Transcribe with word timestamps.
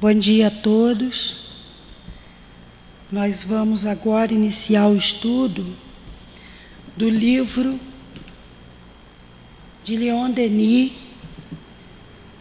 Bom 0.00 0.14
dia 0.14 0.46
a 0.46 0.50
todos. 0.50 1.40
Nós 3.12 3.44
vamos 3.44 3.84
agora 3.84 4.32
iniciar 4.32 4.88
o 4.88 4.96
estudo 4.96 5.76
do 6.96 7.06
livro 7.06 7.78
de 9.84 9.98
Leon 9.98 10.30
Denis, 10.30 10.92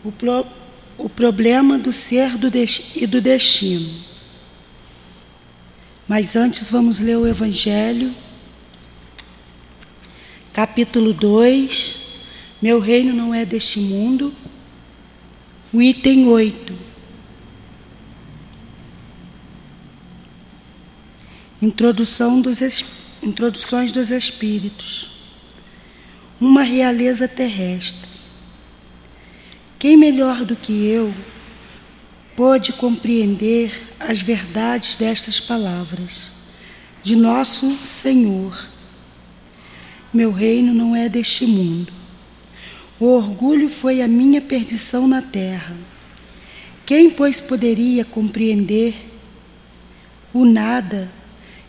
o, 0.05 0.09
Pro, 0.09 0.47
o 0.97 1.09
Problema 1.09 1.77
do 1.77 1.91
Ser 1.91 2.37
do 2.37 2.49
e 2.95 3.05
do 3.05 3.19
Destino. 3.19 3.93
Mas 6.07 6.37
antes 6.37 6.71
vamos 6.71 6.99
ler 6.99 7.17
o 7.17 7.27
Evangelho, 7.27 8.15
capítulo 10.53 11.11
2. 11.11 11.97
Meu 12.61 12.79
reino 12.79 13.11
não 13.11 13.33
é 13.33 13.43
deste 13.43 13.81
mundo. 13.81 14.33
O 15.73 15.81
item 15.81 16.25
8. 16.29 16.88
Introdução 21.61 22.39
dos, 22.39 22.61
introduções 23.21 23.91
dos 23.91 24.09
Espíritos. 24.11 25.09
Uma 26.39 26.61
realeza 26.61 27.27
terrestre. 27.27 28.09
Quem 29.77 29.97
melhor 29.97 30.45
do 30.45 30.55
que 30.55 30.87
eu 30.87 31.13
pôde 32.33 32.71
compreender 32.71 33.93
as 33.99 34.21
verdades 34.21 34.95
destas 34.95 35.41
palavras 35.41 36.31
de 37.03 37.17
nosso 37.17 37.77
Senhor? 37.83 38.69
Meu 40.13 40.31
reino 40.31 40.73
não 40.73 40.95
é 40.95 41.09
deste 41.09 41.45
mundo. 41.45 41.91
O 42.97 43.17
orgulho 43.17 43.67
foi 43.67 44.01
a 44.01 44.07
minha 44.07 44.39
perdição 44.39 45.09
na 45.09 45.21
terra. 45.21 45.75
Quem, 46.85 47.09
pois, 47.09 47.41
poderia 47.41 48.05
compreender 48.05 48.95
o 50.33 50.45
nada 50.45 51.18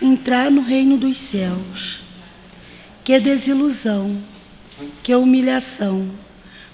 entrar 0.00 0.50
no 0.50 0.62
reino 0.62 0.96
dos 0.96 1.16
céus. 1.16 2.00
Que 3.04 3.18
desilusão, 3.18 4.16
que 5.02 5.14
humilhação, 5.14 6.08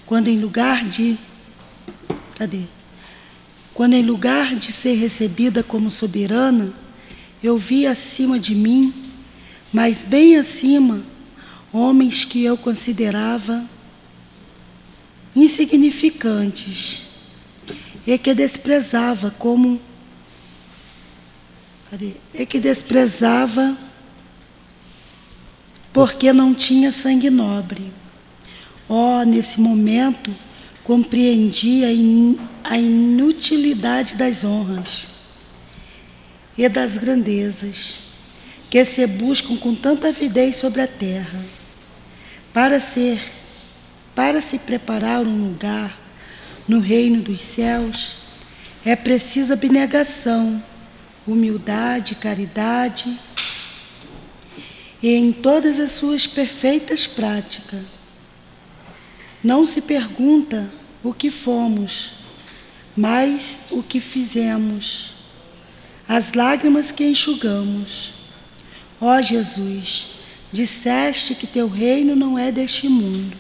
quando 0.05 0.29
em 0.29 0.39
lugar 0.39 0.85
de. 0.85 1.19
Cadê? 2.37 2.63
Quando 3.73 3.95
em 3.95 4.03
lugar 4.03 4.57
de 4.57 4.73
ser 4.73 4.95
recebida 4.95 5.63
como 5.63 5.91
soberana, 5.91 6.73
eu 7.43 7.59
vi 7.59 7.87
acima 7.87 8.39
de 8.39 8.55
mim, 8.55 8.93
mas 9.73 10.03
bem 10.03 10.37
acima, 10.37 11.03
homens 11.73 12.25
que 12.25 12.43
eu 12.43 12.57
considerava 12.57 13.69
insignificantes 15.35 17.03
e 18.07 18.17
que 18.17 18.35
desprezava 18.35 19.31
como? 19.39 19.81
E 22.35 22.45
que 22.45 22.59
desprezava 22.59 23.77
porque 25.93 26.33
não 26.33 26.55
tinha 26.55 26.93
sangue 26.93 27.31
nobre. 27.31 27.93
Oh, 28.89 29.23
nesse 29.25 29.59
momento 29.61 30.35
compreendi 30.85 31.85
a, 31.85 31.91
in, 31.91 32.39
a 32.63 32.79
inutilidade 32.79 34.15
das 34.15 34.45
honras 34.45 35.09
e 36.57 36.69
das 36.69 36.99
grandezas 36.99 37.97
que 38.71 38.85
se 38.85 39.07
buscam 39.07 39.57
com 39.57 39.75
tanta 39.75 40.09
avidez 40.09 40.57
sobre 40.57 40.83
a 40.83 40.87
terra. 40.87 41.45
Para 42.53 42.81
ser, 42.81 43.21
para 44.15 44.43
se 44.43 44.59
preparar 44.59 45.27
um 45.27 45.49
lugar 45.49 45.99
no 46.69 46.79
reino 46.79 47.23
dos 47.23 47.41
céus, 47.41 48.17
é 48.85 48.95
preciso 48.95 49.53
abnegação 49.53 50.63
humildade, 51.27 52.15
caridade 52.15 53.19
e 55.03 55.15
em 55.15 55.33
todas 55.33 55.79
as 55.81 55.93
suas 55.93 56.27
perfeitas 56.27 57.07
práticas. 57.07 57.81
Não 59.43 59.67
se 59.67 59.81
pergunta 59.81 60.71
o 61.03 61.13
que 61.13 61.31
fomos, 61.31 62.13
mas 62.97 63.61
o 63.71 63.83
que 63.83 64.01
fizemos, 64.01 65.13
as 66.09 66.33
lágrimas 66.33 66.91
que 66.91 67.05
enxugamos. 67.05 68.15
Ó 69.01 69.21
Jesus, 69.21 70.07
disseste 70.51 71.35
que 71.35 71.47
teu 71.47 71.69
reino 71.69 72.17
não 72.17 72.39
é 72.39 72.51
deste 72.51 72.89
mundo, 72.89 73.37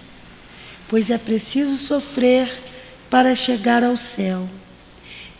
pois 0.89 1.11
é 1.11 1.19
preciso 1.19 1.77
sofrer 1.79 2.63
para 3.09 3.35
chegar 3.35 3.83
ao 3.83 3.97
céu. 3.97 4.49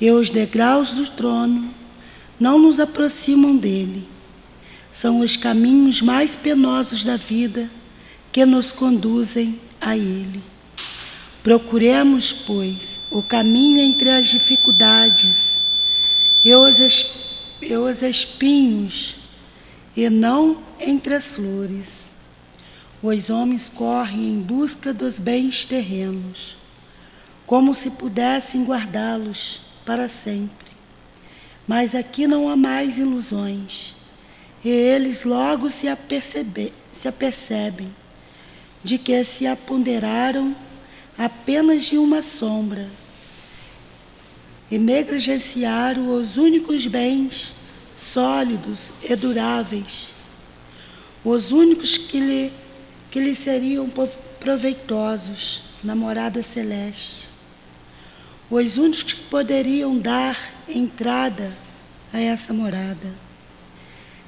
E 0.01 0.11
os 0.11 0.31
degraus 0.31 0.91
do 0.91 1.09
trono 1.09 1.76
não 2.39 2.59
nos 2.59 2.79
aproximam 2.81 3.57
dele. 3.57 4.07
São 4.93 5.21
os 5.21 5.37
caminhos 5.37 6.01
mais 6.01 6.37
penosos 6.37 7.05
da 7.05 7.17
vida 7.17 7.71
que 8.33 8.45
nos 8.45 8.73
conduzem 8.73 9.59
a 9.81 9.97
ele. 9.97 10.43
Procuremos, 11.43 12.33
pois, 12.33 13.01
o 13.11 13.23
caminho 13.23 13.81
entre 13.81 14.11
as 14.11 14.27
dificuldades 14.29 15.63
e 16.45 16.55
os, 16.55 16.79
e 17.63 17.75
os 17.75 18.03
espinhos, 18.03 19.17
e 19.97 20.11
não 20.11 20.63
entre 20.81 21.15
as 21.15 21.25
flores. 21.25 22.07
Os 23.03 23.31
homens 23.31 23.69
correm 23.69 24.35
em 24.35 24.41
busca 24.41 24.93
dos 24.93 25.19
bens 25.19 25.65
terrenos, 25.65 26.57
como 27.47 27.75
se 27.75 27.91
pudessem 27.91 28.65
guardá-los 28.65 29.61
para 29.85 30.09
sempre. 30.09 30.66
Mas 31.67 31.95
aqui 31.95 32.27
não 32.27 32.49
há 32.49 32.57
mais 32.57 32.99
ilusões. 32.99 33.95
E 34.65 34.69
eles 34.69 35.25
logo 35.25 35.71
se, 35.71 35.89
apercebe, 35.89 36.73
se 36.93 37.09
apercebem 37.09 37.95
de 38.83 38.99
que 38.99 39.25
se 39.25 39.47
aponderaram 39.47 40.55
apenas 41.19 41.87
de 41.87 41.99
uma 41.99 42.23
sombra 42.23 42.89
e 44.71 44.79
negligenciaram 44.79 46.09
os 46.09 46.37
únicos 46.37 46.87
bens 46.87 47.55
sólidos 47.97 48.93
e 49.03 49.15
duráveis, 49.17 50.11
os 51.25 51.51
únicos 51.53 51.97
que 51.97 52.21
lhe, 52.21 52.53
que 53.11 53.21
lhe 53.21 53.35
seriam 53.35 53.91
proveitosos 54.41 55.63
na 55.83 55.95
morada 55.95 56.43
celeste, 56.43 57.29
os 58.51 58.77
únicos 58.77 59.13
que 59.13 59.23
poderiam 59.23 59.99
dar 59.99 60.39
entrada 60.69 61.53
a 62.13 62.21
essa 62.21 62.53
morada. 62.53 63.15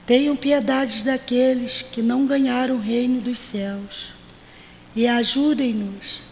Tenham 0.06 0.34
piedade 0.34 1.04
daqueles 1.04 1.82
que 1.82 2.02
não 2.02 2.26
ganharam 2.26 2.76
o 2.76 2.80
reino 2.80 3.20
dos 3.20 3.38
céus 3.38 4.12
e 4.96 5.06
ajudem-nos 5.06 6.22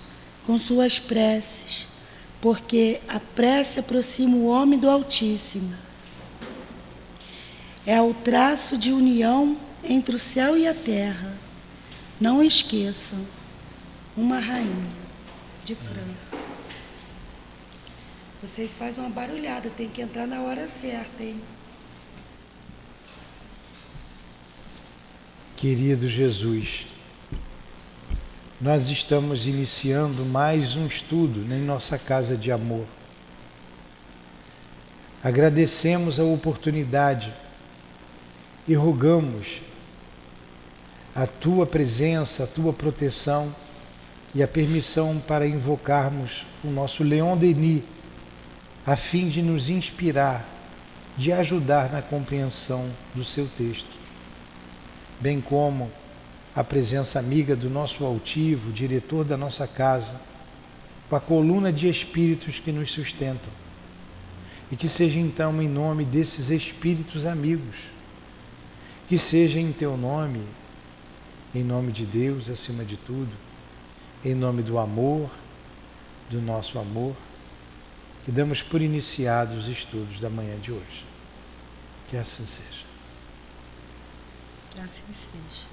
com 0.47 0.59
suas 0.59 0.99
preces, 0.99 1.87
porque 2.41 3.01
a 3.09 3.21
prece 3.21 3.81
aproxima 3.81 4.37
o 4.37 4.47
homem 4.47 4.79
do 4.79 4.89
Altíssimo. 4.89 5.77
É 7.85 8.01
o 8.01 8.15
traço 8.15 8.77
de 8.77 8.93
união 8.93 9.57
entre 9.85 10.17
o 10.17 10.19
céu 10.19 10.57
e 10.57 10.67
a 10.67 10.75
terra. 10.75 11.37
Não 12.21 12.43
esqueçam, 12.43 13.19
uma 14.17 14.41
rainha 14.41 14.91
de 15.65 15.75
França. 15.75 16.56
Vocês 18.43 18.77
fazem 18.77 19.03
uma 19.03 19.11
barulhada, 19.11 19.71
tem 19.71 19.89
que 19.89 20.03
entrar 20.03 20.27
na 20.27 20.43
hora 20.43 20.69
certa, 20.69 21.23
hein? 21.23 21.41
Querido 25.57 26.07
Jesus, 26.07 26.87
nós 28.61 28.91
estamos 28.91 29.47
iniciando 29.47 30.23
mais 30.27 30.77
um 30.77 30.87
estudo 30.87 31.51
em 31.51 31.63
nossa 31.63 31.99
casa 31.99 32.37
de 32.37 32.53
amor. 32.53 32.85
Agradecemos 35.25 36.21
a 36.21 36.25
oportunidade 36.25 37.33
e 38.69 38.75
rogamos 38.75 39.63
a 41.15 41.27
tua 41.27 41.65
presença, 41.65 42.45
a 42.45 42.47
tua 42.47 42.75
proteção 42.75 43.53
e 44.35 44.43
a 44.43 44.47
permissão 44.47 45.19
para 45.27 45.47
invocarmos 45.47 46.45
o 46.63 46.69
nosso 46.69 47.03
Leon 47.03 47.35
Denis 47.39 47.96
a 48.87 48.95
fim 48.95 49.29
de 49.29 49.43
nos 49.43 49.69
inspirar, 49.69 50.47
de 51.17 51.33
ajudar 51.33 51.91
na 51.91 52.01
compreensão 52.01 52.89
do 53.15 53.25
seu 53.25 53.49
texto, 53.49 53.91
bem 55.21 55.41
como 55.41 55.91
a 56.55 56.63
presença 56.63 57.19
amiga 57.19 57.57
do 57.57 57.69
nosso 57.69 58.05
altivo, 58.05 58.73
diretor 58.73 59.25
da 59.25 59.37
nossa 59.37 59.67
casa, 59.67 60.21
com 61.11 61.17
a 61.17 61.21
coluna 61.21 61.73
de 61.73 61.89
espíritos 61.89 62.61
que 62.61 62.71
nos 62.71 62.93
sustentam. 62.93 63.53
E 64.71 64.77
que 64.77 64.89
seja 64.89 65.19
então 65.19 65.61
em 65.61 65.69
nome 65.69 66.05
desses 66.05 66.51
espíritos 66.51 67.27
amigos, 67.27 67.77
que 69.09 69.19
seja 69.19 69.61
em 69.61 69.73
teu 69.73 69.97
nome, 69.97 70.43
em 71.55 71.63
nome 71.63 71.93
de 71.93 72.07
Deus 72.07 72.49
acima 72.49 72.85
de 72.85 72.97
tudo, 72.97 73.31
em 74.25 74.35
nome 74.35 74.63
do 74.63 74.79
amor, 74.79 75.31
do 76.31 76.41
nosso 76.41 76.79
amor, 76.79 77.15
que 78.27 78.33
damos 78.33 78.61
por 78.61 78.83
iniciados 78.83 79.57
os 79.57 79.69
estudos 79.69 80.19
da 80.19 80.29
manhã 80.29 80.59
de 80.59 80.73
hoje. 80.73 81.07
Que 82.09 82.17
assim 82.17 82.45
seja. 82.45 82.85
Que 84.73 84.81
assim 84.81 85.05
seja. 85.13 85.67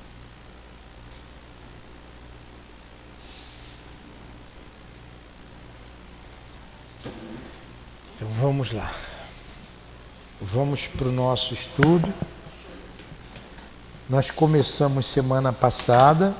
Então 8.15 8.27
vamos 8.33 8.71
lá. 8.71 8.93
Vamos 10.39 10.85
para 10.85 11.07
o 11.07 11.11
nosso 11.11 11.55
estudo. 11.55 12.13
Nós 14.07 14.29
começamos 14.29 15.07
semana 15.07 15.51
passada, 15.51 16.35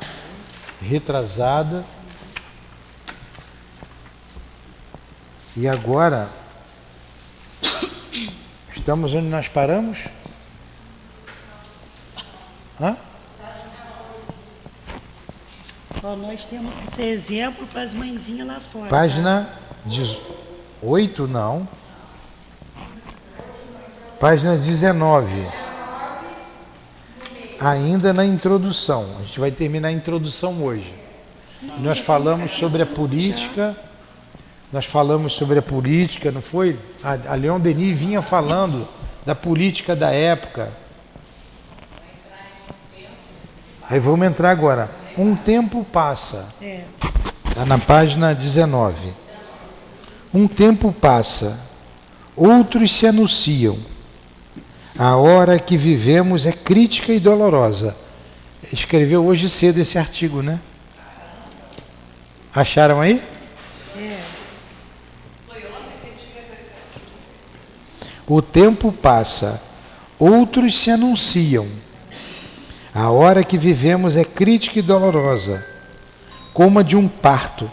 retrasada, 0.79 1.83
e 5.55 5.67
agora 5.67 6.29
estamos 8.71 9.13
onde 9.13 9.27
nós 9.27 9.47
paramos? 9.47 9.99
Hã? 12.81 12.97
Bom, 16.01 16.17
nós 16.17 16.45
temos 16.45 16.75
que 16.75 16.95
ser 16.95 17.05
exemplo 17.05 17.65
para 17.67 17.81
as 17.81 17.93
mãezinhas 17.93 18.47
lá 18.47 18.59
fora. 18.59 18.89
Página 18.89 19.49
18, 19.85 21.27
não. 21.27 21.67
Página 24.19 24.57
19. 24.57 25.47
Ainda 27.59 28.11
na 28.11 28.25
introdução. 28.25 29.17
A 29.19 29.23
gente 29.23 29.39
vai 29.39 29.51
terminar 29.51 29.89
a 29.89 29.91
introdução 29.91 30.63
hoje. 30.63 30.93
Nós 31.79 31.99
falamos 31.99 32.51
sobre 32.51 32.81
a 32.81 32.85
política. 32.85 33.77
Nós 34.73 34.85
falamos 34.85 35.33
sobre 35.33 35.59
a 35.59 35.61
política, 35.61 36.31
não 36.31 36.41
foi? 36.41 36.75
A, 37.03 37.33
a 37.33 37.35
Leon 37.35 37.59
Denis 37.59 37.95
vinha 37.95 38.23
falando 38.23 38.87
da 39.23 39.35
política 39.35 39.95
da 39.95 40.09
época. 40.09 40.71
Aí 43.87 43.99
vamos 43.99 44.25
entrar 44.25 44.49
agora. 44.49 44.89
Um 45.15 45.35
tempo 45.35 45.85
passa. 45.85 46.49
É. 46.59 46.85
Está 47.47 47.67
na 47.67 47.77
página 47.77 48.33
19. 48.33 49.13
Um 50.33 50.47
tempo 50.47 50.91
passa, 50.91 51.59
outros 52.35 52.91
se 52.93 53.05
anunciam. 53.05 53.77
A 54.97 55.15
hora 55.17 55.59
que 55.59 55.77
vivemos 55.77 56.47
é 56.47 56.51
crítica 56.51 57.13
e 57.13 57.19
dolorosa. 57.19 57.95
Escreveu 58.71 59.23
hoje 59.23 59.47
cedo 59.49 59.79
esse 59.79 59.99
artigo, 59.99 60.41
né? 60.41 60.59
Acharam 62.55 62.99
aí? 62.99 63.32
O 68.27 68.41
tempo 68.41 68.91
passa, 68.91 69.61
outros 70.17 70.77
se 70.77 70.89
anunciam. 70.89 71.67
A 72.93 73.09
hora 73.09 73.43
que 73.43 73.57
vivemos 73.57 74.15
é 74.15 74.23
crítica 74.23 74.79
e 74.79 74.81
dolorosa, 74.81 75.65
como 76.53 76.79
a 76.79 76.83
de 76.83 76.95
um 76.95 77.07
parto. 77.07 77.69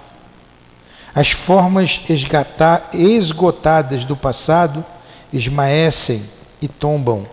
As 1.14 1.30
formas 1.30 2.00
esgotadas 2.92 4.04
do 4.04 4.16
passado 4.16 4.84
esmaecem 5.32 6.22
e 6.60 6.66
tombam, 6.66 7.26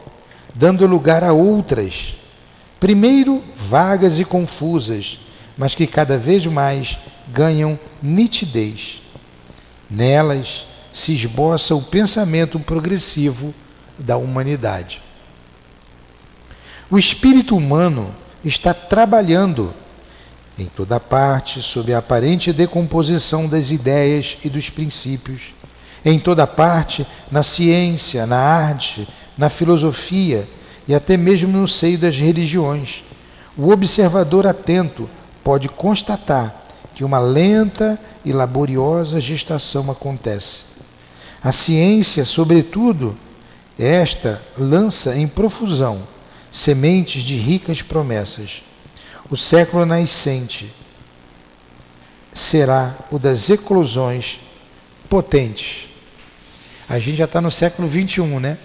dando 0.54 0.86
lugar 0.86 1.24
a 1.24 1.34
outras, 1.34 2.16
primeiro 2.80 3.44
vagas 3.56 4.20
e 4.20 4.25
confusas, 4.25 5.20
mas 5.58 5.74
que 5.74 5.88
cada 5.88 6.18
vez 6.18 6.46
mais 6.46 7.00
ganham 7.30 7.80
nitidez. 8.02 9.02
Nelas 9.90 10.68
se 10.98 11.14
esboça 11.14 11.76
o 11.76 11.82
pensamento 11.82 12.60
progressivo 12.60 13.54
da 14.00 14.18
humanidade. 14.18 15.00
O 16.90 16.98
espírito 16.98 17.56
humano 17.56 18.10
está 18.44 18.74
trabalhando 18.74 19.72
em 20.58 20.66
toda 20.66 21.00
parte 21.00 21.62
sob 21.62 21.94
a 21.94 22.00
aparente 22.00 22.52
decomposição 22.52 23.48
das 23.48 23.70
ideias 23.70 24.40
e 24.44 24.50
dos 24.50 24.72
princípios, 24.72 25.54
em 26.04 26.18
toda 26.18 26.48
parte 26.48 27.06
na 27.32 27.44
ciência, 27.44 28.26
na 28.26 28.40
arte, 28.40 29.08
na 29.38 29.50
filosofia 29.50 30.50
e 30.88 30.96
até 30.96 31.16
mesmo 31.16 31.60
no 31.60 31.68
seio 31.68 32.00
das 32.00 32.18
religiões. 32.18 33.04
O 33.56 33.70
observador 33.70 34.48
atento 34.48 35.08
pode 35.44 35.70
constatar 35.70 36.56
que 36.96 37.04
uma 37.04 37.20
lenta 37.20 38.00
e 38.26 38.32
laboriosa 38.32 39.22
gestação 39.22 39.92
acontece. 39.92 40.67
A 41.48 41.52
ciência, 41.54 42.26
sobretudo, 42.26 43.18
esta 43.80 44.42
lança 44.58 45.16
em 45.16 45.26
profusão 45.26 46.06
sementes 46.52 47.24
de 47.24 47.38
ricas 47.38 47.82
promessas. 47.82 48.64
O 49.32 49.38
século 49.38 49.86
nascente 49.86 50.70
será 52.34 52.94
o 53.10 53.18
das 53.18 53.50
eclosões 53.50 54.42
potentes. 55.10 55.88
A 56.90 57.00
gente 57.00 57.16
já 57.16 57.24
está 57.24 57.40
no 57.40 57.50
século 57.50 57.88
21, 57.88 58.42
né? 58.42 58.58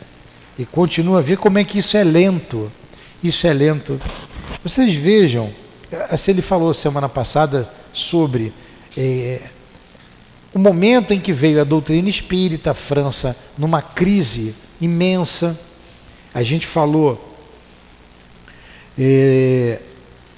E 0.58 0.66
continua 0.66 1.20
a 1.20 1.22
ver 1.22 1.36
como 1.36 1.60
é 1.60 1.64
que 1.64 1.78
isso 1.78 1.96
é 1.96 2.02
lento. 2.02 2.68
Isso 3.22 3.46
é 3.46 3.52
lento. 3.52 4.00
Vocês 4.60 4.92
vejam, 4.92 5.52
assim 6.10 6.32
ele 6.32 6.42
falou 6.42 6.74
semana 6.74 7.08
passada 7.08 7.72
sobre 7.92 8.52
é, 8.98 9.40
o 10.54 10.58
momento 10.58 11.12
em 11.12 11.20
que 11.20 11.32
veio 11.32 11.60
a 11.60 11.64
doutrina 11.64 12.08
espírita, 12.08 12.72
a 12.72 12.74
França 12.74 13.36
numa 13.56 13.80
crise 13.80 14.54
imensa. 14.80 15.58
A 16.34 16.42
gente 16.42 16.66
falou 16.66 17.36
é, 18.98 19.80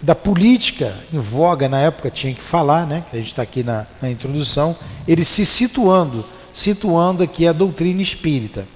da 0.00 0.14
política 0.14 0.96
em 1.12 1.18
voga 1.18 1.68
na 1.68 1.80
época, 1.80 2.10
tinha 2.10 2.32
que 2.32 2.42
falar, 2.42 2.86
né? 2.86 3.04
a 3.12 3.16
gente 3.16 3.28
está 3.28 3.42
aqui 3.42 3.62
na, 3.62 3.86
na 4.00 4.10
introdução, 4.10 4.76
ele 5.08 5.24
se 5.24 5.44
situando, 5.44 6.24
situando 6.52 7.22
aqui 7.22 7.46
a 7.46 7.52
doutrina 7.52 8.00
espírita. 8.00 8.66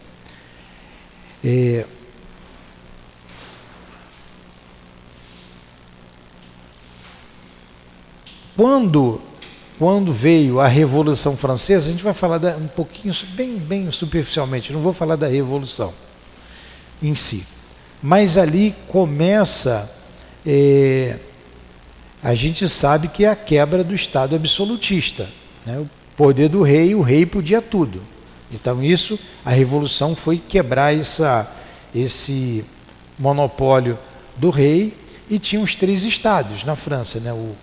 É, 1.45 1.85
quando, 8.57 9.21
quando 9.79 10.13
veio 10.13 10.59
a 10.59 10.67
Revolução 10.67 11.37
Francesa, 11.37 11.89
a 11.89 11.93
gente 11.93 12.03
vai 12.03 12.13
falar 12.13 12.41
um 12.57 12.67
pouquinho, 12.67 13.15
bem, 13.35 13.57
bem 13.57 13.91
superficialmente, 13.93 14.73
não 14.73 14.81
vou 14.81 14.93
falar 14.93 15.15
da 15.15 15.29
Revolução 15.29 15.95
em 17.01 17.15
si. 17.15 17.47
Mas 18.03 18.37
ali 18.37 18.75
começa, 18.89 19.89
é, 20.45 21.17
a 22.21 22.35
gente 22.35 22.69
sabe 22.69 23.07
que 23.07 23.25
é 23.25 23.29
a 23.29 23.37
quebra 23.37 23.85
do 23.85 23.95
Estado 23.95 24.35
absolutista. 24.35 25.29
Né? 25.65 25.79
O 25.79 25.89
poder 26.17 26.49
do 26.49 26.63
rei, 26.63 26.97
o 26.97 27.01
rei 27.01 27.25
podia 27.25 27.63
tudo. 27.63 28.03
Então 28.53 28.83
isso, 28.83 29.17
a 29.45 29.51
Revolução 29.51 30.17
foi 30.17 30.39
quebrar 30.39 30.97
essa, 30.97 31.49
esse 31.95 32.65
monopólio 33.17 33.97
do 34.37 34.51
rei 34.51 34.93
e 35.31 35.39
tinha 35.39 35.63
os 35.63 35.77
três 35.77 36.05
estados 36.05 36.65
na 36.65 36.75
França, 36.75 37.21
né? 37.21 37.33
o 37.33 37.55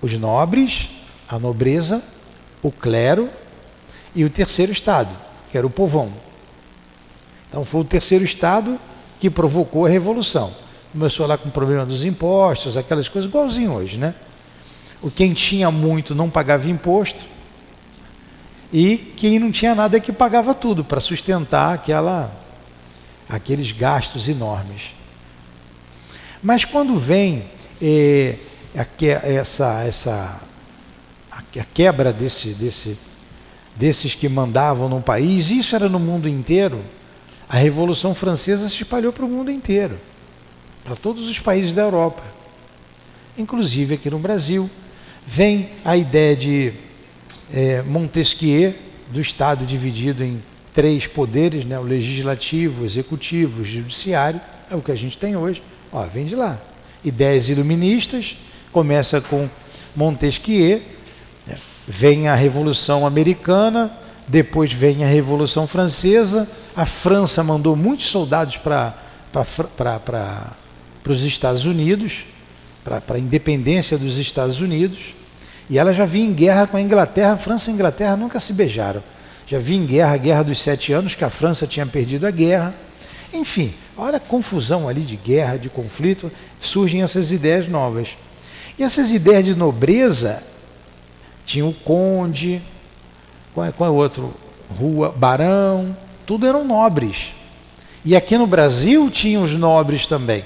os 0.00 0.16
nobres, 0.18 0.88
a 1.28 1.38
nobreza, 1.38 2.02
o 2.62 2.70
clero 2.70 3.28
e 4.14 4.24
o 4.24 4.30
terceiro 4.30 4.72
estado, 4.72 5.14
que 5.50 5.58
era 5.58 5.66
o 5.66 5.70
povão. 5.70 6.12
Então 7.48 7.64
foi 7.64 7.80
o 7.80 7.84
terceiro 7.84 8.24
estado 8.24 8.78
que 9.20 9.30
provocou 9.30 9.86
a 9.86 9.88
revolução. 9.88 10.52
Começou 10.92 11.26
lá 11.26 11.36
com 11.36 11.48
o 11.48 11.52
problema 11.52 11.84
dos 11.84 12.04
impostos, 12.04 12.76
aquelas 12.76 13.08
coisas 13.08 13.28
igualzinho 13.28 13.72
hoje, 13.72 13.96
né? 13.96 14.14
O 15.02 15.10
quem 15.10 15.32
tinha 15.32 15.70
muito 15.70 16.14
não 16.14 16.28
pagava 16.28 16.68
imposto 16.68 17.24
e 18.72 18.96
quem 19.16 19.38
não 19.38 19.50
tinha 19.50 19.74
nada 19.74 19.96
é 19.96 20.00
que 20.00 20.12
pagava 20.12 20.54
tudo 20.54 20.84
para 20.84 21.00
sustentar 21.00 21.74
aquela 21.74 22.32
aqueles 23.28 23.72
gastos 23.72 24.28
enormes. 24.28 24.94
Mas 26.42 26.64
quando 26.64 26.96
vem 26.96 27.44
eh, 27.80 28.36
a, 28.76 28.86
essa, 29.26 29.82
essa, 29.84 30.40
a 31.30 31.64
quebra 31.72 32.12
desse, 32.12 32.50
desse, 32.50 32.98
desses 33.76 34.14
que 34.14 34.28
mandavam 34.28 34.88
no 34.88 35.00
país, 35.00 35.50
isso 35.50 35.74
era 35.74 35.88
no 35.88 35.98
mundo 35.98 36.28
inteiro. 36.28 36.80
A 37.48 37.56
Revolução 37.56 38.14
Francesa 38.14 38.68
se 38.68 38.82
espalhou 38.82 39.12
para 39.12 39.24
o 39.24 39.28
mundo 39.28 39.50
inteiro, 39.50 39.98
para 40.84 40.94
todos 40.94 41.28
os 41.28 41.38
países 41.38 41.72
da 41.72 41.82
Europa, 41.82 42.22
inclusive 43.38 43.94
aqui 43.94 44.10
no 44.10 44.18
Brasil. 44.18 44.68
Vem 45.26 45.70
a 45.84 45.96
ideia 45.96 46.36
de 46.36 46.72
é, 47.52 47.82
Montesquieu, 47.82 48.74
do 49.10 49.20
Estado 49.20 49.64
dividido 49.64 50.22
em 50.22 50.42
três 50.74 51.06
poderes, 51.06 51.64
né, 51.64 51.78
o 51.78 51.82
legislativo, 51.82 52.82
o 52.82 52.84
executivo, 52.84 53.62
o 53.62 53.64
judiciário, 53.64 54.40
é 54.70 54.76
o 54.76 54.82
que 54.82 54.92
a 54.92 54.94
gente 54.94 55.16
tem 55.16 55.36
hoje. 55.36 55.62
Ó, 55.90 56.04
vem 56.04 56.26
de 56.26 56.36
lá. 56.36 56.60
Ideias 57.02 57.48
iluministas, 57.48 58.36
começa 58.78 59.20
com 59.20 59.48
Montesquieu, 59.96 60.80
né, 61.44 61.56
vem 61.88 62.28
a 62.28 62.36
Revolução 62.36 63.04
Americana, 63.04 63.90
depois 64.28 64.72
vem 64.72 65.02
a 65.02 65.06
Revolução 65.08 65.66
Francesa, 65.66 66.48
a 66.76 66.86
França 66.86 67.42
mandou 67.42 67.74
muitos 67.74 68.06
soldados 68.06 68.56
para 68.56 68.94
os 71.04 71.24
Estados 71.24 71.64
Unidos, 71.64 72.24
para 72.84 73.16
a 73.16 73.18
independência 73.18 73.98
dos 73.98 74.16
Estados 74.16 74.60
Unidos, 74.60 75.12
e 75.68 75.76
ela 75.76 75.92
já 75.92 76.04
vinha 76.04 76.26
em 76.26 76.32
guerra 76.32 76.68
com 76.68 76.76
a 76.76 76.80
Inglaterra. 76.80 77.36
França 77.36 77.72
e 77.72 77.74
Inglaterra 77.74 78.16
nunca 78.16 78.38
se 78.38 78.52
beijaram. 78.52 79.02
Já 79.44 79.58
vinha 79.58 79.82
em 79.82 79.86
guerra, 79.86 80.14
a 80.14 80.16
Guerra 80.18 80.44
dos 80.44 80.60
Sete 80.60 80.92
Anos, 80.92 81.16
que 81.16 81.24
a 81.24 81.30
França 81.30 81.66
tinha 81.66 81.84
perdido 81.84 82.28
a 82.28 82.30
guerra. 82.30 82.72
Enfim, 83.34 83.74
olha 83.96 84.18
a 84.18 84.20
confusão 84.20 84.88
ali 84.88 85.00
de 85.00 85.16
guerra, 85.16 85.56
de 85.56 85.68
conflito, 85.68 86.30
surgem 86.60 87.02
essas 87.02 87.32
ideias 87.32 87.66
novas. 87.66 88.16
E 88.78 88.82
essas 88.82 89.10
ideias 89.10 89.44
de 89.44 89.54
nobreza, 89.54 90.42
tinha 91.44 91.66
o 91.66 91.72
conde, 91.72 92.62
qual 93.52 93.66
é, 93.66 93.72
qual 93.72 93.90
é 93.90 93.92
o 93.92 93.96
outro? 93.96 94.32
Rua, 94.70 95.12
barão, 95.16 95.96
tudo 96.24 96.46
eram 96.46 96.64
nobres. 96.64 97.32
E 98.04 98.14
aqui 98.14 98.38
no 98.38 98.46
Brasil 98.46 99.10
tinham 99.10 99.42
os 99.42 99.54
nobres 99.56 100.06
também. 100.06 100.44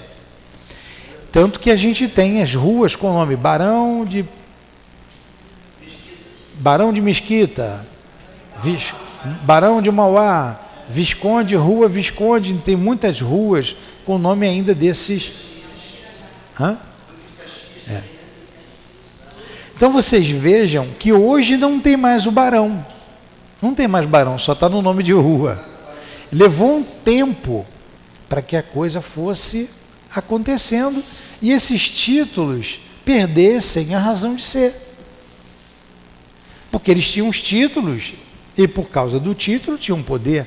Tanto 1.31 1.61
que 1.61 1.71
a 1.71 1.77
gente 1.77 2.09
tem 2.09 2.43
as 2.43 2.55
ruas 2.55 2.95
com 2.97 3.11
o 3.11 3.13
nome 3.13 3.37
Barão 3.37 4.05
de 4.05 4.25
Barão 6.55 6.93
de 6.93 7.01
Mesquita, 7.01 7.85
Vis... 8.63 8.95
Barão 9.43 9.83
de 9.83 9.91
Mauá, 9.91 10.61
Visconde, 10.89 11.55
Rua 11.57 11.89
Visconde, 11.89 12.55
tem 12.55 12.77
muitas 12.77 13.21
ruas 13.21 13.75
com 14.05 14.17
o 14.17 14.19
nome 14.19 14.47
ainda 14.47 14.75
desses. 14.75 15.33
Hã? 16.59 16.77
É. 17.89 18.22
Então 19.83 19.91
vocês 19.91 20.31
vejam 20.31 20.87
que 20.97 21.13
hoje 21.13 21.57
não 21.57 21.81
tem 21.81 21.97
mais 21.97 22.25
o 22.25 22.31
Barão. 22.31 22.87
Não 23.61 23.75
tem 23.75 23.89
mais 23.89 24.07
Barão, 24.07 24.39
só 24.39 24.53
está 24.53 24.69
no 24.69 24.81
nome 24.81 25.03
de 25.03 25.13
rua. 25.13 25.61
Levou 26.33 26.77
um 26.77 26.85
tempo 26.85 27.67
para 28.29 28.41
que 28.41 28.57
a 28.57 28.63
coisa 28.63 29.01
fosse 29.01 29.69
acontecendo 30.15 31.03
e 31.43 31.51
esses 31.51 31.91
títulos 31.91 32.79
perdessem 33.05 33.93
a 33.93 33.99
razão 33.99 34.37
de 34.37 34.45
ser. 34.45 34.73
Porque 36.71 36.93
eles 36.93 37.11
tinham 37.11 37.29
os 37.29 37.41
títulos 37.41 38.15
e 38.57 38.69
por 38.69 38.89
causa 38.89 39.19
do 39.19 39.35
título 39.35 39.77
tinham 39.77 40.01
poder. 40.01 40.47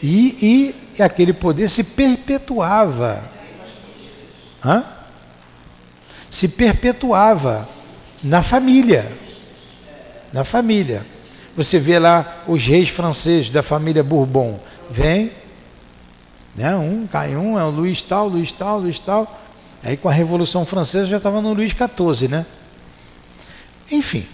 E, 0.00 0.72
e 0.96 1.02
aquele 1.02 1.32
poder 1.32 1.68
se 1.68 1.82
perpetuava. 1.82 3.20
Hã? 4.64 4.84
Se 6.30 6.46
perpetuava 6.46 7.73
na 8.24 8.42
família. 8.42 9.06
Na 10.32 10.44
família. 10.44 11.04
Você 11.56 11.78
vê 11.78 11.98
lá 11.98 12.42
os 12.48 12.66
reis 12.66 12.88
franceses 12.88 13.50
da 13.50 13.62
família 13.62 14.02
Bourbon 14.02 14.58
vem, 14.90 15.30
né? 16.56 16.74
um 16.74 17.06
cai 17.06 17.36
um, 17.36 17.58
é 17.58 17.64
o 17.64 17.70
Luís 17.70 18.02
tal, 18.02 18.26
Luís 18.26 18.50
tal, 18.50 18.80
Luís 18.80 18.98
tal. 18.98 19.40
Aí 19.82 19.96
com 19.96 20.08
a 20.08 20.12
Revolução 20.12 20.64
Francesa 20.64 21.06
já 21.06 21.18
estava 21.18 21.40
no 21.40 21.52
Luís 21.52 21.70
XIV, 21.70 22.28
né? 22.28 22.46
Enfim, 23.90 24.24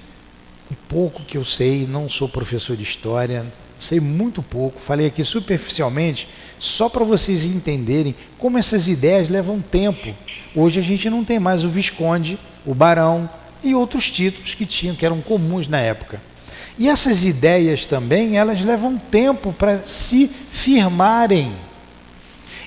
o 0.71 0.75
pouco 0.89 1.23
que 1.25 1.37
eu 1.37 1.45
sei, 1.45 1.87
não 1.87 2.09
sou 2.09 2.29
professor 2.29 2.77
de 2.77 2.85
história, 2.85 3.45
sei 3.79 3.99
muito 3.99 4.43
pouco, 4.43 4.81
falei 4.81 5.07
aqui 5.07 5.25
superficialmente, 5.25 6.29
só 6.59 6.89
para 6.89 7.05
vocês 7.05 7.45
entenderem 7.45 8.15
como 8.39 8.59
essas 8.59 8.87
ideias 8.87 9.29
levam 9.29 9.61
tempo. 9.61 10.15
Hoje 10.55 10.79
a 10.79 10.83
gente 10.83 11.11
não 11.11 11.25
tem 11.25 11.41
mais 11.41 11.65
o 11.65 11.69
Visconde, 11.69 12.39
o 12.65 12.75
Barão 12.75 13.29
e 13.63 13.75
outros 13.75 14.11
títulos 14.11 14.55
que 14.55 14.67
tinham, 14.67 14.95
que 14.95 15.05
eram 15.05 15.21
comuns 15.21 15.69
na 15.69 15.79
época. 15.79 16.21
E 16.79 16.89
essas 16.89 17.25
ideias 17.25 17.87
também, 17.87 18.39
elas 18.39 18.63
levam 18.63 18.97
tempo 18.97 19.53
para 19.53 19.85
se 19.85 20.29
firmarem. 20.29 21.53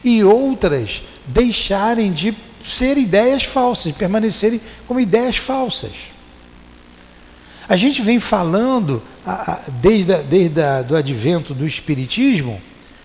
E 0.04 0.24
outras 0.24 1.02
deixarem 1.26 2.12
de 2.12 2.36
ser 2.64 2.98
ideias 2.98 3.44
falsas, 3.44 3.92
de 3.92 3.94
permanecerem 3.94 4.62
como 4.86 5.00
ideias 5.00 5.38
falsas. 5.38 5.92
A 7.68 7.76
gente 7.76 8.02
vem 8.02 8.20
falando 8.20 9.02
desde, 9.82 10.14
a, 10.14 10.22
desde 10.22 10.62
a, 10.62 10.82
do 10.82 10.96
advento 10.96 11.54
do 11.54 11.66
Espiritismo, 11.66 12.62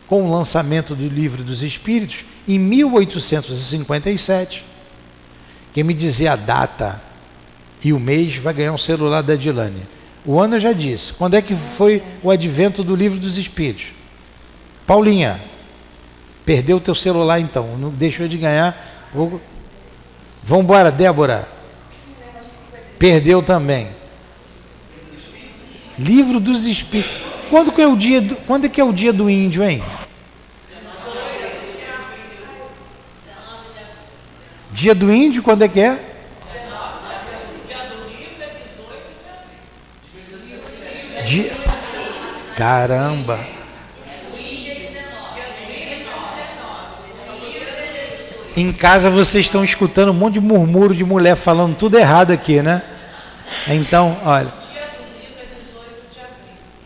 com 0.07 0.25
o 0.25 0.31
lançamento 0.31 0.95
do 0.95 1.09
Livro 1.09 1.43
dos 1.45 1.63
Espíritos, 1.63 2.25
em 2.47 2.59
1857. 2.59 4.65
Quem 5.73 5.85
me 5.85 5.95
dizer 5.95 6.29
a 6.29 6.37
data 6.37 7.08
e 7.85 7.93
o 7.93 8.01
mês 8.01 8.37
vai 8.37 8.53
ganhar 8.53 8.73
um 8.73 8.79
celular 8.79 9.23
da 9.23 9.37
Dilane. 9.37 9.83
O 10.25 10.39
ano 10.39 10.57
eu 10.57 10.61
já 10.61 10.73
disse. 10.73 11.13
Quando 11.13 11.35
é 11.35 11.43
que 11.43 11.55
foi 11.55 12.03
o 12.23 12.31
advento 12.31 12.83
do 12.83 12.95
livro 12.95 13.19
dos 13.19 13.39
Espíritos? 13.39 13.93
Paulinha, 14.87 15.41
perdeu 16.45 16.79
o 16.79 16.81
teu 16.81 16.95
celular 16.95 17.41
então. 17.41 17.77
Não 17.79 17.91
deixou 17.91 18.27
de 18.29 18.37
ganhar. 18.37 19.09
Vou... 19.15 19.41
Vamos 20.43 20.65
embora, 20.65 20.91
Débora. 20.91 21.49
Perdeu 22.99 23.43
também. 23.43 23.89
Livro 25.99 26.41
dos 26.41 26.67
Espíritos. 26.67 27.23
Quando 27.49 27.73
que 27.73 27.81
é 27.81 27.87
o 27.87 27.97
dia 27.97 28.21
do, 28.21 28.37
quando 28.37 28.67
é 28.67 28.69
que 28.69 28.81
é 28.81 28.85
o 28.85 28.93
dia 28.93 29.13
do 29.13 29.31
índio, 29.31 29.65
hein? 29.65 29.83
Dia 34.73 34.95
do 34.95 35.13
índio, 35.13 35.43
quando 35.43 35.63
é 35.63 35.69
que 35.69 35.81
é? 35.81 36.18
Dia... 41.29 41.53
Caramba! 42.57 43.39
Em 48.57 48.73
casa 48.73 49.11
vocês 49.11 49.45
estão 49.45 49.63
escutando 49.63 50.09
um 50.09 50.15
monte 50.15 50.33
de 50.35 50.41
murmúrio 50.41 50.97
de 50.97 51.05
mulher 51.05 51.37
falando 51.37 51.77
tudo 51.77 51.99
errado 51.99 52.31
aqui, 52.31 52.63
né? 52.63 52.81
Então, 53.69 54.17
olha. 54.25 54.51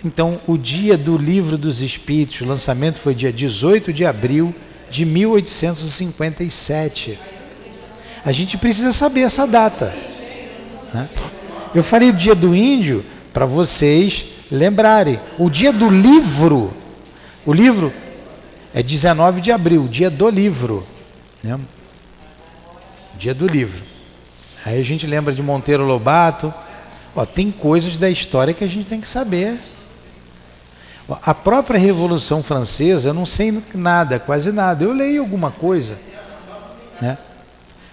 Então, 0.04 0.40
o 0.48 0.58
dia 0.58 0.98
do 0.98 1.16
Livro 1.16 1.56
dos 1.56 1.80
Espíritos, 1.80 2.40
o 2.40 2.44
lançamento 2.44 2.98
foi 2.98 3.14
dia 3.14 3.32
18 3.32 3.92
de 3.92 4.04
abril 4.04 4.52
de 4.90 5.04
1857. 5.04 7.16
A 8.24 8.32
gente 8.32 8.58
precisa 8.58 8.92
saber 8.92 9.20
essa 9.20 9.46
data. 9.46 9.94
Né? 10.92 11.08
Eu 11.72 11.84
falei 11.84 12.10
do 12.10 12.18
dia 12.18 12.34
do 12.34 12.56
índio 12.56 13.04
para 13.32 13.46
vocês 13.46 14.31
lembrarem. 14.52 15.18
O 15.38 15.48
dia 15.48 15.72
do 15.72 15.88
livro, 15.88 16.72
o 17.44 17.52
livro 17.52 17.92
é 18.74 18.82
19 18.82 19.40
de 19.40 19.50
abril, 19.50 19.88
dia 19.88 20.10
do 20.10 20.28
livro. 20.28 20.86
Né? 21.42 21.58
Dia 23.18 23.34
do 23.34 23.46
livro. 23.46 23.82
Aí 24.64 24.78
a 24.78 24.84
gente 24.84 25.06
lembra 25.06 25.32
de 25.32 25.42
Monteiro 25.42 25.84
Lobato. 25.84 26.52
Ó, 27.16 27.26
tem 27.26 27.50
coisas 27.50 27.98
da 27.98 28.08
história 28.08 28.54
que 28.54 28.62
a 28.62 28.68
gente 28.68 28.86
tem 28.86 29.00
que 29.00 29.08
saber. 29.08 29.58
Ó, 31.08 31.16
a 31.22 31.34
própria 31.34 31.78
Revolução 31.78 32.42
Francesa, 32.42 33.08
eu 33.08 33.14
não 33.14 33.26
sei 33.26 33.62
nada, 33.74 34.18
quase 34.18 34.52
nada. 34.52 34.84
Eu 34.84 34.92
leio 34.92 35.22
alguma 35.22 35.50
coisa. 35.50 35.98
Né? 37.00 37.18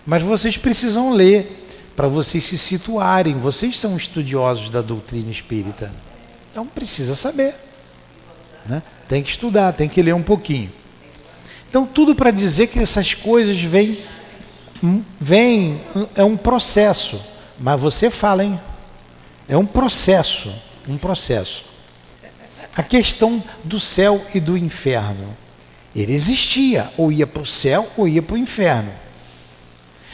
Mas 0.05 0.21
vocês 0.21 0.57
precisam 0.57 1.11
ler 1.11 1.65
para 1.95 2.07
vocês 2.07 2.43
se 2.43 2.57
situarem. 2.57 3.33
Vocês 3.33 3.79
são 3.79 3.97
estudiosos 3.97 4.69
da 4.69 4.81
doutrina 4.81 5.31
espírita. 5.31 5.91
Então 6.51 6.65
precisa 6.65 7.15
saber. 7.15 7.55
Né? 8.65 8.81
Tem 9.07 9.23
que 9.23 9.29
estudar, 9.29 9.73
tem 9.73 9.89
que 9.89 10.01
ler 10.01 10.13
um 10.13 10.23
pouquinho. 10.23 10.71
Então, 11.69 11.85
tudo 11.85 12.15
para 12.15 12.31
dizer 12.31 12.67
que 12.67 12.79
essas 12.79 13.13
coisas 13.13 13.59
vêm, 13.59 13.95
vêm, 15.21 15.79
é 16.15 16.23
um 16.23 16.35
processo. 16.35 17.21
Mas 17.59 17.79
você 17.79 18.09
fala, 18.09 18.43
hein? 18.43 18.59
É 19.47 19.55
um 19.55 19.65
processo, 19.65 20.51
um 20.87 20.97
processo. 20.97 21.65
A 22.75 22.81
questão 22.81 23.43
do 23.63 23.79
céu 23.79 24.23
e 24.33 24.39
do 24.39 24.57
inferno. 24.57 25.35
Ele 25.95 26.13
existia, 26.13 26.91
ou 26.97 27.11
ia 27.11 27.27
para 27.27 27.41
o 27.41 27.45
céu 27.45 27.87
ou 27.97 28.07
ia 28.07 28.21
para 28.21 28.35
o 28.35 28.37
inferno. 28.37 28.91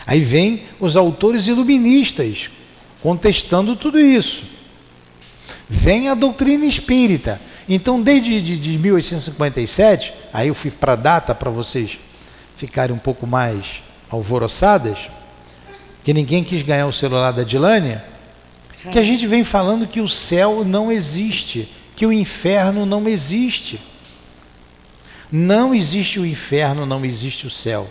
Aí 0.05 0.21
vem 0.21 0.63
os 0.79 0.97
autores 0.97 1.47
iluministas 1.47 2.49
contestando 3.01 3.75
tudo 3.75 3.99
isso. 3.99 4.54
Vem 5.69 6.09
a 6.09 6.13
doutrina 6.13 6.65
espírita. 6.65 7.39
Então, 7.67 8.01
desde 8.01 8.41
de, 8.41 8.57
de 8.57 8.77
1857, 8.77 10.13
aí 10.31 10.47
eu 10.47 10.55
fui 10.55 10.69
para 10.71 10.93
a 10.93 10.95
data 10.95 11.33
para 11.33 11.49
vocês 11.49 11.97
ficarem 12.55 12.95
um 12.95 12.99
pouco 12.99 13.25
mais 13.25 13.83
alvoroçadas, 14.09 15.09
que 16.03 16.13
ninguém 16.13 16.43
quis 16.43 16.61
ganhar 16.61 16.85
o 16.85 16.93
celular 16.93 17.31
da 17.31 17.43
Dilânia, 17.43 18.03
que 18.91 18.99
a 18.99 19.03
gente 19.03 19.25
vem 19.25 19.43
falando 19.43 19.87
que 19.87 19.99
o 19.99 20.07
céu 20.07 20.63
não 20.63 20.91
existe, 20.91 21.67
que 21.95 22.05
o 22.05 22.13
inferno 22.13 22.85
não 22.85 23.07
existe. 23.07 23.79
Não 25.31 25.73
existe 25.73 26.19
o 26.19 26.25
inferno, 26.25 26.85
não 26.85 27.03
existe 27.03 27.47
o 27.47 27.49
céu. 27.49 27.89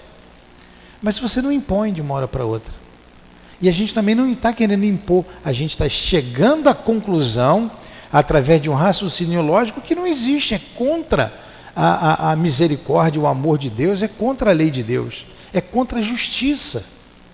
Mas 1.02 1.18
você 1.18 1.42
não 1.42 1.50
impõe 1.50 1.92
de 1.92 2.00
uma 2.00 2.14
hora 2.14 2.28
para 2.28 2.44
outra. 2.44 2.83
E 3.60 3.68
a 3.68 3.72
gente 3.72 3.94
também 3.94 4.14
não 4.14 4.30
está 4.30 4.52
querendo 4.52 4.84
impor, 4.84 5.24
a 5.44 5.52
gente 5.52 5.70
está 5.70 5.88
chegando 5.88 6.68
à 6.68 6.74
conclusão, 6.74 7.70
através 8.12 8.60
de 8.60 8.70
um 8.70 8.74
raciocínio 8.74 9.42
lógico, 9.42 9.80
que 9.80 9.94
não 9.94 10.06
existe, 10.06 10.54
é 10.54 10.60
contra 10.74 11.32
a, 11.74 12.28
a, 12.28 12.32
a 12.32 12.36
misericórdia, 12.36 13.20
o 13.20 13.26
amor 13.26 13.58
de 13.58 13.70
Deus, 13.70 14.02
é 14.02 14.08
contra 14.08 14.50
a 14.50 14.52
lei 14.52 14.70
de 14.70 14.82
Deus, 14.82 15.26
é 15.52 15.60
contra 15.60 15.98
a 15.98 16.02
justiça 16.02 16.84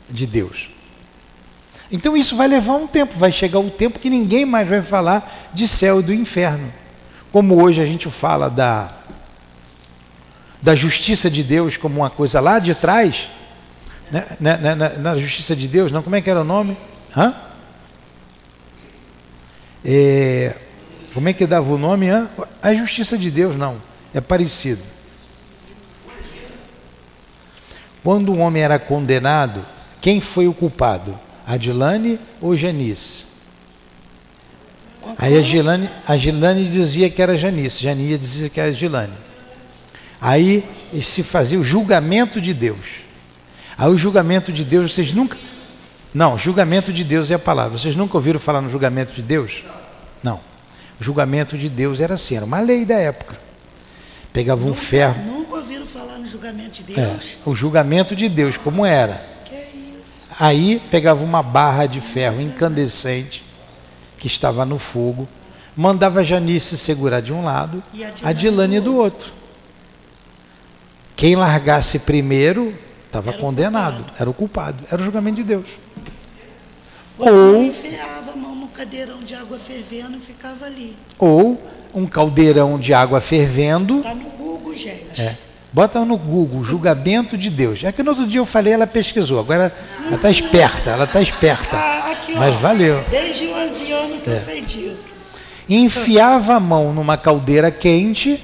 de 0.09 0.27
Deus. 0.27 0.71
Então 1.93 2.17
isso 2.17 2.37
vai 2.37 2.47
levar 2.47 2.75
um 2.75 2.87
tempo, 2.87 3.17
vai 3.17 3.33
chegar 3.33 3.59
o 3.59 3.67
um 3.67 3.71
tempo 3.71 3.99
que 3.99 4.09
ninguém 4.09 4.45
mais 4.45 4.69
vai 4.69 4.81
falar 4.81 5.51
de 5.53 5.67
céu 5.67 6.01
e 6.01 6.03
do 6.03 6.15
inferno. 6.15 6.73
Como 7.33 7.61
hoje 7.61 7.83
a 7.83 7.85
gente 7.85 8.09
fala 8.09 8.49
da, 8.49 8.93
da 10.63 10.75
justiça 10.75 11.31
de 11.31 11.43
Deus 11.43 11.77
como 11.77 12.01
uma 12.01 12.11
coisa 12.11 12.41
lá 12.41 12.59
de 12.59 12.75
trás? 12.75 13.29
Na, 14.11 14.57
na, 14.57 14.75
na, 14.75 14.89
na 14.91 15.17
justiça 15.17 15.55
de 15.55 15.69
Deus, 15.69 15.93
não, 15.93 16.03
como 16.03 16.17
é 16.17 16.21
que 16.21 16.29
era 16.29 16.41
o 16.41 16.45
nome? 16.45 16.77
Hã? 17.17 17.35
É, 19.85 20.55
como 21.15 21.29
é 21.29 21.33
que 21.33 21.47
dava 21.47 21.73
o 21.73 21.79
nome? 21.79 22.09
Hã? 22.09 22.29
A 22.63 22.75
justiça 22.75 23.17
de 23.17 23.31
Deus, 23.31 23.57
não, 23.57 23.77
é 24.13 24.21
parecido. 24.21 24.83
Quando 28.03 28.33
um 28.33 28.41
homem 28.41 28.63
era 28.63 28.79
condenado, 28.79 29.65
quem 30.01 30.21
foi 30.21 30.49
o 30.49 30.55
culpado? 30.55 31.19
Adilane 31.47 32.19
ou 32.41 32.57
Janice? 32.57 33.27
Aí 35.19 35.37
a 35.37 35.43
Gilane, 35.43 35.91
a 36.07 36.17
Gilane 36.17 36.65
dizia 36.65 37.11
que 37.11 37.21
era 37.21 37.37
Janice, 37.37 37.83
Jania 37.83 38.17
dizia 38.17 38.49
que 38.49 38.61
era 38.61 38.73
Gilane. 38.73 39.13
Aí 40.21 40.65
se 41.03 41.23
fazia 41.23 41.59
o 41.59 41.65
julgamento 41.65 42.41
de 42.41 42.55
Deus. 42.55 43.10
Aí 43.81 43.89
o 43.89 43.97
julgamento 43.97 44.53
de 44.53 44.63
Deus, 44.63 44.93
vocês 44.93 45.15
nunca. 45.15 45.39
Não, 46.13 46.37
julgamento 46.37 46.93
de 46.93 47.03
Deus 47.03 47.31
é 47.31 47.35
a 47.35 47.39
palavra. 47.39 47.79
Vocês 47.79 47.97
nunca 47.97 48.15
ouviram 48.15 48.39
falar 48.39 48.61
no 48.61 48.69
julgamento 48.69 49.11
de 49.11 49.23
Deus? 49.23 49.65
Não. 50.23 50.39
O 51.01 51.03
julgamento 51.03 51.57
de 51.57 51.67
Deus 51.71 51.99
era 51.99 52.13
assim, 52.13 52.37
era 52.37 52.45
uma 52.45 52.61
lei 52.61 52.85
da 52.85 52.97
época. 52.97 53.39
Pegava 54.35 54.61
nunca, 54.61 54.73
um 54.73 54.75
ferro. 54.75 55.23
Nunca 55.25 55.57
ouviram 55.57 55.87
falar 55.87 56.19
no 56.19 56.27
julgamento 56.27 56.85
de 56.85 56.93
é, 56.93 57.07
Deus? 57.07 57.39
É, 57.47 57.49
o 57.49 57.55
julgamento 57.55 58.15
de 58.15 58.29
Deus, 58.29 58.59
como 58.59 58.85
era? 58.85 59.19
Aí 60.39 60.83
pegava 60.91 61.25
uma 61.25 61.43
barra 61.43 61.87
de 61.87 62.03
ferro 62.03 62.39
incandescente 62.39 63.43
que 64.19 64.27
estava 64.27 64.67
no 64.67 64.79
fogo, 64.79 65.27
mandava 65.75 66.21
a 66.21 66.23
Janice 66.23 66.77
segurar 66.77 67.21
de 67.21 67.33
um 67.33 67.43
lado, 67.43 67.83
a 68.23 68.33
Dilane 68.35 68.79
do 68.79 68.95
outro. 68.95 69.33
Quem 71.17 71.35
largasse 71.35 72.01
primeiro 72.01 72.75
estava 73.11 73.33
condenado, 73.33 74.03
o 74.03 74.23
era 74.23 74.31
o 74.31 74.35
culpado, 74.35 74.85
era 74.91 75.01
o 75.01 75.05
julgamento 75.05 75.37
de 75.37 75.43
Deus. 75.43 75.67
Você 77.19 77.31
ou 77.31 77.63
enfiava 77.63 78.33
a 78.33 78.37
mão 78.37 78.55
no 78.55 78.69
cadeirão 78.69 79.19
de 79.19 79.35
água 79.35 79.59
fervendo 79.59 80.17
e 80.17 80.21
ficava 80.21 80.65
ali. 80.65 80.97
Ou 81.19 81.61
um 81.93 82.07
caldeirão 82.07 82.79
de 82.79 82.95
água 82.95 83.21
fervendo. 83.21 83.99
Está 83.99 84.15
no 84.15 84.31
Google, 84.31 84.77
gente. 84.77 85.21
É 85.21 85.37
Bota 85.73 86.05
no 86.05 86.17
Google, 86.17 86.65
julgamento 86.65 87.39
de 87.39 87.49
Deus. 87.49 87.85
É 87.85 87.93
que 87.93 88.03
no 88.03 88.11
outro 88.11 88.27
dia 88.27 88.41
eu 88.41 88.47
falei, 88.47 88.73
ela 88.73 88.87
pesquisou. 88.87 89.39
Agora 89.39 89.73
ela 90.05 90.17
está 90.17 90.31
esperta, 90.31 90.91
ela 90.91 91.05
está 91.05 91.23
esperta. 91.23 91.77
Ah, 91.77 92.11
aqui, 92.11 92.35
Mas 92.35 92.57
ó, 92.57 92.59
valeu. 92.59 93.01
Desde 93.09 93.47
11 93.47 93.93
anos 93.93 94.23
que 94.23 94.31
é. 94.31 94.35
eu 94.35 94.39
sei 94.39 94.61
disso. 94.63 95.21
Enfiava 95.69 96.55
a 96.55 96.61
mão 96.61 96.93
numa 96.93 97.17
caldeira 97.17 97.71
quente 97.71 98.43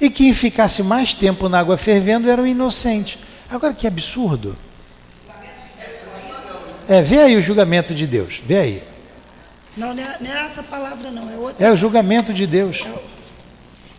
e 0.00 0.08
quem 0.08 0.32
ficasse 0.32 0.84
mais 0.84 1.14
tempo 1.14 1.48
na 1.48 1.58
água 1.58 1.76
fervendo 1.76 2.30
era 2.30 2.40
o 2.40 2.46
inocente. 2.46 3.18
Agora 3.52 3.74
que 3.74 3.86
absurdo. 3.86 4.56
É, 6.88 7.00
vê 7.00 7.20
aí 7.20 7.36
o 7.36 7.42
julgamento 7.42 7.94
de 7.94 8.06
Deus, 8.06 8.42
vê 8.44 8.58
aí. 8.58 8.82
Não, 9.76 9.94
não 9.94 10.02
é, 10.02 10.16
não 10.20 10.30
é 10.30 10.46
essa 10.46 10.62
palavra 10.62 11.10
não, 11.10 11.30
é 11.30 11.36
outra. 11.36 11.66
É 11.66 11.70
o 11.70 11.76
julgamento 11.76 12.34
de 12.34 12.46
Deus. 12.46 12.84
É 12.84 13.12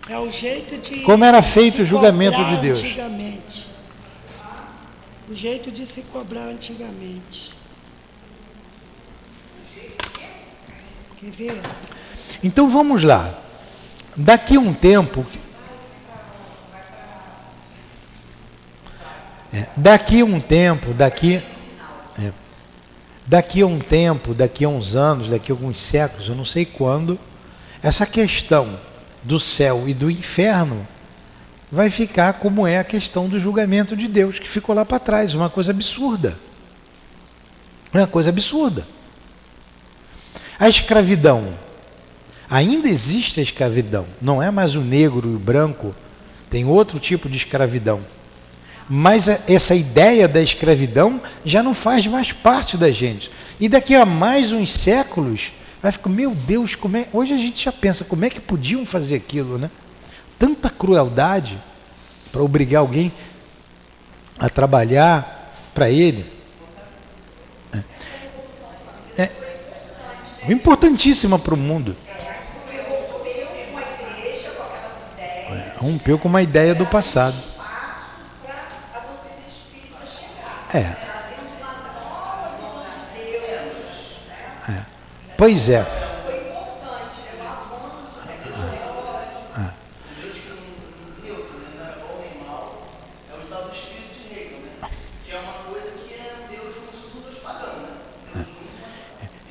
é 0.10 0.20
o 0.20 0.30
jeito 0.30 0.78
de. 0.78 1.02
Como 1.02 1.24
era 1.24 1.42
feito 1.42 1.82
o 1.82 1.86
julgamento 1.86 2.44
de 2.44 2.58
Deus? 2.58 2.80
Antigamente. 2.80 3.68
O 5.30 5.34
jeito 5.34 5.72
de 5.72 5.86
se 5.86 6.02
cobrar 6.04 6.44
antigamente. 6.48 7.52
Quer 11.20 11.32
ver? 11.32 11.62
Então 12.44 12.68
vamos 12.68 13.04
lá. 13.04 13.34
Daqui 14.18 14.58
a 14.58 14.60
um 14.60 14.74
tempo. 14.74 15.26
É, 19.54 19.68
daqui 19.78 20.24
um 20.24 20.40
tempo, 20.40 20.94
daqui. 20.94 21.40
É, 22.18 22.32
daqui 23.28 23.62
a 23.62 23.68
um 23.68 23.80
tempo, 23.80 24.34
daqui 24.34 24.66
a 24.66 24.70
uns 24.70 24.96
anos, 24.96 25.30
daqui 25.30 25.52
a 25.52 25.56
alguns 25.56 25.80
séculos, 25.80 26.28
eu 26.28 26.36
não 26.36 26.44
sei 26.44 26.66
quando, 26.66 27.20
essa 27.82 28.06
questão 28.06 28.80
do 29.22 29.40
céu 29.40 29.88
e 29.88 29.94
do 29.94 30.10
inferno, 30.10 30.86
vai 31.72 31.90
ficar 31.90 32.34
como 32.34 32.66
é 32.66 32.80
a 32.80 32.84
questão 32.84 33.30
do 33.30 33.40
julgamento 33.40 33.96
de 33.96 34.08
Deus, 34.08 34.40
que 34.40 34.50
ficou 34.50 34.76
lá 34.76 34.84
para 34.84 35.00
trás, 35.00 35.36
uma 35.36 35.50
coisa 35.50 35.72
absurda. 35.72 36.38
Uma 37.94 38.08
coisa 38.08 38.32
absurda. 38.32 38.88
A 40.60 40.68
escravidão. 40.68 41.54
Ainda 42.50 42.88
existe 42.88 43.40
a 43.40 43.44
escravidão. 43.44 44.06
Não 44.22 44.42
é 44.42 44.50
mais 44.50 44.76
o 44.76 44.82
negro 44.82 45.30
e 45.30 45.36
o 45.36 45.40
branco. 45.40 45.96
Tem 46.50 46.66
outro 46.66 47.00
tipo 47.00 47.30
de 47.30 47.38
escravidão. 47.38 48.02
Mas 48.90 49.28
essa 49.28 49.74
ideia 49.74 50.28
da 50.28 50.42
escravidão 50.42 51.22
já 51.46 51.64
não 51.64 51.74
faz 51.74 52.06
mais 52.08 52.32
parte 52.32 52.78
da 52.78 52.92
gente. 52.92 53.32
E 53.60 53.70
daqui 53.70 53.96
a 53.96 54.06
mais 54.06 54.52
uns 54.52 54.74
séculos, 54.74 55.52
Vai 55.84 55.92
ficar, 55.92 56.10
meu 56.10 56.32
Deus, 56.34 56.76
como 56.76 56.96
é. 56.96 57.06
Hoje 57.12 57.34
a 57.34 57.38
gente 57.38 57.66
já 57.66 57.72
pensa, 57.74 58.06
como 58.06 58.24
é 58.24 58.30
que 58.30 58.40
podiam 58.40 58.86
fazer 58.86 59.16
aquilo, 59.16 59.58
né? 59.58 59.70
Tanta 60.40 60.70
crueldade 60.70 61.62
para 62.32 62.42
obrigar 62.42 62.80
alguém 62.80 63.12
a 64.40 64.50
trabalhar 64.50 65.54
para 65.74 65.90
ele. 65.90 66.26
É, 69.18 69.30
é 70.48 70.54
importantíssima 70.54 71.38
para 71.38 71.54
o 71.54 71.58
mundo. 71.58 71.98
É, 75.50 75.74
rompeu 75.80 76.18
com 76.18 76.30
uma 76.30 76.42
ideia 76.42 76.74
do 76.74 76.86
passado. 76.86 77.53
É. 80.74 81.14
Pois 85.38 85.70
é. 85.70 85.86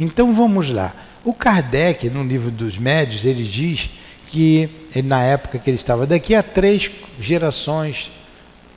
Então 0.02 0.32
vamos 0.32 0.68
lá. 0.68 0.92
O 1.24 1.32
Kardec, 1.32 2.10
no 2.10 2.24
livro 2.24 2.50
dos 2.50 2.76
médios, 2.76 3.24
ele 3.24 3.44
diz 3.44 3.90
que 4.26 4.68
na 5.04 5.22
época 5.22 5.60
que 5.60 5.70
ele 5.70 5.76
estava 5.76 6.04
daqui 6.06 6.34
a 6.34 6.42
três 6.42 6.90
gerações, 7.20 8.10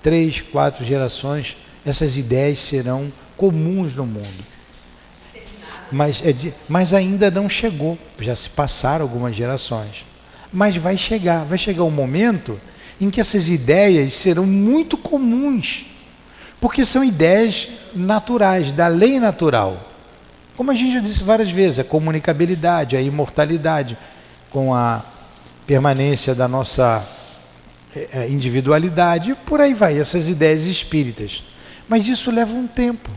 três, 0.03 0.41
quatro 0.41 0.86
gerações, 0.86 1.58
essas 1.86 2.17
ideias 2.17 2.60
serão 2.60 3.12
comuns 3.38 3.95
no 3.95 4.06
mundo 4.06 4.56
mas, 5.91 6.21
é 6.26 6.32
de, 6.32 6.54
mas 6.67 6.93
ainda 6.93 7.30
não 7.30 7.50
chegou. 7.50 7.98
Já 8.19 8.36
se 8.36 8.50
passaram 8.50 9.04
algumas 9.04 9.36
gerações. 9.36 10.06
Mas 10.52 10.76
vai 10.76 10.98
chegar, 10.98 11.43
vai 11.45 11.58
chegar 11.58 11.84
um 11.84 11.91
momento 11.91 12.60
em 13.00 13.10
que 13.10 13.19
essas 13.19 13.50
ideias 13.50 14.13
serão 14.13 14.45
muito 14.45 14.95
comuns, 14.95 15.86
porque 16.62 16.86
são 16.86 17.04
ideias 17.04 17.67
naturais, 17.93 18.71
da 18.71 18.88
lei 18.88 19.19
natural. 19.19 19.91
Como 20.56 20.71
a 20.71 20.76
gente 20.76 20.93
já 20.93 21.00
disse 21.02 21.21
várias 21.21 21.52
vezes, 21.52 21.80
a 21.80 21.84
comunicabilidade, 21.84 22.95
a 22.95 23.02
imortalidade, 23.02 23.98
com 24.50 24.74
a 24.74 25.04
permanência 25.67 26.34
da 26.34 26.48
nossa 26.48 27.06
é, 27.93 28.08
é, 28.13 28.30
individualidade, 28.30 29.36
por 29.45 29.60
aí 29.60 29.74
vai, 29.74 30.00
essas 30.00 30.30
ideias 30.30 30.65
espíritas. 30.65 31.43
Mas 31.88 32.08
isso 32.08 32.32
leva 32.32 32.54
um 32.54 32.67
tempo. 32.67 33.10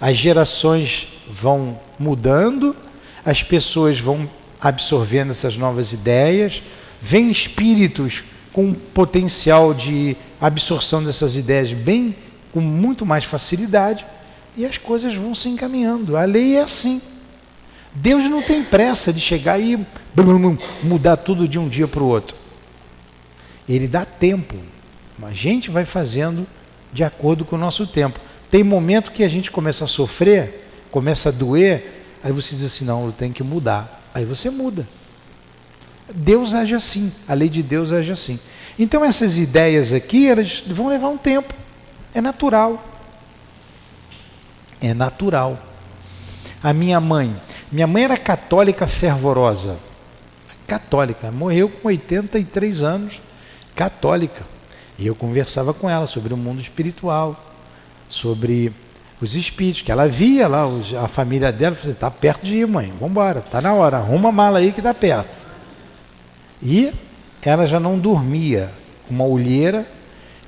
As 0.00 0.16
gerações 0.16 1.08
vão 1.28 1.78
mudando, 1.98 2.74
as 3.24 3.42
pessoas 3.42 3.98
vão 3.98 4.28
absorvendo 4.60 5.32
essas 5.32 5.56
novas 5.56 5.92
ideias, 5.92 6.62
vem 7.00 7.30
espíritos 7.30 8.22
com 8.52 8.72
potencial 8.72 9.74
de 9.74 10.16
absorção 10.40 11.02
dessas 11.02 11.36
ideias 11.36 11.72
bem 11.72 12.14
com 12.52 12.60
muito 12.60 13.04
mais 13.04 13.24
facilidade 13.24 14.06
e 14.56 14.64
as 14.64 14.78
coisas 14.78 15.14
vão 15.14 15.34
se 15.34 15.48
encaminhando. 15.48 16.16
A 16.16 16.24
lei 16.24 16.56
é 16.56 16.62
assim. 16.62 17.00
Deus 17.94 18.24
não 18.24 18.42
tem 18.42 18.62
pressa 18.62 19.12
de 19.12 19.20
chegar 19.20 19.58
e 19.58 19.78
mudar 20.82 21.16
tudo 21.16 21.48
de 21.48 21.58
um 21.58 21.68
dia 21.68 21.88
para 21.88 22.02
o 22.02 22.08
outro. 22.08 22.36
Ele 23.68 23.86
dá 23.86 24.04
tempo. 24.04 24.56
A 25.22 25.32
gente 25.32 25.70
vai 25.70 25.84
fazendo 25.84 26.46
de 26.92 27.04
acordo 27.04 27.44
com 27.44 27.56
o 27.56 27.58
nosso 27.58 27.86
tempo. 27.86 28.18
Tem 28.50 28.62
momento 28.62 29.12
que 29.12 29.22
a 29.22 29.28
gente 29.28 29.50
começa 29.50 29.84
a 29.84 29.88
sofrer, 29.88 30.68
começa 30.90 31.28
a 31.28 31.32
doer, 31.32 32.04
aí 32.22 32.32
você 32.32 32.54
diz 32.54 32.64
assim: 32.64 32.84
não, 32.84 33.06
eu 33.06 33.12
tenho 33.12 33.32
que 33.32 33.42
mudar. 33.42 34.02
Aí 34.14 34.24
você 34.24 34.50
muda. 34.50 34.86
Deus 36.14 36.54
age 36.54 36.74
assim, 36.74 37.12
a 37.28 37.34
lei 37.34 37.48
de 37.48 37.62
Deus 37.62 37.92
age 37.92 38.10
assim. 38.10 38.40
Então 38.78 39.04
essas 39.04 39.38
ideias 39.38 39.92
aqui, 39.92 40.28
elas 40.28 40.62
vão 40.66 40.88
levar 40.88 41.08
um 41.08 41.18
tempo. 41.18 41.52
É 42.14 42.20
natural. 42.20 42.82
É 44.80 44.94
natural. 44.94 45.58
A 46.62 46.72
minha 46.72 47.00
mãe, 47.00 47.34
minha 47.70 47.86
mãe 47.86 48.04
era 48.04 48.16
católica 48.16 48.86
fervorosa. 48.86 49.78
Católica, 50.66 51.30
morreu 51.30 51.68
com 51.68 51.88
83 51.88 52.82
anos, 52.82 53.20
católica. 53.74 54.42
E 54.98 55.06
eu 55.06 55.14
conversava 55.14 55.72
com 55.72 55.88
ela 55.88 56.06
sobre 56.06 56.34
o 56.34 56.36
mundo 56.36 56.60
espiritual, 56.60 57.40
sobre 58.08 58.72
os 59.20 59.34
espíritos, 59.34 59.82
que 59.82 59.92
ela 59.92 60.08
via 60.08 60.48
lá 60.48 60.64
a 61.02 61.08
família 61.08 61.52
dela, 61.52 61.76
falei, 61.76 61.92
está 61.92 62.10
perto 62.10 62.44
de 62.44 62.56
ir, 62.56 62.66
mãe, 62.66 62.92
vamos 62.98 63.10
embora, 63.10 63.38
está 63.38 63.60
na 63.60 63.72
hora, 63.72 63.98
arruma 63.98 64.30
a 64.30 64.32
mala 64.32 64.58
aí 64.58 64.72
que 64.72 64.80
está 64.80 64.92
perto. 64.92 65.38
E 66.62 66.92
ela 67.42 67.66
já 67.66 67.78
não 67.78 67.98
dormia 67.98 68.70
com 69.06 69.14
uma 69.14 69.24
olheira, 69.24 69.86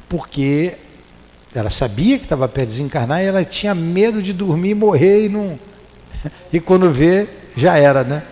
porque 0.08 0.76
ela 1.54 1.70
sabia 1.70 2.18
que 2.18 2.24
estava 2.24 2.48
perto 2.48 2.68
de 2.68 2.76
desencarnar 2.76 3.22
e 3.22 3.26
ela 3.26 3.44
tinha 3.44 3.74
medo 3.74 4.20
de 4.22 4.32
dormir 4.32 4.74
morrer 4.74 5.26
e 5.26 5.28
não. 5.28 5.58
E 6.52 6.60
quando 6.60 6.90
vê, 6.90 7.28
já 7.56 7.76
era, 7.76 8.04
né? 8.04 8.22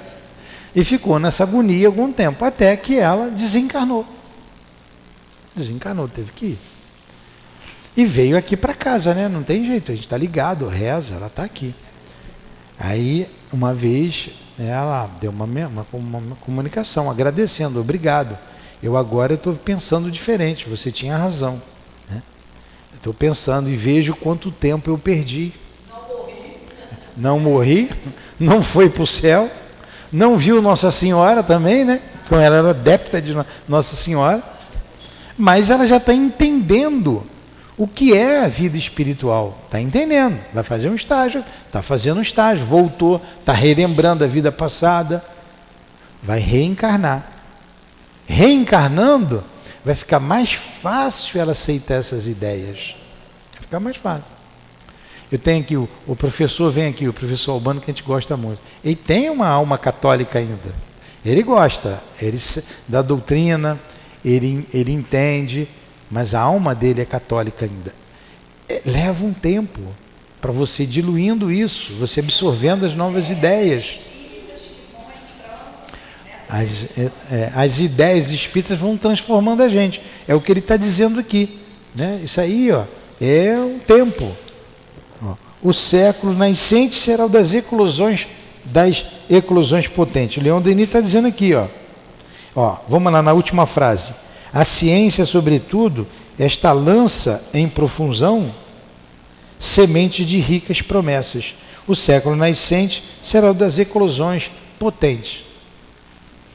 E 0.74 0.85
ficou 0.85 1.18
nessa 1.18 1.44
agonia 1.44 1.87
algum 1.87 2.12
tempo, 2.12 2.44
até 2.44 2.76
que 2.76 2.98
ela 2.98 3.31
desencarnou. 3.31 4.17
Desencarnou, 5.59 6.09
teve 6.09 6.33
que 6.33 6.47
ir. 6.47 6.59
E 7.97 8.05
veio 8.05 8.37
aqui 8.38 8.57
para 8.57 8.73
casa, 8.73 9.12
né? 9.12 9.29
Não 9.29 9.42
tem 9.42 9.64
jeito, 9.64 9.90
a 9.90 9.94
gente 9.94 10.05
está 10.05 10.16
ligado, 10.16 10.68
reza, 10.68 11.16
ela 11.16 11.27
está 11.27 11.42
aqui. 11.42 11.75
Aí, 12.79 13.29
uma 13.53 13.75
vez, 13.75 14.31
ela 14.57 15.11
deu 15.21 15.33
uma, 15.33 15.44
uma, 15.44 15.87
uma 15.92 16.37
comunicação 16.37 17.11
agradecendo, 17.11 17.81
obrigado. 17.81 18.38
Eu 18.81 18.97
agora 18.97 19.35
estou 19.35 19.53
pensando 19.55 20.11
diferente, 20.11 20.68
você 20.68 20.92
tinha 20.92 21.16
razão. 21.16 21.61
Né? 22.09 22.23
Estou 22.94 23.12
pensando 23.12 23.68
e 23.68 23.75
vejo 23.75 24.14
quanto 24.14 24.53
tempo 24.53 24.90
eu 24.90 24.97
perdi. 24.97 25.53
Não 25.90 26.07
morri. 26.07 26.57
Não 27.16 27.40
morri, 27.40 27.90
não 28.38 28.62
foi 28.62 28.88
para 28.88 29.03
o 29.03 29.07
céu, 29.07 29.51
não 30.12 30.38
viu 30.38 30.62
Nossa 30.62 30.92
Senhora 30.92 31.42
também, 31.42 31.85
né? 31.85 32.01
Como 32.29 32.40
ela 32.40 32.57
era 32.57 32.71
adepta 32.71 33.21
de 33.21 33.37
Nossa 33.66 33.97
Senhora, 33.97 34.40
mas 35.38 35.70
ela 35.70 35.87
já 35.87 35.98
está 35.98 36.12
entendendo 36.12 37.24
o 37.77 37.87
que 37.87 38.12
é 38.12 38.44
a 38.44 38.48
vida 38.48 38.77
espiritual. 38.77 39.57
Está 39.64 39.81
entendendo? 39.81 40.38
Vai 40.53 40.64
fazer 40.64 40.90
um 40.90 40.94
estágio, 40.96 41.44
está 41.64 41.81
fazendo 41.81 42.18
um 42.18 42.22
estágio, 42.22 42.66
voltou, 42.66 43.22
está 43.38 43.53
relembrando 43.53 44.24
a 44.24 44.27
vida 44.27 44.51
passada, 44.51 45.24
vai 46.20 46.40
reencarnar. 46.40 47.24
Reencarnando, 48.27 49.44
vai 49.85 49.94
ficar 49.94 50.18
mais 50.18 50.53
fácil 50.53 51.40
ela 51.40 51.53
aceitar 51.53 51.94
essas 51.94 52.27
ideias. 52.27 52.96
Vai 53.53 53.62
ficar 53.62 53.81
mais 53.81 53.96
fácil. 53.96 54.24
Eu 55.31 55.38
tenho 55.38 55.61
aqui, 55.62 55.77
o, 55.77 55.88
o 56.07 56.16
professor 56.16 56.70
vem 56.72 56.88
aqui, 56.88 57.07
o 57.07 57.12
professor 57.12 57.53
Albano, 57.53 57.81
que 57.81 57.90
a 57.90 57.94
gente 57.94 58.03
gosta 58.03 58.37
muito. 58.37 58.61
Ele 58.83 58.96
tem 58.96 59.31
uma 59.31 59.46
alma 59.46 59.79
católica 59.79 60.38
ainda. 60.38 60.74
Ele 61.24 61.42
gosta 61.42 62.03
ele, 62.20 62.38
da 62.88 63.03
doutrina, 63.03 63.79
ele, 64.29 64.67
ele 64.75 64.93
entende, 64.93 65.69
mas 66.11 66.35
a 66.35 66.41
alma 66.41 66.75
dele 66.75 67.01
é 67.01 67.05
católica 67.05 67.64
ainda. 67.64 67.95
É, 68.69 68.83
leva 68.85 69.25
um 69.25 69.33
tempo 69.33 69.81
para 70.41 70.53
você 70.53 70.85
diluindo 70.85 71.51
isso, 71.51 71.95
você 71.95 72.21
absorvendo 72.21 72.85
as 72.85 72.95
novas 72.95 73.31
ideias. 73.31 73.99
As, 76.49 76.99
é, 76.99 77.11
é, 77.31 77.53
as 77.55 77.81
ideias 77.81 78.31
espíritas 78.31 78.79
vão 78.79 78.97
transformando 78.97 79.62
a 79.62 79.69
gente. 79.69 80.01
É 80.27 80.35
o 80.35 80.41
que 80.41 80.53
ele 80.53 80.61
está 80.61 80.77
dizendo 80.77 81.21
aqui. 81.21 81.59
Né? 81.95 82.21
Isso 82.23 82.41
aí 82.41 82.71
ó, 82.71 82.85
é 83.21 83.59
um 83.59 83.79
tempo. 83.79 84.31
Ó, 85.23 85.35
o 85.62 85.73
século 85.73 86.33
nascente 86.33 86.95
será 86.95 87.27
o 87.27 87.29
das 87.29 87.55
eclosões, 87.55 88.27
das 88.64 89.05
eclosões 89.29 89.88
potentes. 89.88 90.43
Leon 90.43 90.61
Denis 90.61 90.87
está 90.87 91.01
dizendo 91.01 91.29
aqui, 91.29 91.55
ó. 91.55 91.67
Ó. 92.59 92.77
Vamos 92.88 93.12
lá 93.12 93.23
na 93.23 93.33
última 93.33 93.66
frase. 93.66 94.14
A 94.53 94.64
ciência, 94.64 95.25
sobretudo, 95.25 96.07
esta 96.38 96.73
lança 96.73 97.49
em 97.55 97.68
profusão 97.68 98.53
semente 99.59 100.25
de 100.25 100.38
ricas 100.38 100.83
promessas. 100.83 101.55
O 101.87 101.94
século 101.94 102.37
nascente 102.37 103.03
será 103.23 103.51
o 103.51 103.55
das 103.55 103.79
eclosões 103.79 104.51
potentes. 104.79 105.44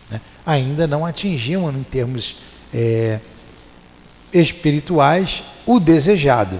Né? 0.09 0.19
Ainda 0.45 0.85
não 0.85 1.05
atingimos, 1.05 1.73
em 1.73 1.83
termos 1.83 2.35
é, 2.73 3.19
espirituais, 4.33 5.43
o 5.65 5.79
desejado. 5.79 6.59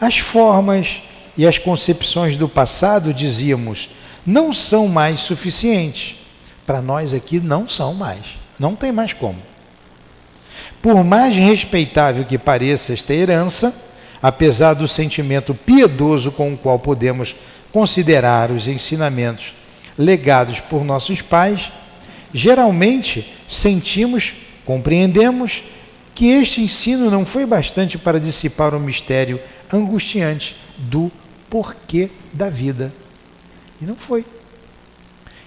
As 0.00 0.18
formas 0.18 1.02
e 1.36 1.46
as 1.46 1.58
concepções 1.58 2.36
do 2.36 2.48
passado, 2.48 3.14
dizíamos, 3.14 3.90
não 4.24 4.52
são 4.52 4.88
mais 4.88 5.20
suficientes. 5.20 6.25
Para 6.66 6.82
nós 6.82 7.14
aqui, 7.14 7.38
não 7.38 7.68
são 7.68 7.94
mais. 7.94 8.38
Não 8.58 8.74
tem 8.74 8.90
mais 8.90 9.12
como. 9.12 9.38
Por 10.82 11.04
mais 11.04 11.36
respeitável 11.36 12.24
que 12.24 12.36
pareça 12.36 12.92
esta 12.92 13.14
herança, 13.14 13.74
apesar 14.20 14.74
do 14.74 14.88
sentimento 14.88 15.54
piedoso 15.54 16.32
com 16.32 16.52
o 16.52 16.56
qual 16.56 16.78
podemos 16.78 17.36
considerar 17.72 18.50
os 18.50 18.68
ensinamentos 18.68 19.54
legados 19.98 20.60
por 20.60 20.84
nossos 20.84 21.22
pais, 21.22 21.72
geralmente 22.32 23.32
sentimos, 23.48 24.34
compreendemos 24.64 25.62
que 26.14 26.28
este 26.28 26.62
ensino 26.62 27.10
não 27.10 27.26
foi 27.26 27.44
bastante 27.44 27.98
para 27.98 28.18
dissipar 28.18 28.74
o 28.74 28.80
mistério 28.80 29.40
angustiante 29.72 30.56
do 30.78 31.12
porquê 31.50 32.10
da 32.32 32.48
vida. 32.48 32.92
E 33.80 33.84
não 33.84 33.96
foi. 33.96 34.24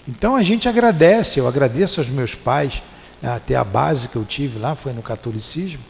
Então 0.10 0.36
a 0.36 0.42
gente 0.42 0.68
agradece, 0.68 1.40
eu 1.40 1.48
agradeço 1.48 2.00
aos 2.00 2.10
meus 2.10 2.34
pais 2.34 2.82
até 3.22 3.56
a 3.56 3.64
base 3.64 4.10
que 4.10 4.16
eu 4.16 4.26
tive 4.26 4.58
lá 4.58 4.74
foi 4.74 4.92
no 4.92 5.04
catolicismo, 5.04 5.82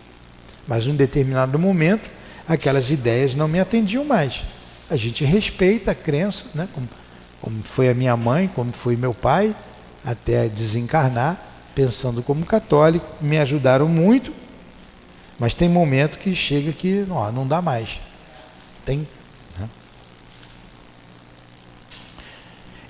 mas 0.67 0.85
em 0.85 0.91
um 0.91 0.95
determinado 0.95 1.57
momento 1.57 2.09
aquelas 2.45 2.91
ideias 2.91 3.33
não 3.33 3.47
me 3.47 3.61
atendiam 3.61 4.03
mais. 4.03 4.43
A 4.89 4.97
gente 4.97 5.23
respeita 5.23 5.91
a 5.91 5.95
crença, 5.95 6.47
né? 6.53 6.67
como, 6.73 6.89
como 7.41 7.63
foi 7.63 7.87
a 7.87 7.93
minha 7.93 8.17
mãe, 8.17 8.49
como 8.53 8.73
foi 8.73 8.97
meu 8.97 9.13
pai, 9.13 9.55
até 10.03 10.49
desencarnar, 10.49 11.41
pensando 11.73 12.21
como 12.21 12.45
católico, 12.45 13.07
me 13.21 13.37
ajudaram 13.37 13.87
muito, 13.87 14.33
mas 15.39 15.55
tem 15.55 15.69
momento 15.69 16.19
que 16.19 16.35
chega 16.35 16.73
que 16.73 17.05
ó, 17.09 17.31
não 17.31 17.47
dá 17.47 17.61
mais. 17.61 18.01
Tem. 18.83 19.07
Né? 19.57 19.69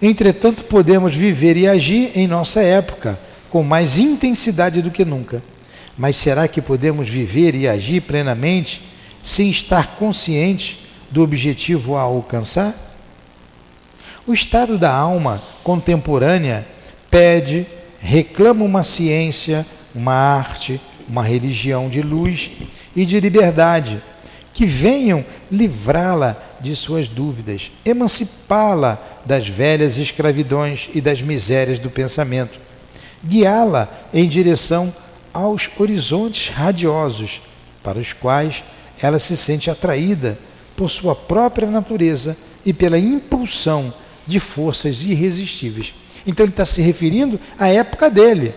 Entretanto, 0.01 0.63
podemos 0.63 1.13
viver 1.13 1.57
e 1.57 1.67
agir 1.67 2.11
em 2.15 2.27
nossa 2.27 2.61
época 2.61 3.19
com 3.49 3.63
mais 3.63 3.99
intensidade 3.99 4.81
do 4.81 4.91
que 4.91 5.03
nunca. 5.03 5.43
Mas 5.97 6.15
será 6.15 6.47
que 6.47 6.61
podemos 6.61 7.09
viver 7.09 7.55
e 7.55 7.67
agir 7.67 8.01
plenamente 8.01 8.81
sem 9.21 9.49
estar 9.49 9.95
conscientes 9.97 10.77
do 11.11 11.21
objetivo 11.21 11.97
a 11.97 12.01
alcançar? 12.01 12.73
O 14.25 14.33
estado 14.33 14.77
da 14.77 14.93
alma 14.93 15.41
contemporânea 15.63 16.65
pede, 17.11 17.65
reclama 17.99 18.63
uma 18.63 18.83
ciência, 18.83 19.65
uma 19.93 20.13
arte, 20.13 20.79
uma 21.07 21.23
religião 21.23 21.89
de 21.89 22.01
luz 22.01 22.51
e 22.95 23.05
de 23.05 23.19
liberdade 23.19 24.01
que 24.53 24.65
venham 24.65 25.25
livrá-la 25.51 26.37
de 26.61 26.75
suas 26.75 27.07
dúvidas, 27.07 27.71
emancipá-la 27.83 29.01
das 29.25 29.47
velhas 29.47 29.97
escravidões 29.97 30.89
e 30.93 31.01
das 31.01 31.21
misérias 31.21 31.79
do 31.79 31.89
pensamento 31.89 32.69
guiá-la 33.25 33.89
em 34.13 34.27
direção 34.27 34.93
aos 35.33 35.69
horizontes 35.77 36.49
radiosos, 36.49 37.41
para 37.83 37.99
os 37.99 38.13
quais 38.13 38.63
ela 39.01 39.19
se 39.19 39.35
sente 39.37 39.69
atraída 39.69 40.37
por 40.75 40.89
sua 40.89 41.15
própria 41.15 41.69
natureza 41.69 42.37
e 42.65 42.73
pela 42.73 42.97
impulsão 42.97 43.93
de 44.27 44.39
forças 44.39 45.03
irresistíveis. 45.03 45.93
Então 46.25 46.45
ele 46.45 46.51
está 46.51 46.65
se 46.65 46.81
referindo 46.81 47.39
à 47.57 47.67
época 47.69 48.09
dele. 48.09 48.53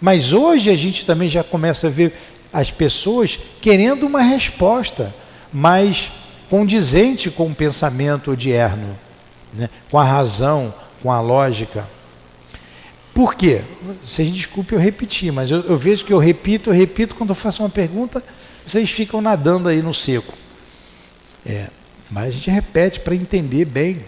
Mas 0.00 0.32
hoje 0.32 0.70
a 0.70 0.76
gente 0.76 1.04
também 1.04 1.28
já 1.28 1.42
começa 1.42 1.88
a 1.88 1.90
ver 1.90 2.12
as 2.52 2.70
pessoas 2.70 3.38
querendo 3.60 4.06
uma 4.06 4.22
resposta 4.22 5.14
mais 5.52 6.10
condizente 6.48 7.30
com 7.30 7.46
o 7.46 7.54
pensamento 7.54 8.32
odierno, 8.32 8.96
né? 9.52 9.68
com 9.90 9.98
a 9.98 10.04
razão, 10.04 10.72
com 11.02 11.10
a 11.10 11.20
lógica. 11.20 11.86
Por 13.12 13.34
quê? 13.34 13.62
Vocês 14.04 14.30
desculpem 14.30 14.78
eu 14.78 14.82
repetir, 14.82 15.32
mas 15.32 15.50
eu, 15.50 15.60
eu 15.62 15.76
vejo 15.76 16.04
que 16.04 16.12
eu 16.12 16.18
repito, 16.18 16.70
eu 16.70 16.74
repito, 16.74 17.14
quando 17.14 17.30
eu 17.30 17.34
faço 17.34 17.62
uma 17.62 17.68
pergunta, 17.68 18.22
vocês 18.64 18.90
ficam 18.90 19.20
nadando 19.20 19.68
aí 19.68 19.82
no 19.82 19.92
seco. 19.92 20.32
É, 21.44 21.68
mas 22.10 22.28
a 22.28 22.30
gente 22.30 22.50
repete 22.50 23.00
para 23.00 23.14
entender 23.14 23.64
bem. 23.64 24.00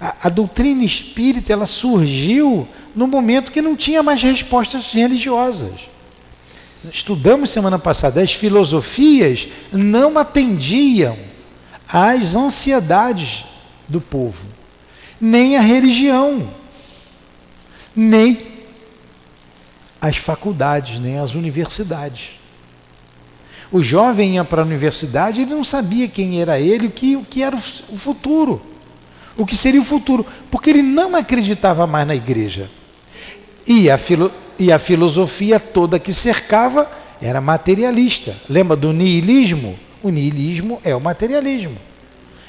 A, 0.00 0.26
a, 0.26 0.28
doutrina 0.28 0.84
espírita 0.84 1.52
ela 1.52 1.66
surgiu 1.66 2.66
no 2.94 3.06
momento 3.06 3.52
que 3.52 3.62
não 3.62 3.76
tinha 3.76 4.02
mais 4.02 4.22
respostas 4.22 4.92
religiosas. 4.92 5.88
Estudamos 6.92 7.50
semana 7.50 7.78
passada, 7.78 8.20
as 8.20 8.32
filosofias 8.32 9.46
não 9.72 10.18
atendiam 10.18 11.16
às 11.88 12.34
ansiedades 12.34 13.44
do 13.92 14.00
povo, 14.00 14.44
nem 15.20 15.56
a 15.56 15.60
religião, 15.60 16.48
nem 17.94 18.52
as 20.00 20.16
faculdades, 20.16 20.98
nem 20.98 21.18
as 21.18 21.34
universidades. 21.34 22.40
O 23.70 23.82
jovem 23.82 24.34
ia 24.34 24.44
para 24.44 24.62
a 24.62 24.64
universidade, 24.64 25.42
ele 25.42 25.54
não 25.54 25.62
sabia 25.62 26.08
quem 26.08 26.40
era 26.40 26.58
ele, 26.58 26.88
o 26.88 26.90
que, 26.90 27.16
o 27.16 27.24
que 27.24 27.42
era 27.42 27.54
o 27.54 27.96
futuro, 27.96 28.60
o 29.36 29.46
que 29.46 29.56
seria 29.56 29.80
o 29.80 29.84
futuro, 29.84 30.26
porque 30.50 30.70
ele 30.70 30.82
não 30.82 31.14
acreditava 31.14 31.86
mais 31.86 32.06
na 32.06 32.14
igreja. 32.14 32.68
E 33.66 33.88
a, 33.88 33.96
filo, 33.96 34.32
e 34.58 34.72
a 34.72 34.78
filosofia 34.78 35.60
toda 35.60 35.98
que 35.98 36.12
cercava 36.12 36.90
era 37.20 37.40
materialista. 37.40 38.36
Lembra 38.48 38.76
do 38.76 38.92
niilismo? 38.92 39.78
O 40.02 40.10
niilismo 40.10 40.80
é 40.82 40.96
o 40.96 41.00
materialismo. 41.00 41.76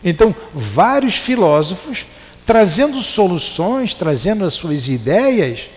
Então, 0.04 0.36
vários 0.54 1.16
filósofos 1.16 2.06
trazendo 2.46 3.02
soluções, 3.02 3.96
trazendo 3.96 4.46
as 4.46 4.54
suas 4.54 4.90
ideias 4.90 5.70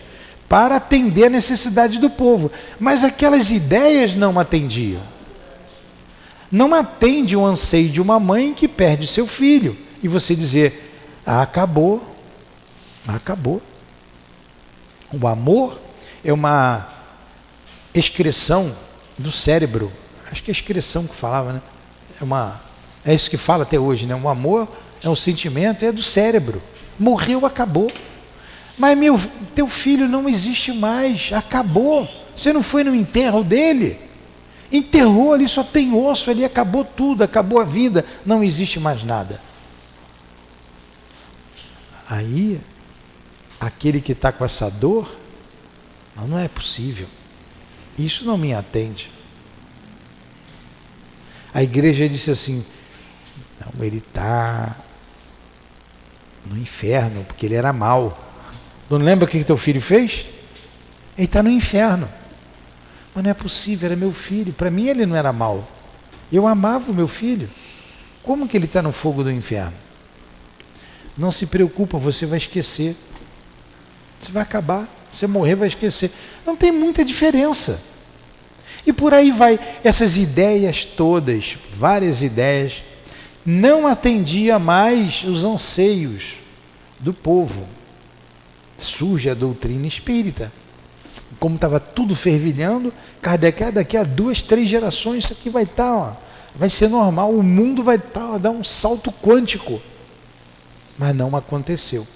para 0.48 0.76
atender 0.76 1.26
a 1.26 1.30
necessidade 1.30 1.98
do 1.98 2.10
povo. 2.10 2.50
Mas 2.78 3.04
aquelas 3.04 3.50
ideias 3.50 4.14
não 4.14 4.38
atendiam 4.38 5.02
não 6.50 6.74
atende 6.74 7.36
o 7.36 7.44
anseio 7.44 7.88
de 7.88 8.00
uma 8.00 8.20
mãe 8.20 8.54
que 8.54 8.68
perde 8.68 9.06
seu 9.06 9.26
filho. 9.26 9.76
E 10.02 10.08
você 10.08 10.34
dizer, 10.34 10.92
ah, 11.24 11.42
acabou, 11.42 12.02
acabou. 13.06 13.60
O 15.12 15.26
amor 15.26 15.80
é 16.24 16.32
uma 16.32 16.86
excreção 17.94 18.74
do 19.18 19.32
cérebro. 19.32 19.92
Acho 20.30 20.42
que 20.42 20.50
é 20.50 20.52
excreção 20.52 21.06
que 21.06 21.14
falava, 21.14 21.54
né? 21.54 21.62
É, 22.20 22.24
uma, 22.24 22.60
é 23.06 23.14
isso 23.14 23.30
que 23.30 23.36
fala 23.36 23.62
até 23.62 23.78
hoje, 23.78 24.04
né? 24.04 24.16
O 24.16 24.28
amor 24.28 24.68
é 25.02 25.08
um 25.08 25.14
sentimento, 25.14 25.84
é 25.84 25.92
do 25.92 26.02
cérebro. 26.02 26.60
Morreu, 26.98 27.46
acabou. 27.46 27.86
Mas 28.76 28.98
meu, 28.98 29.18
teu 29.54 29.68
filho 29.68 30.08
não 30.08 30.28
existe 30.28 30.72
mais, 30.72 31.30
acabou. 31.32 32.08
Você 32.34 32.52
não 32.52 32.62
foi 32.62 32.82
no 32.82 32.94
enterro 32.94 33.44
dele. 33.44 33.98
Enterrou 34.72 35.32
ali, 35.32 35.48
só 35.48 35.62
tem 35.62 35.94
osso 35.94 36.30
ali, 36.30 36.44
acabou 36.44 36.84
tudo, 36.84 37.22
acabou 37.22 37.60
a 37.60 37.64
vida, 37.64 38.04
não 38.24 38.42
existe 38.42 38.80
mais 38.80 39.04
nada. 39.04 39.40
Aí, 42.08 42.60
aquele 43.60 44.00
que 44.00 44.12
está 44.12 44.32
com 44.32 44.44
essa 44.44 44.68
dor, 44.68 45.08
não, 46.16 46.26
não 46.26 46.38
é 46.38 46.48
possível. 46.48 47.06
Isso 47.96 48.24
não 48.24 48.36
me 48.36 48.52
atende. 48.52 49.10
A 51.54 51.62
igreja 51.62 52.08
disse 52.08 52.30
assim: 52.30 52.64
não, 53.74 53.84
ele 53.84 53.98
está 53.98 54.76
no 56.46 56.56
inferno, 56.56 57.24
porque 57.24 57.46
ele 57.46 57.54
era 57.54 57.72
mau. 57.72 58.16
Não 58.88 58.98
lembra 58.98 59.24
o 59.24 59.28
que 59.28 59.42
teu 59.42 59.56
filho 59.56 59.80
fez? 59.80 60.26
Ele 61.16 61.26
está 61.26 61.42
no 61.42 61.50
inferno. 61.50 62.08
Mas 63.14 63.24
não 63.24 63.30
é 63.30 63.34
possível, 63.34 63.86
era 63.86 63.96
meu 63.96 64.12
filho. 64.12 64.52
Para 64.52 64.70
mim 64.70 64.88
ele 64.88 65.06
não 65.06 65.16
era 65.16 65.32
mau. 65.32 65.66
Eu 66.30 66.46
amava 66.46 66.90
o 66.90 66.94
meu 66.94 67.08
filho. 67.08 67.48
Como 68.22 68.46
que 68.46 68.56
ele 68.56 68.66
está 68.66 68.82
no 68.82 68.92
fogo 68.92 69.22
do 69.24 69.30
inferno? 69.30 69.72
Não 71.16 71.30
se 71.30 71.46
preocupa, 71.46 71.98
você 71.98 72.26
vai 72.26 72.38
esquecer. 72.38 72.94
Você 74.20 74.32
vai 74.32 74.42
acabar. 74.42 74.86
Você 75.10 75.26
morrer, 75.26 75.54
vai 75.54 75.68
esquecer. 75.68 76.10
Não 76.44 76.54
tem 76.54 76.70
muita 76.70 77.04
diferença. 77.04 77.80
E 78.86 78.92
por 78.92 79.14
aí 79.14 79.30
vai. 79.30 79.58
Essas 79.82 80.16
ideias 80.16 80.84
todas, 80.84 81.56
várias 81.72 82.22
ideias, 82.22 82.82
não 83.46 83.86
atendia 83.86 84.58
mais 84.58 85.22
os 85.22 85.44
anseios 85.44 86.34
do 86.98 87.14
povo. 87.14 87.66
Surge 88.76 89.30
a 89.30 89.34
doutrina 89.34 89.86
espírita 89.86 90.52
como 91.38 91.56
estava 91.56 91.78
tudo 91.78 92.14
fervilhando, 92.14 92.92
Kardec, 93.20 93.62
ah, 93.62 93.70
daqui 93.70 93.96
a 93.96 94.02
duas, 94.02 94.42
três 94.42 94.68
gerações 94.68 95.24
isso 95.24 95.32
aqui 95.32 95.50
vai 95.50 95.64
estar, 95.64 95.84
tá, 95.84 96.16
vai 96.54 96.68
ser 96.68 96.88
normal, 96.88 97.30
o 97.30 97.42
mundo 97.42 97.82
vai 97.82 97.98
tá, 97.98 98.38
dar 98.38 98.50
um 98.50 98.64
salto 98.64 99.12
quântico. 99.12 99.80
Mas 100.98 101.14
não 101.14 101.36
aconteceu. 101.36 102.06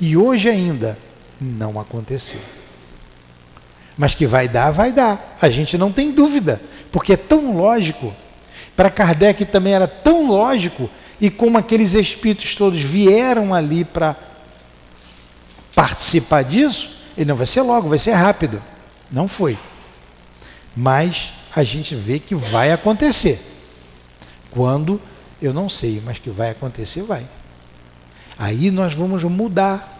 E 0.00 0.16
hoje 0.16 0.48
ainda 0.48 0.98
não 1.40 1.80
aconteceu. 1.80 2.40
Mas 3.96 4.14
que 4.14 4.26
vai 4.26 4.48
dar, 4.48 4.70
vai 4.70 4.92
dar. 4.92 5.38
A 5.40 5.48
gente 5.48 5.78
não 5.78 5.90
tem 5.90 6.10
dúvida, 6.10 6.60
porque 6.90 7.14
é 7.14 7.16
tão 7.16 7.56
lógico. 7.56 8.14
Para 8.82 8.90
Kardec 8.90 9.44
também 9.44 9.74
era 9.74 9.86
tão 9.86 10.26
lógico, 10.26 10.90
e 11.20 11.30
como 11.30 11.56
aqueles 11.56 11.94
espíritos 11.94 12.56
todos 12.56 12.80
vieram 12.80 13.54
ali 13.54 13.84
para 13.84 14.16
participar 15.72 16.42
disso, 16.42 16.90
ele 17.16 17.28
não 17.28 17.36
vai 17.36 17.46
ser 17.46 17.62
logo, 17.62 17.88
vai 17.88 17.98
ser 18.00 18.10
rápido. 18.10 18.60
Não 19.08 19.28
foi. 19.28 19.56
Mas 20.74 21.32
a 21.54 21.62
gente 21.62 21.94
vê 21.94 22.18
que 22.18 22.34
vai 22.34 22.72
acontecer. 22.72 23.40
Quando, 24.50 25.00
eu 25.40 25.54
não 25.54 25.68
sei, 25.68 26.02
mas 26.04 26.18
que 26.18 26.30
vai 26.30 26.50
acontecer, 26.50 27.02
vai. 27.04 27.24
Aí 28.36 28.68
nós 28.72 28.94
vamos 28.94 29.22
mudar. 29.22 29.96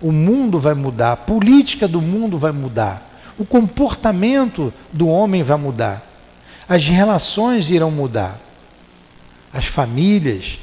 O 0.00 0.12
mundo 0.12 0.60
vai 0.60 0.74
mudar, 0.74 1.10
a 1.10 1.16
política 1.16 1.88
do 1.88 2.00
mundo 2.00 2.38
vai 2.38 2.52
mudar, 2.52 3.18
o 3.36 3.44
comportamento 3.44 4.72
do 4.92 5.08
homem 5.08 5.42
vai 5.42 5.58
mudar, 5.58 6.05
as 6.68 6.86
relações 6.88 7.70
irão 7.70 7.90
mudar, 7.90 8.40
as 9.52 9.66
famílias 9.66 10.58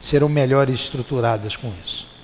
serão 0.00 0.28
melhores 0.28 0.80
estruturadas 0.80 1.56
com 1.56 1.72
isso. 1.84 2.16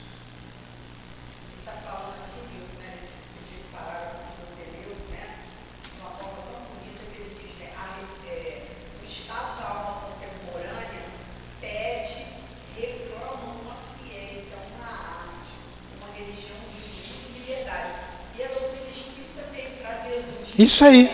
Isso 20.58 20.84
aí. 20.84 21.08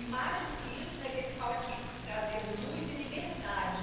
mais 0.09 0.43
do 0.43 0.55
que 0.63 0.83
isso, 0.83 1.03
que 1.03 1.19
ele 1.19 1.27
fala 1.39 1.55
aqui, 1.57 1.75
trazer 2.07 2.43
luz 2.47 2.89
liberdade. 2.99 3.79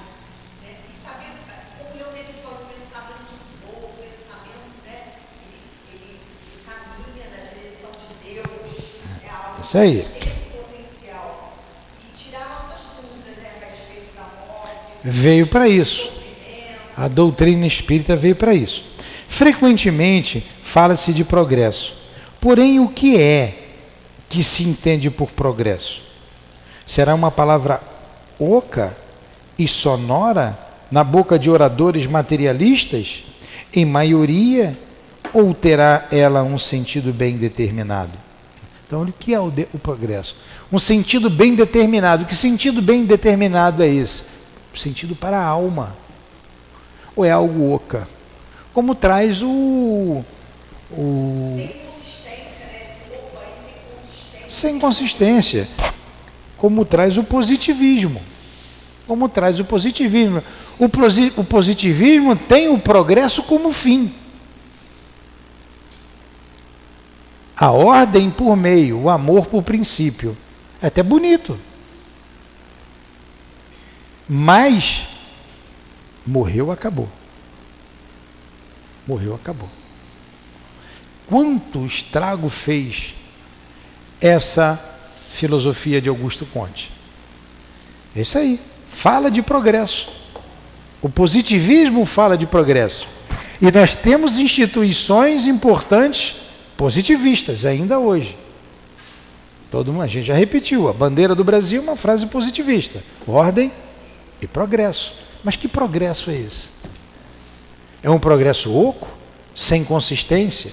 Saber, 0.92 1.36
como 1.78 1.90
o 1.92 1.98
Leonel 1.98 2.34
falou, 2.42 2.62
o 2.62 2.74
pensamento 2.74 3.34
voa, 3.66 3.90
o 3.90 3.94
pensamento? 3.98 4.78
Ele, 4.86 5.04
ele, 5.94 6.06
ele 6.06 6.20
caminha 6.66 7.26
na 7.30 7.40
direção 7.54 7.92
de 7.92 8.34
Deus. 8.34 8.48
É 9.24 9.30
algo 9.30 9.64
isso 9.64 9.78
aí. 9.78 10.00
esse 10.00 10.16
potencial. 10.52 11.54
E 12.04 12.18
tirar 12.18 12.50
nossas 12.50 12.82
dúvidas 12.96 13.38
né, 13.44 13.52
a 13.62 13.66
respeito 13.66 14.16
da 14.16 14.24
morte. 14.48 14.76
Veio 15.04 15.48
para 15.48 15.68
isso. 15.68 16.10
A 16.96 17.08
doutrina 17.08 17.68
espírita 17.68 18.16
veio 18.16 18.36
para 18.36 18.54
isso. 18.54 18.97
Frequentemente 19.38 20.44
fala-se 20.64 21.14
de 21.14 21.24
progresso. 21.24 21.96
Porém, 22.42 22.80
o 22.80 22.88
que 22.88 23.22
é 23.22 23.68
que 24.28 24.42
se 24.42 24.64
entende 24.64 25.12
por 25.12 25.30
progresso? 25.30 26.02
Será 26.88 27.14
uma 27.14 27.30
palavra 27.30 27.80
oca 28.40 28.98
e 29.56 29.68
sonora 29.68 30.58
na 30.90 31.04
boca 31.04 31.38
de 31.38 31.52
oradores 31.52 32.08
materialistas, 32.08 33.26
em 33.76 33.86
maioria, 33.86 34.76
ou 35.32 35.54
terá 35.54 36.08
ela 36.10 36.42
um 36.42 36.58
sentido 36.58 37.14
bem 37.14 37.38
determinado? 37.38 38.14
Então, 38.88 39.04
o 39.04 39.14
que 39.14 39.36
é 39.36 39.40
o, 39.40 39.52
de, 39.52 39.68
o 39.72 39.78
progresso? 39.78 40.36
Um 40.74 40.80
sentido 40.80 41.30
bem 41.30 41.54
determinado. 41.54 42.26
Que 42.26 42.34
sentido 42.34 42.82
bem 42.82 43.06
determinado 43.06 43.84
é 43.84 43.88
esse? 43.88 44.24
Sentido 44.74 45.16
para 45.16 45.38
a 45.38 45.46
alma. 45.46 45.96
Ou 47.16 47.24
é 47.24 47.30
algo 47.30 47.72
oca? 47.72 48.17
Como 48.78 48.94
traz 48.94 49.42
o. 49.42 50.24
o 50.92 51.56
Sem 51.58 51.68
consistência, 51.90 52.66
né? 52.68 54.48
Sem 54.48 54.80
consistência. 54.80 55.68
Como 56.58 56.86
traz 56.86 57.18
o 57.18 57.24
positivismo. 57.24 58.22
Como 59.08 59.28
traz 59.28 59.60
o 59.60 59.66
positivismo. 59.66 60.44
O, 60.78 60.88
prosi- 60.88 61.34
o 61.36 61.44
positivismo 61.44 62.36
tem 62.36 62.70
o 62.70 62.78
progresso 62.78 63.42
como 63.42 63.72
fim. 63.72 64.14
A 67.58 67.72
ordem 67.72 68.30
por 68.30 68.56
meio, 68.56 69.00
o 69.02 69.10
amor 69.10 69.48
por 69.48 69.64
princípio. 69.64 70.38
É 70.80 70.86
até 70.86 71.02
bonito. 71.02 71.58
Mas 74.30 75.08
morreu, 76.24 76.70
acabou. 76.72 77.10
Morreu, 79.08 79.34
acabou. 79.34 79.70
Quanto 81.28 81.86
estrago 81.86 82.50
fez 82.50 83.16
essa 84.20 84.80
filosofia 85.30 86.02
de 86.02 86.10
Augusto 86.10 86.46
Conte? 86.46 86.92
É 88.16 88.22
isso 88.22 88.38
aí. 88.38 88.60
Fala 88.88 89.30
de 89.30 89.42
progresso. 89.42 90.10
O 91.02 91.10
positivismo 91.10 92.06
fala 92.06 92.38
de 92.38 92.46
progresso. 92.46 93.08
E 93.62 93.72
nós 93.72 93.96
temos 93.96 94.38
instituições 94.38 95.48
importantes 95.48 96.36
positivistas 96.76 97.66
ainda 97.66 98.00
hoje. 98.00 98.38
Todo 99.70 99.92
mundo, 99.92 100.04
a 100.04 100.08
gente 100.08 100.26
já 100.26 100.34
repetiu, 100.34 100.88
a 100.88 100.94
bandeira 100.94 101.36
do 101.36 101.44
Brasil 101.44 101.82
é 101.82 101.84
uma 101.84 101.96
frase 101.96 102.26
positivista. 102.28 103.04
Ordem 103.28 103.72
e 104.42 104.48
progresso. 104.48 105.16
Mas 105.44 105.56
que 105.56 105.68
progresso 105.68 106.32
é 106.32 106.36
esse? 106.36 106.70
É 108.04 108.10
um 108.10 108.20
progresso 108.20 108.76
oco, 108.76 109.08
sem 109.54 109.84
consistência? 109.84 110.72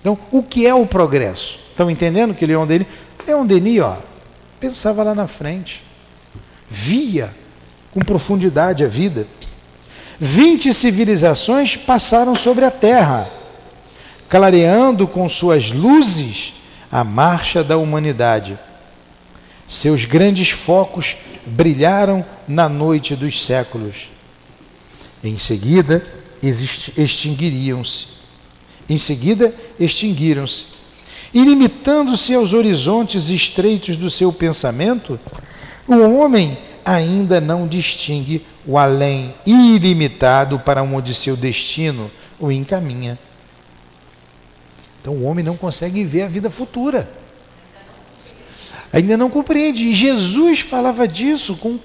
Então, 0.00 0.18
o 0.30 0.42
que 0.42 0.66
é 0.66 0.74
o 0.74 0.86
progresso? 0.86 1.58
Estão 1.70 1.90
entendendo 1.90 2.34
que 2.34 2.46
Leon 2.46 2.66
Denis, 2.66 2.86
Leon 3.26 3.44
Denis, 3.44 3.80
ó, 3.80 3.98
pensava 4.60 5.02
lá 5.02 5.14
na 5.14 5.26
frente, 5.26 5.82
via 6.70 7.34
com 7.92 8.00
profundidade 8.00 8.84
a 8.84 8.88
vida. 8.88 9.26
Vinte 10.18 10.72
civilizações 10.72 11.76
passaram 11.76 12.34
sobre 12.34 12.64
a 12.64 12.70
Terra, 12.70 13.28
clareando 14.28 15.06
com 15.06 15.28
suas 15.28 15.72
luzes 15.72 16.54
a 16.90 17.02
marcha 17.02 17.62
da 17.64 17.76
humanidade. 17.76 18.58
Seus 19.68 20.04
grandes 20.04 20.50
focos 20.50 21.16
brilharam 21.44 22.24
na 22.46 22.68
noite 22.68 23.16
dos 23.16 23.44
séculos. 23.44 24.08
Em 25.22 25.36
seguida, 25.36 26.04
extinguiriam-se. 26.42 28.06
Em 28.88 28.98
seguida, 28.98 29.54
extinguiram-se. 29.78 30.66
E 31.34 31.44
limitando-se 31.44 32.34
aos 32.34 32.52
horizontes 32.52 33.28
estreitos 33.28 33.96
do 33.96 34.08
seu 34.08 34.32
pensamento, 34.32 35.18
o 35.86 35.94
homem 36.16 36.56
ainda 36.84 37.40
não 37.40 37.66
distingue 37.66 38.46
o 38.64 38.78
além 38.78 39.34
ilimitado 39.44 40.58
para 40.60 40.82
onde 40.82 41.14
seu 41.14 41.36
destino 41.36 42.10
o 42.38 42.50
encaminha. 42.52 43.18
Então 45.00 45.14
o 45.14 45.24
homem 45.24 45.44
não 45.44 45.56
consegue 45.56 46.04
ver 46.04 46.22
a 46.22 46.28
vida 46.28 46.48
futura. 46.48 47.08
Ainda 48.92 49.16
não 49.16 49.28
compreende. 49.28 49.88
E 49.88 49.92
Jesus 49.92 50.60
falava 50.60 51.06
disso 51.06 51.56
com 51.56 51.78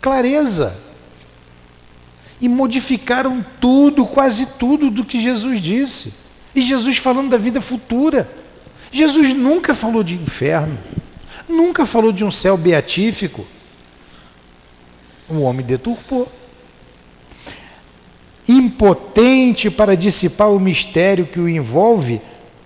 clareza. 0.00 0.87
E 2.40 2.48
modificaram 2.48 3.44
tudo, 3.60 4.06
quase 4.06 4.46
tudo 4.46 4.90
do 4.90 5.04
que 5.04 5.20
Jesus 5.20 5.60
disse. 5.60 6.14
E 6.54 6.62
Jesus 6.62 6.96
falando 6.96 7.30
da 7.30 7.36
vida 7.36 7.60
futura. 7.60 8.28
Jesus 8.92 9.34
nunca 9.34 9.74
falou 9.74 10.02
de 10.02 10.14
inferno. 10.14 10.78
Nunca 11.48 11.86
falou 11.86 12.12
de 12.12 12.24
um 12.24 12.30
céu 12.30 12.56
beatífico. 12.56 13.46
O 15.28 15.40
homem 15.40 15.64
deturpou. 15.64 16.30
Impotente 18.48 19.70
para 19.70 19.96
dissipar 19.96 20.50
o 20.50 20.60
mistério 20.60 21.26
que 21.26 21.38
o 21.38 21.48
envolve, 21.48 22.20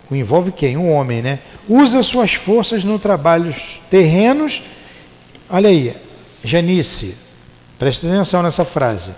o 0.09 0.15
envolve 0.15 0.53
quem? 0.53 0.77
O 0.77 0.89
homem, 0.89 1.23
né? 1.23 1.41
Usa 1.69 2.03
suas 2.03 2.35
forças 2.35 2.85
no 2.85 2.99
trabalhos 2.99 3.81
terrenos. 3.91 4.63
Olha 5.51 5.69
aí, 5.69 5.97
Janice, 6.45 7.17
presta 7.79 8.07
atenção 8.07 8.43
nessa 8.43 8.65
frase. 8.65 9.13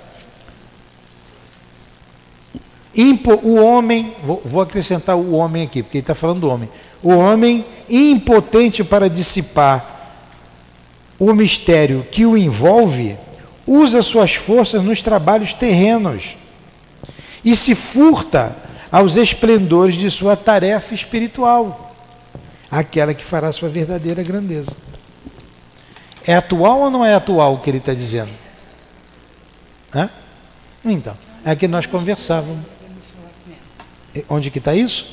O 2.97 3.57
homem, 3.57 4.13
vou, 4.23 4.41
vou 4.45 4.63
acrescentar 4.63 5.17
o 5.17 5.33
homem 5.33 5.65
aqui, 5.65 5.83
porque 5.83 5.99
ele 5.99 6.03
está 6.03 6.15
falando 6.15 6.41
do 6.41 6.51
homem. 6.51 6.69
O 7.03 7.11
homem 7.11 7.65
impotente 7.89 8.85
para 8.85 9.11
dissipar 9.11 9.95
o 11.19 11.33
mistério 11.33 12.07
que 12.11 12.27
o 12.27 12.37
envolve, 12.37 13.17
usa 13.67 14.03
suas 14.03 14.35
forças 14.35 14.83
nos 14.83 15.03
trabalhos 15.03 15.55
terrenos 15.55 16.37
e 17.45 17.55
se 17.57 17.75
furta 17.75 18.57
aos 18.91 19.17
esplendores 19.17 19.97
de 19.97 20.11
sua 20.11 20.37
tarefa 20.37 20.95
espiritual, 20.95 21.95
aquela 22.71 23.15
que 23.15 23.25
fará 23.25 23.51
sua 23.53 23.69
verdadeira 23.69 24.23
grandeza. 24.23 24.77
É 26.27 26.35
atual 26.35 26.81
ou 26.81 26.91
não 26.91 27.05
é 27.05 27.15
atual 27.15 27.55
o 27.55 27.59
que 27.59 27.71
ele 27.71 27.79
está 27.79 27.93
dizendo? 27.93 28.31
Hã? 29.95 30.09
Então, 30.85 31.17
é 31.45 31.55
que 31.55 31.69
nós 31.69 31.87
conversávamos. 31.87 32.65
Onde 34.29 34.51
que 34.51 34.59
está 34.59 34.75
isso? 34.75 35.07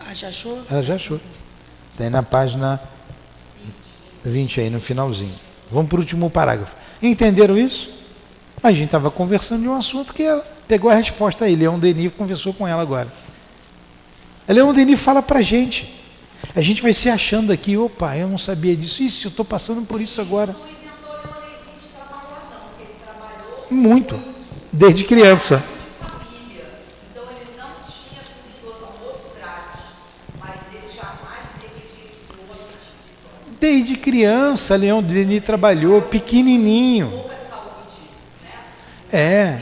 Ah, 0.00 0.14
já 0.14 0.28
achou? 0.28 0.62
Ela 0.70 0.82
já 0.82 0.94
achou. 0.94 1.20
Tem 1.96 2.08
na 2.08 2.22
página 2.22 2.80
20 4.24 4.60
aí, 4.60 4.70
no 4.70 4.80
finalzinho. 4.80 5.34
Vamos 5.70 5.88
para 5.88 5.96
o 5.96 6.00
último 6.00 6.30
parágrafo. 6.30 6.74
Entenderam 7.02 7.56
isso? 7.56 7.90
A 8.62 8.72
gente 8.72 8.86
estava 8.86 9.10
conversando 9.10 9.62
de 9.62 9.68
um 9.68 9.74
assunto 9.74 10.12
que 10.12 10.22
ela 10.22 10.44
pegou 10.66 10.90
a 10.90 10.94
resposta 10.94 11.44
aí. 11.44 11.54
Leon 11.54 11.78
Denis 11.78 12.12
conversou 12.16 12.52
com 12.52 12.66
ela 12.66 12.82
agora. 12.82 13.08
A 14.48 14.52
Leon 14.52 14.72
Denis 14.72 15.00
fala 15.00 15.22
para 15.22 15.38
a 15.38 15.42
gente. 15.42 15.94
A 16.56 16.60
gente 16.60 16.82
vai 16.82 16.92
se 16.94 17.08
achando 17.08 17.52
aqui, 17.52 17.76
opa, 17.76 18.16
eu 18.16 18.26
não 18.28 18.38
sabia 18.38 18.74
disso. 18.74 19.02
Isso, 19.02 19.26
eu 19.26 19.30
estou 19.30 19.44
passando 19.44 19.82
por 19.86 20.00
isso 20.00 20.20
agora. 20.20 20.52
Não 20.52 20.68
isentou 20.70 21.12
Leon 21.12 21.40
Denis 21.40 21.82
de 21.82 21.88
trabalhar, 21.88 22.48
não, 22.50 22.68
porque 22.68 22.82
ele 22.82 22.98
trabalhou 23.04 23.66
Muito. 23.70 24.20
Desde 24.72 25.04
criança. 25.04 25.58
de 25.58 26.08
família. 26.08 26.64
Então 27.10 27.24
ele 27.30 27.50
não 27.56 27.70
tinha 27.86 28.22
professor 28.22 28.88
almoço 28.88 29.30
grátis, 29.38 29.80
mas 30.40 30.74
ele 30.74 30.88
jamais 30.94 31.44
negligenciou 31.62 32.48
a 32.50 32.54
vida 32.54 32.78
espiritual. 32.78 33.47
Desde 33.60 33.96
criança, 33.96 34.76
Leon 34.76 35.02
Denis 35.02 35.42
trabalhou 35.42 36.00
pequenininho. 36.00 37.24
É. 39.12 39.60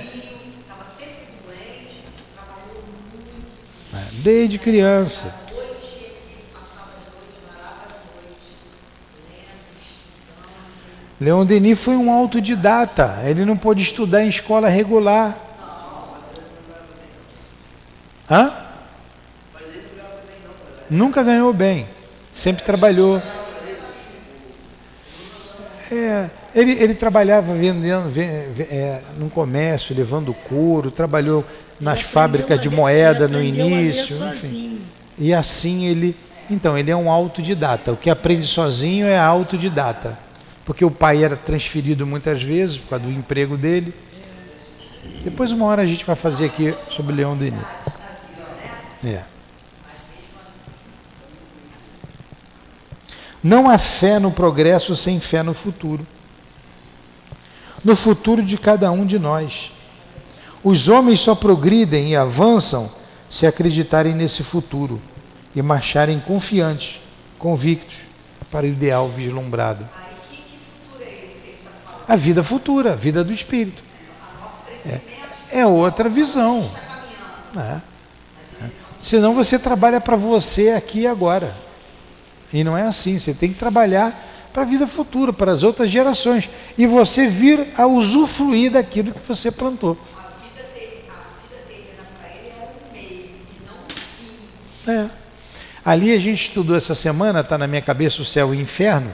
Desde 4.13 4.59
criança. 4.59 5.47
Leon 11.19 11.47
Denis 11.47 11.81
foi 11.81 11.97
um 11.97 12.11
autodidata. 12.11 13.23
Ele 13.25 13.45
não 13.45 13.57
pôde 13.57 13.83
estudar 13.83 14.23
em 14.23 14.29
escola 14.29 14.69
regular. 14.69 15.35
Hã? 18.31 18.53
Nunca 20.91 21.23
ganhou 21.23 21.53
bem. 21.55 21.89
Sempre 22.33 22.65
trabalhou. 22.65 23.23
É, 25.93 26.29
ele, 26.55 26.73
ele 26.73 26.95
trabalhava 26.95 27.55
vendendo 27.55 28.09
ve- 28.11 28.47
ve- 28.53 28.65
é, 28.65 29.01
no 29.19 29.31
comércio, 29.31 29.95
levando 29.95 30.35
couro, 30.35 30.91
trabalhou 30.91 31.45
nas 31.81 32.01
fábricas 32.03 32.61
de 32.61 32.69
moeda 32.69 33.29
no 33.29 33.41
início. 33.43 34.17
Enfim. 34.29 34.81
E 35.19 35.33
assim 35.33 35.87
ele. 35.87 36.17
Então, 36.51 36.77
ele 36.79 36.91
é 36.91 36.97
um 36.97 37.11
autodidata. 37.11 37.93
O 37.93 37.97
que 37.97 38.09
aprende 38.11 38.47
sozinho 38.47 39.07
é 39.07 39.19
autodidata. 39.19 40.19
Porque 40.65 40.85
o 40.85 40.91
pai 40.91 41.23
era 41.25 41.37
transferido 41.37 42.07
muitas 42.07 42.43
vezes 42.43 42.79
por 42.79 42.89
causa 42.91 43.05
do 43.05 43.11
emprego 43.13 43.57
dele. 43.57 43.95
Depois, 45.23 45.53
uma 45.53 45.67
hora, 45.67 45.83
a 45.83 45.87
gente 45.87 46.05
vai 46.05 46.17
fazer 46.17 46.47
aqui 46.47 46.75
sobre 46.91 47.15
Leão 47.15 47.37
Denis. 47.37 47.61
É. 49.05 49.23
Não 53.43 53.69
há 53.69 53.79
fé 53.79 54.19
no 54.19 54.31
progresso 54.31 54.97
sem 54.97 55.21
fé 55.21 55.43
no 55.43 55.55
futuro. 55.55 56.07
No 57.85 57.95
futuro 57.95 58.43
de 58.43 58.59
cada 58.59 58.91
um 58.91 59.07
de 59.07 59.19
nós. 59.19 59.73
Os 60.65 60.89
homens 60.89 61.21
só 61.21 61.35
progridem 61.35 62.11
e 62.11 62.17
avançam 62.17 62.91
se 63.31 63.47
acreditarem 63.47 64.15
nesse 64.15 64.43
futuro 64.43 65.01
e 65.55 65.63
marcharem 65.63 66.19
confiantes, 66.19 67.01
convictos 67.39 67.97
para 68.51 68.67
o 68.67 68.69
ideal 68.69 69.09
vislumbrado. 69.09 69.85
É 69.85 69.87
falando? 69.87 70.07
A 72.09 72.17
vida 72.17 72.43
futura, 72.43 72.93
a 72.93 72.97
vida 72.97 73.23
do 73.23 73.33
espírito. 73.33 73.83
Nosso 74.41 74.63
crescimento 74.65 75.03
É 75.53 75.67
outra 75.67 76.09
visão. 76.09 76.69
É. 77.57 77.81
É. 78.65 78.69
Senão 79.03 79.35
você 79.35 79.59
trabalha 79.59 80.01
para 80.01 80.17
você 80.17 80.71
aqui 80.71 81.01
e 81.01 81.07
agora. 81.07 81.66
E 82.53 82.65
não 82.65 82.77
é 82.77 82.83
assim. 82.83 83.19
Você 83.19 83.35
tem 83.35 83.53
que 83.53 83.59
trabalhar 83.59 84.15
para 84.53 84.63
a 84.63 84.67
vida 84.67 84.87
futura, 84.87 85.33
para 85.33 85.53
as 85.53 85.63
outras 85.63 85.91
gerações. 85.91 86.49
E 86.79 86.87
você 86.87 87.29
vir 87.29 87.67
a 87.77 87.87
usufruir 87.87 88.73
daquilo 88.73 89.13
que 89.13 89.21
você 89.21 89.51
plantou. 89.51 89.99
A 90.17 90.31
vida 90.43 90.69
dele, 90.75 91.05
a 91.09 91.43
vida 91.43 91.63
terrena 91.69 92.03
para 92.19 92.29
ele 92.31 92.53
era 92.59 92.73
um 92.73 92.93
meio 92.93 93.31
e 93.37 93.67
não 93.67 93.77
um 93.77 93.89
fim. 94.87 94.91
É. 94.91 95.27
Ali 95.85 96.13
a 96.15 96.19
gente 96.19 96.49
estudou 96.49 96.77
essa 96.77 96.95
semana, 96.95 97.41
está 97.41 97.57
na 97.57 97.67
minha 97.67 97.83
cabeça 97.83 98.23
o 98.23 98.25
céu 98.25 98.55
e 98.55 98.57
o 98.57 98.61
inferno, 98.61 99.13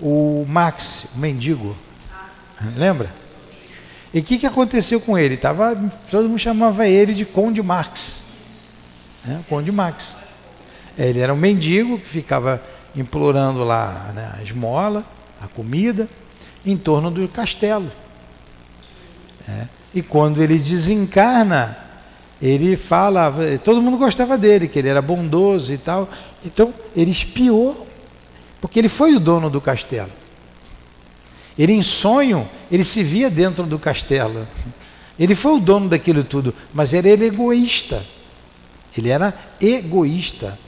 o 0.00 0.44
Max, 0.48 1.08
o 1.14 1.18
mendigo. 1.18 1.76
Lembra? 2.76 3.10
E 4.14 4.20
o 4.20 4.22
que, 4.22 4.38
que 4.38 4.46
aconteceu 4.46 5.00
com 5.00 5.18
ele? 5.18 5.36
Tava, 5.36 5.74
todo 6.10 6.28
mundo 6.28 6.38
chamava 6.38 6.86
ele 6.86 7.14
de 7.14 7.24
Conde 7.24 7.62
Marx. 7.62 8.22
Né? 9.24 9.40
Conde 9.48 9.72
Max. 9.72 10.21
Ele 10.96 11.20
era 11.20 11.32
um 11.32 11.36
mendigo 11.36 11.98
que 11.98 12.08
ficava 12.08 12.62
implorando 12.94 13.64
lá 13.64 14.12
né, 14.14 14.32
a 14.38 14.42
esmola, 14.42 15.04
a 15.40 15.48
comida, 15.48 16.08
em 16.64 16.76
torno 16.76 17.10
do 17.10 17.26
castelo. 17.28 17.90
É. 19.48 19.66
E 19.94 20.02
quando 20.02 20.42
ele 20.42 20.58
desencarna, 20.58 21.76
ele 22.40 22.76
fala, 22.76 23.32
todo 23.62 23.82
mundo 23.82 23.96
gostava 23.96 24.36
dele, 24.38 24.68
que 24.68 24.78
ele 24.78 24.88
era 24.88 25.02
bondoso 25.02 25.72
e 25.72 25.78
tal. 25.78 26.08
Então 26.44 26.72
ele 26.94 27.10
espiou, 27.10 27.86
porque 28.60 28.78
ele 28.78 28.88
foi 28.88 29.14
o 29.14 29.20
dono 29.20 29.50
do 29.50 29.60
castelo. 29.60 30.10
Ele 31.58 31.72
em 31.72 31.82
sonho, 31.82 32.48
ele 32.70 32.84
se 32.84 33.02
via 33.02 33.30
dentro 33.30 33.64
do 33.64 33.78
castelo. 33.78 34.46
Ele 35.18 35.34
foi 35.34 35.56
o 35.56 35.60
dono 35.60 35.88
daquilo 35.88 36.24
tudo, 36.24 36.54
mas 36.72 36.94
era 36.94 37.08
ele 37.08 37.26
egoísta. 37.26 38.02
Ele 38.96 39.10
era 39.10 39.34
egoísta 39.60 40.58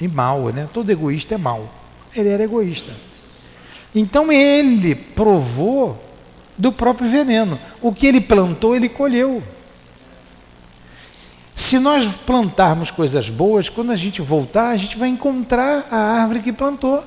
e 0.00 0.08
mal, 0.08 0.48
né? 0.48 0.68
Todo 0.72 0.90
egoísta 0.90 1.34
é 1.34 1.38
mal. 1.38 1.68
Ele 2.14 2.28
era 2.28 2.42
egoísta. 2.42 2.92
Então 3.94 4.30
ele 4.30 4.94
provou 4.94 6.02
do 6.56 6.72
próprio 6.72 7.08
veneno. 7.08 7.58
O 7.80 7.92
que 7.92 8.06
ele 8.06 8.20
plantou, 8.20 8.74
ele 8.74 8.88
colheu. 8.88 9.42
Se 11.54 11.78
nós 11.78 12.16
plantarmos 12.16 12.90
coisas 12.90 13.28
boas, 13.28 13.68
quando 13.68 13.90
a 13.90 13.96
gente 13.96 14.22
voltar, 14.22 14.68
a 14.68 14.76
gente 14.76 14.96
vai 14.96 15.08
encontrar 15.08 15.88
a 15.90 15.96
árvore 15.96 16.40
que 16.40 16.52
plantou. 16.52 17.02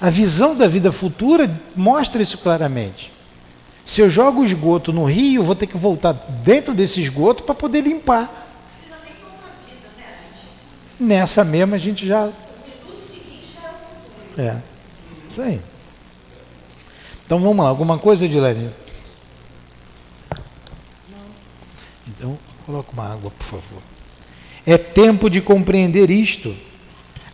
A 0.00 0.10
visão 0.10 0.54
da 0.54 0.68
vida 0.68 0.92
futura 0.92 1.60
mostra 1.74 2.22
isso 2.22 2.38
claramente. 2.38 3.12
Se 3.86 4.00
eu 4.00 4.10
jogo 4.10 4.44
esgoto 4.44 4.92
no 4.92 5.04
rio, 5.04 5.42
vou 5.42 5.54
ter 5.54 5.66
que 5.66 5.76
voltar 5.76 6.12
dentro 6.12 6.74
desse 6.74 7.00
esgoto 7.00 7.42
para 7.42 7.54
poder 7.54 7.80
limpar. 7.80 8.30
Precisa 8.66 9.00
nem 9.04 9.14
ter 9.14 9.24
outra 9.24 9.50
vida, 9.66 9.88
né, 9.96 10.14
gente? 10.34 10.50
Nessa 11.02 11.44
mesma 11.44 11.74
a 11.74 11.78
gente 11.80 12.06
já. 12.06 12.26
O 12.26 12.32
é 14.40 14.52
o. 14.52 14.62
Isso 15.28 15.42
aí. 15.42 15.60
Então 17.26 17.40
vamos 17.40 17.64
lá, 17.64 17.68
alguma 17.68 17.98
coisa, 17.98 18.24
Edilene? 18.24 18.70
Então, 22.06 22.38
coloca 22.64 22.92
uma 22.92 23.12
água, 23.12 23.32
por 23.32 23.44
favor. 23.44 23.82
É 24.64 24.78
tempo 24.78 25.28
de 25.28 25.40
compreender 25.40 26.08
isto. 26.08 26.54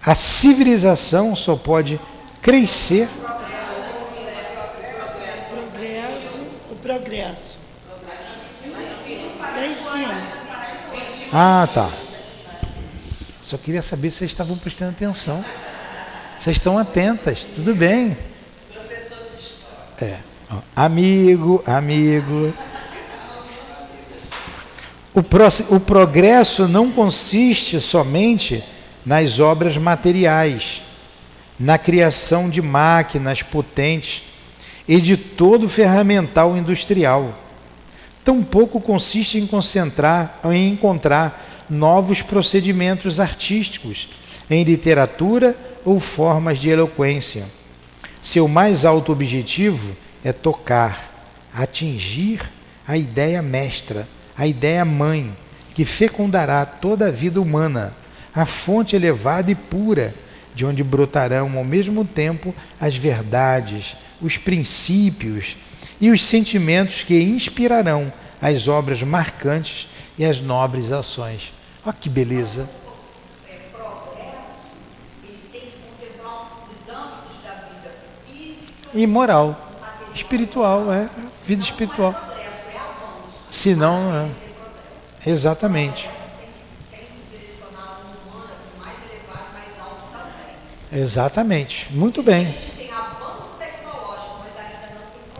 A 0.00 0.14
civilização 0.14 1.36
só 1.36 1.54
pode 1.54 2.00
crescer. 2.40 3.06
Progresso, 5.52 6.40
o 6.70 6.76
progresso. 6.76 7.58
Lá 9.40 9.66
em 9.66 9.74
cima. 9.74 10.14
Ah, 11.32 11.68
tá. 11.74 12.07
Só 13.48 13.56
queria 13.56 13.80
saber 13.80 14.10
se 14.10 14.18
vocês 14.18 14.30
estavam 14.30 14.58
prestando 14.58 14.90
atenção. 14.90 15.42
Vocês 16.38 16.58
estão 16.58 16.76
atentas, 16.76 17.46
tudo 17.54 17.74
bem. 17.74 18.14
É. 20.02 20.18
ó, 20.50 20.56
Amigo, 20.76 21.62
amigo. 21.66 22.52
O, 25.14 25.22
pró- 25.22 25.48
o 25.70 25.80
progresso 25.80 26.68
não 26.68 26.90
consiste 26.90 27.80
somente 27.80 28.62
nas 29.02 29.40
obras 29.40 29.78
materiais, 29.78 30.82
na 31.58 31.78
criação 31.78 32.50
de 32.50 32.60
máquinas 32.60 33.42
potentes 33.42 34.24
e 34.86 35.00
de 35.00 35.16
todo 35.16 35.66
ferramental 35.70 36.54
industrial. 36.54 37.32
Tampouco 38.22 38.78
consiste 38.78 39.38
em 39.38 39.46
concentrar, 39.46 40.38
em 40.52 40.68
encontrar 40.68 41.46
novos 41.70 42.22
procedimentos 42.22 43.20
artísticos 43.20 44.08
em 44.50 44.64
literatura 44.64 45.56
ou 45.84 46.00
formas 46.00 46.58
de 46.58 46.70
eloquência. 46.70 47.44
Seu 48.20 48.48
mais 48.48 48.84
alto 48.84 49.12
objetivo 49.12 49.96
é 50.24 50.32
tocar, 50.32 51.38
atingir 51.52 52.40
a 52.86 52.96
ideia 52.96 53.42
mestra, 53.42 54.08
a 54.36 54.46
ideia 54.46 54.84
mãe, 54.84 55.30
que 55.74 55.84
fecundará 55.84 56.64
toda 56.64 57.06
a 57.06 57.10
vida 57.10 57.40
humana, 57.40 57.94
a 58.34 58.44
fonte 58.44 58.96
elevada 58.96 59.50
e 59.50 59.54
pura, 59.54 60.14
de 60.54 60.66
onde 60.66 60.82
brotarão 60.82 61.56
ao 61.56 61.64
mesmo 61.64 62.04
tempo 62.04 62.54
as 62.80 62.96
verdades, 62.96 63.96
os 64.20 64.36
princípios 64.36 65.56
e 66.00 66.10
os 66.10 66.24
sentimentos 66.24 67.04
que 67.04 67.20
inspirarão 67.20 68.12
as 68.42 68.66
obras 68.66 69.02
marcantes 69.02 69.88
e 70.18 70.24
as 70.24 70.40
nobres 70.40 70.90
ações. 70.90 71.57
Olha 71.88 71.96
que 71.98 72.10
beleza! 72.10 72.68
É, 73.48 73.58
E 78.92 79.06
moral, 79.06 79.56
espiritual, 80.14 80.92
é, 80.92 81.08
vida 81.46 81.62
espiritual. 81.62 82.12
é. 82.12 82.48
Se 83.50 83.74
não, 83.74 84.14
é. 84.14 85.30
exatamente, 85.30 86.10
exatamente, 90.92 91.88
muito 91.90 92.22
bem. 92.22 92.54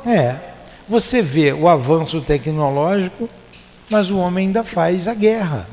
É, 0.07 0.35
você 0.89 1.21
vê 1.21 1.53
o 1.53 1.69
avanço 1.69 2.23
tecnológico, 2.23 3.29
mas 3.91 4.11
o 4.11 4.17
homem 4.17 4.47
ainda 4.47 4.65
faz 4.65 5.07
a 5.07 5.13
guerra. 5.13 5.69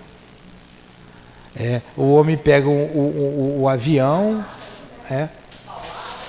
É, 1.57 1.81
o 1.95 2.13
homem 2.13 2.35
pega 2.37 2.67
o, 2.67 2.71
o- 2.71 3.57
o- 3.57 3.61
o 3.61 3.69
avião, 3.69 4.43
é, 5.09 5.29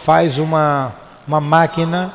faz 0.04 0.38
uma, 0.38 0.94
uma 1.26 1.40
máquina, 1.40 2.14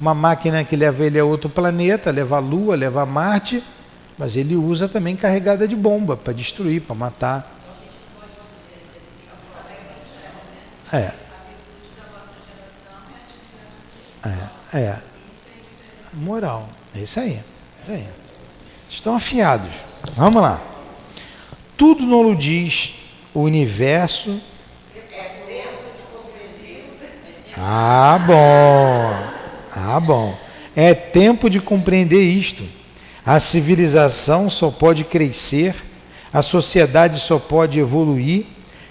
uma 0.00 0.14
máquina 0.14 0.64
que 0.64 0.74
leva 0.74 1.04
ele 1.04 1.18
a 1.18 1.24
outro 1.24 1.48
planeta, 1.48 2.10
leva 2.10 2.36
a 2.36 2.40
Lua, 2.40 2.74
leva 2.74 3.02
a 3.02 3.06
Marte, 3.06 3.62
mas 4.18 4.34
ele 4.36 4.56
usa 4.56 4.88
também 4.88 5.14
carregada 5.14 5.68
de 5.68 5.76
bomba 5.76 6.16
para 6.16 6.32
destruir, 6.32 6.80
para 6.82 6.94
matar. 6.96 7.56
É. 10.92 11.12
É, 14.72 14.78
é. 14.80 14.96
Moral. 16.14 16.68
É 16.94 16.98
isso 16.98 17.20
aí. 17.20 17.34
É 17.34 17.82
isso 17.82 17.92
aí. 17.92 18.08
Estão 18.88 19.14
afiados. 19.14 19.70
Vamos 20.16 20.42
lá. 20.42 20.60
Tudo 21.80 22.04
não 22.04 22.34
diz 22.34 22.92
o 23.32 23.40
universo. 23.40 24.38
Ah, 27.56 28.22
bom. 28.26 29.32
Ah, 29.74 29.98
bom. 29.98 30.38
É 30.76 30.92
tempo 30.92 31.48
de 31.48 31.58
compreender 31.58 32.20
isto. 32.20 32.68
A 33.24 33.40
civilização 33.40 34.50
só 34.50 34.70
pode 34.70 35.04
crescer, 35.04 35.74
a 36.30 36.42
sociedade 36.42 37.18
só 37.18 37.38
pode 37.38 37.80
evoluir 37.80 38.44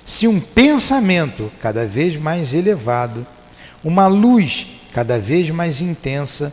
se 0.03 0.27
um 0.27 0.39
pensamento 0.39 1.51
cada 1.59 1.85
vez 1.85 2.15
mais 2.15 2.55
elevado, 2.55 3.23
uma 3.83 4.07
luz 4.07 4.65
cada 4.91 5.19
vez 5.19 5.51
mais 5.51 5.79
intensa 5.79 6.51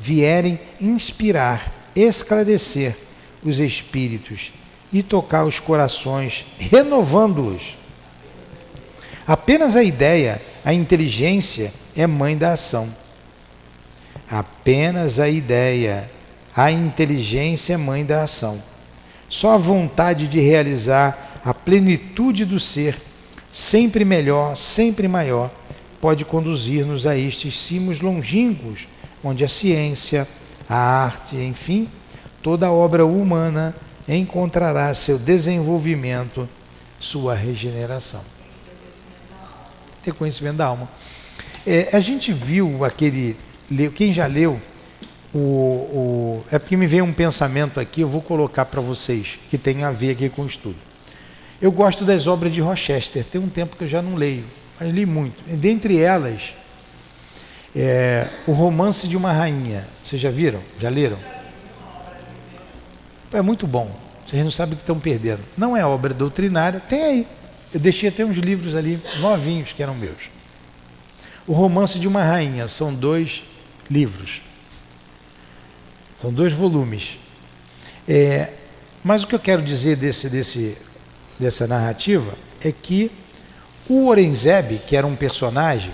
vierem 0.00 0.58
inspirar, 0.80 1.72
esclarecer 1.94 2.96
os 3.44 3.60
espíritos 3.60 4.50
e 4.98 5.02
tocar 5.02 5.44
os 5.44 5.60
corações, 5.60 6.46
renovando-os. 6.58 7.76
Apenas 9.26 9.76
a 9.76 9.82
ideia, 9.82 10.40
a 10.64 10.72
inteligência 10.72 11.72
é 11.94 12.06
mãe 12.06 12.36
da 12.36 12.52
ação. 12.52 12.88
Apenas 14.30 15.18
a 15.18 15.28
ideia, 15.28 16.10
a 16.54 16.70
inteligência 16.72 17.74
é 17.74 17.76
mãe 17.76 18.06
da 18.06 18.22
ação. 18.22 18.62
Só 19.28 19.52
a 19.52 19.58
vontade 19.58 20.26
de 20.26 20.40
realizar 20.40 21.40
a 21.44 21.52
plenitude 21.52 22.46
do 22.46 22.58
ser, 22.58 22.96
sempre 23.52 24.02
melhor, 24.04 24.56
sempre 24.56 25.06
maior, 25.06 25.50
pode 26.00 26.24
conduzir-nos 26.24 27.06
a 27.06 27.16
estes 27.16 27.58
cimos 27.58 28.00
longínquos, 28.00 28.88
onde 29.22 29.44
a 29.44 29.48
ciência, 29.48 30.26
a 30.68 30.76
arte, 30.76 31.36
enfim, 31.36 31.88
toda 32.42 32.68
a 32.68 32.72
obra 32.72 33.04
humana 33.04 33.74
encontrará 34.08 34.92
seu 34.94 35.18
desenvolvimento, 35.18 36.48
sua 36.98 37.34
regeneração. 37.34 38.22
Ter 40.02 40.12
conhecimento 40.14 40.56
da 40.56 40.66
alma. 40.66 40.88
É, 41.66 41.90
a 41.92 42.00
gente 42.00 42.32
viu 42.32 42.84
aquele. 42.84 43.36
Quem 43.96 44.12
já 44.12 44.26
leu 44.26 44.60
o, 45.34 45.38
o, 45.38 46.44
é 46.50 46.58
porque 46.58 46.76
me 46.76 46.86
veio 46.86 47.04
um 47.04 47.12
pensamento 47.12 47.80
aqui, 47.80 48.00
eu 48.00 48.08
vou 48.08 48.22
colocar 48.22 48.64
para 48.64 48.80
vocês, 48.80 49.38
que 49.50 49.58
tem 49.58 49.82
a 49.82 49.90
ver 49.90 50.12
aqui 50.12 50.28
com 50.28 50.42
o 50.42 50.46
estudo. 50.46 50.76
Eu 51.60 51.72
gosto 51.72 52.04
das 52.04 52.26
obras 52.26 52.52
de 52.52 52.60
Rochester, 52.60 53.24
tem 53.24 53.40
um 53.40 53.48
tempo 53.48 53.76
que 53.76 53.84
eu 53.84 53.88
já 53.88 54.00
não 54.00 54.14
leio, 54.14 54.44
mas 54.78 54.92
li 54.92 55.04
muito. 55.04 55.42
E 55.48 55.56
dentre 55.56 55.98
elas, 56.00 56.54
é, 57.74 58.26
o 58.46 58.52
romance 58.52 59.06
de 59.06 59.16
uma 59.16 59.32
rainha. 59.32 59.86
Vocês 60.02 60.20
já 60.20 60.30
viram? 60.30 60.60
Já 60.80 60.88
leram? 60.88 61.18
É 63.36 63.42
muito 63.42 63.66
bom. 63.66 63.94
Vocês 64.26 64.42
não 64.42 64.50
sabem 64.50 64.72
o 64.72 64.76
que 64.76 64.82
estão 64.82 64.98
perdendo. 64.98 65.40
Não 65.58 65.76
é 65.76 65.84
obra 65.84 66.14
doutrinária, 66.14 66.80
tem 66.80 67.04
aí. 67.04 67.28
Eu 67.74 67.78
deixei 67.78 68.08
até 68.08 68.24
uns 68.24 68.38
livros 68.38 68.74
ali 68.74 68.98
novinhos 69.20 69.74
que 69.74 69.82
eram 69.82 69.94
meus. 69.94 70.30
O 71.46 71.52
romance 71.52 71.98
de 71.98 72.08
uma 72.08 72.24
rainha 72.24 72.66
são 72.66 72.94
dois 72.94 73.44
livros. 73.90 74.40
São 76.16 76.32
dois 76.32 76.54
volumes. 76.54 77.18
É, 78.08 78.52
mas 79.04 79.22
o 79.22 79.26
que 79.26 79.34
eu 79.34 79.38
quero 79.38 79.60
dizer 79.60 79.96
desse, 79.96 80.30
desse, 80.30 80.78
dessa 81.38 81.66
narrativa 81.66 82.32
é 82.64 82.72
que 82.72 83.10
o 83.86 84.06
Orenzeb, 84.06 84.80
que 84.86 84.96
era 84.96 85.06
um 85.06 85.14
personagem 85.14 85.92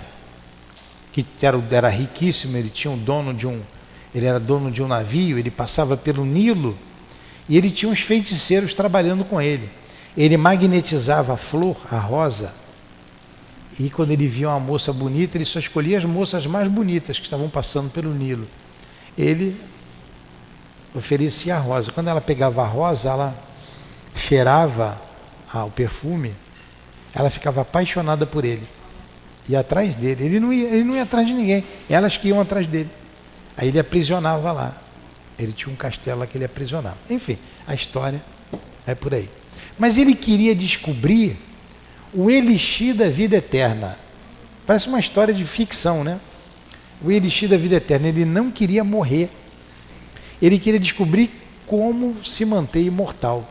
que 1.11 1.25
era, 1.41 1.61
era 1.69 1.89
riquíssimo, 1.89 2.55
ele 2.55 2.69
tinha 2.69 2.89
um 2.89 2.97
dono 2.97 3.33
de 3.33 3.45
um, 3.45 3.59
ele 4.15 4.25
era 4.27 4.39
dono 4.39 4.71
de 4.71 4.81
um 4.81 4.87
navio, 4.87 5.37
ele 5.37 5.51
passava 5.51 5.97
pelo 5.97 6.23
Nilo 6.23 6.75
e 7.47 7.57
ele 7.57 7.69
tinha 7.69 7.91
uns 7.91 7.99
feiticeiros 7.99 8.73
trabalhando 8.73 9.25
com 9.25 9.41
ele. 9.41 9.69
Ele 10.15 10.37
magnetizava 10.37 11.33
a 11.33 11.37
flor, 11.37 11.77
a 11.91 11.97
rosa, 11.97 12.53
e 13.79 13.89
quando 13.89 14.11
ele 14.11 14.27
via 14.27 14.49
uma 14.49 14.59
moça 14.59 14.93
bonita, 14.93 15.37
ele 15.37 15.45
só 15.45 15.57
escolhia 15.57 15.97
as 15.97 16.05
moças 16.05 16.45
mais 16.45 16.67
bonitas 16.67 17.17
que 17.17 17.25
estavam 17.25 17.49
passando 17.49 17.89
pelo 17.89 18.13
Nilo. 18.13 18.47
Ele 19.17 19.59
oferecia 20.93 21.55
a 21.55 21.59
rosa. 21.59 21.91
Quando 21.91 22.07
ela 22.07 22.21
pegava 22.21 22.61
a 22.61 22.67
rosa, 22.67 23.09
ela 23.09 23.35
cheirava 24.15 24.99
o 25.53 25.71
perfume, 25.71 26.33
ela 27.15 27.29
ficava 27.29 27.61
apaixonada 27.61 28.25
por 28.25 28.45
ele. 28.45 28.67
Ia 29.49 29.61
atrás 29.61 29.95
dele. 29.95 30.23
Ele 30.23 30.39
não 30.39 30.53
ia, 30.53 30.67
ele 30.67 30.83
não 30.83 30.95
ia 30.95 31.03
atrás 31.03 31.25
de 31.25 31.33
ninguém. 31.33 31.63
Elas 31.89 32.15
que 32.15 32.27
iam 32.27 32.39
atrás 32.39 32.67
dele. 32.67 32.89
Aí 33.57 33.69
ele 33.69 33.79
aprisionava 33.79 34.51
lá. 34.51 34.82
Ele 35.37 35.51
tinha 35.51 35.71
um 35.71 35.75
castelo 35.75 36.19
lá 36.19 36.27
que 36.27 36.37
ele 36.37 36.45
aprisionava. 36.45 36.97
Enfim, 37.09 37.37
a 37.67 37.73
história 37.73 38.21
é 38.85 38.93
por 38.93 39.13
aí. 39.13 39.29
Mas 39.77 39.97
ele 39.97 40.13
queria 40.15 40.55
descobrir 40.55 41.37
o 42.13 42.29
elixir 42.29 42.93
da 42.93 43.09
vida 43.09 43.37
eterna. 43.37 43.97
Parece 44.65 44.87
uma 44.87 44.99
história 44.99 45.33
de 45.33 45.43
ficção, 45.43 46.03
né? 46.03 46.19
O 47.03 47.11
elixir 47.11 47.49
da 47.49 47.57
vida 47.57 47.75
eterna. 47.75 48.07
Ele 48.07 48.25
não 48.25 48.51
queria 48.51 48.83
morrer. 48.83 49.29
Ele 50.41 50.59
queria 50.59 50.79
descobrir 50.79 51.31
como 51.65 52.23
se 52.23 52.45
manter 52.45 52.83
imortal. 52.83 53.49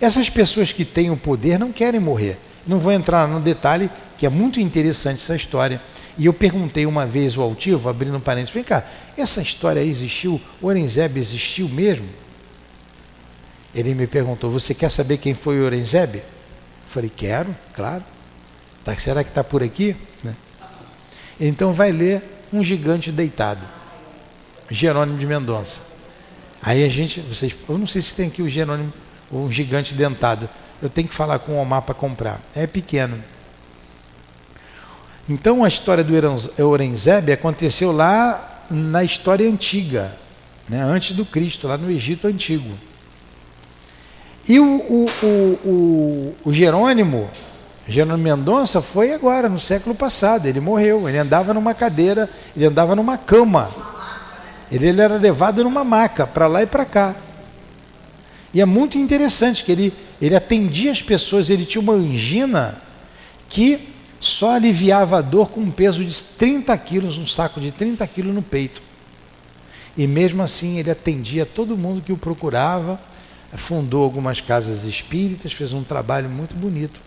Essas 0.00 0.28
pessoas 0.28 0.72
que 0.72 0.84
têm 0.84 1.10
o 1.10 1.16
poder 1.16 1.58
não 1.58 1.72
querem 1.72 2.00
morrer. 2.00 2.36
Não 2.66 2.78
vou 2.78 2.92
entrar 2.92 3.28
no 3.28 3.40
detalhe, 3.40 3.90
que 4.18 4.26
é 4.26 4.28
muito 4.28 4.60
interessante 4.60 5.22
essa 5.22 5.36
história. 5.36 5.80
E 6.16 6.26
eu 6.26 6.32
perguntei 6.32 6.86
uma 6.86 7.06
vez 7.06 7.36
ao 7.36 7.44
altivo, 7.44 7.88
abrindo 7.88 8.16
um 8.16 8.20
parênteses, 8.20 8.54
vem 8.54 8.64
cá, 8.64 8.84
essa 9.20 9.40
história 9.40 9.80
existiu? 9.80 10.40
Orenzeb 10.60 11.18
existiu 11.18 11.68
mesmo? 11.68 12.08
Ele 13.74 13.94
me 13.94 14.06
perguntou, 14.06 14.50
você 14.50 14.74
quer 14.74 14.90
saber 14.90 15.18
quem 15.18 15.34
foi 15.34 15.60
Orenzeb? 15.60 16.22
Falei, 16.86 17.10
quero, 17.14 17.54
claro. 17.74 18.04
Tá, 18.84 18.96
será 18.96 19.24
que 19.24 19.30
está 19.30 19.42
por 19.42 19.62
aqui? 19.62 19.96
Né? 20.22 20.34
Então 21.40 21.72
vai 21.72 21.90
ler 21.90 22.22
Um 22.52 22.62
Gigante 22.62 23.10
Deitado. 23.10 23.66
Jerônimo 24.70 25.18
de 25.18 25.26
Mendonça. 25.26 25.80
Aí 26.62 26.84
a 26.84 26.88
gente, 26.88 27.20
vocês, 27.20 27.54
eu 27.68 27.76
não 27.76 27.86
sei 27.86 28.00
se 28.00 28.14
tem 28.14 28.28
aqui 28.28 28.40
o 28.40 28.48
Jerônimo, 28.48 28.92
o 29.30 29.50
gigante 29.50 29.94
dentado. 29.94 30.48
Eu 30.80 30.88
tenho 30.88 31.06
que 31.06 31.14
falar 31.14 31.38
com 31.40 31.52
o 31.52 31.58
Omar 31.58 31.82
para 31.82 31.94
comprar. 31.94 32.40
É 32.54 32.66
pequeno. 32.66 33.22
Então 35.28 35.64
a 35.64 35.68
história 35.68 36.04
do 36.04 36.14
Orenzeb 36.66 37.32
aconteceu 37.32 37.92
lá 37.92 38.53
na 38.70 39.04
história 39.04 39.48
antiga, 39.48 40.14
né, 40.68 40.82
antes 40.82 41.14
do 41.14 41.24
Cristo, 41.24 41.68
lá 41.68 41.76
no 41.76 41.90
Egito 41.90 42.26
Antigo. 42.26 42.70
E 44.48 44.60
o, 44.60 44.64
o, 44.64 45.10
o, 45.64 46.34
o 46.44 46.52
Jerônimo, 46.52 47.30
Jerônimo 47.88 48.18
Mendonça, 48.22 48.82
foi 48.82 49.12
agora, 49.12 49.48
no 49.48 49.58
século 49.58 49.94
passado. 49.94 50.46
Ele 50.46 50.60
morreu. 50.60 51.08
Ele 51.08 51.16
andava 51.16 51.54
numa 51.54 51.72
cadeira, 51.72 52.28
ele 52.54 52.66
andava 52.66 52.94
numa 52.94 53.16
cama 53.16 53.70
ele, 54.74 54.88
ele 54.88 55.00
era 55.00 55.16
levado 55.16 55.62
numa 55.62 55.84
maca, 55.84 56.26
para 56.26 56.46
lá 56.46 56.62
e 56.62 56.66
para 56.66 56.84
cá. 56.84 57.14
E 58.52 58.60
é 58.60 58.64
muito 58.64 58.98
interessante 58.98 59.64
que 59.64 59.72
ele, 59.72 59.92
ele 60.20 60.34
atendia 60.34 60.90
as 60.90 61.02
pessoas, 61.02 61.50
ele 61.50 61.64
tinha 61.64 61.80
uma 61.80 61.92
angina 61.92 62.76
que 63.48 63.93
só 64.24 64.52
aliviava 64.52 65.18
a 65.18 65.20
dor 65.20 65.50
com 65.50 65.60
um 65.60 65.70
peso 65.70 66.02
de 66.04 66.22
30 66.22 66.76
quilos, 66.78 67.18
um 67.18 67.26
saco 67.26 67.60
de 67.60 67.70
30 67.70 68.06
quilos 68.06 68.34
no 68.34 68.42
peito. 68.42 68.80
E 69.96 70.06
mesmo 70.06 70.42
assim 70.42 70.78
ele 70.78 70.90
atendia 70.90 71.44
todo 71.44 71.76
mundo 71.76 72.02
que 72.02 72.12
o 72.12 72.16
procurava, 72.16 72.98
fundou 73.52 74.02
algumas 74.02 74.40
casas 74.40 74.84
espíritas, 74.84 75.52
fez 75.52 75.72
um 75.72 75.84
trabalho 75.84 76.28
muito 76.30 76.56
bonito. 76.56 77.00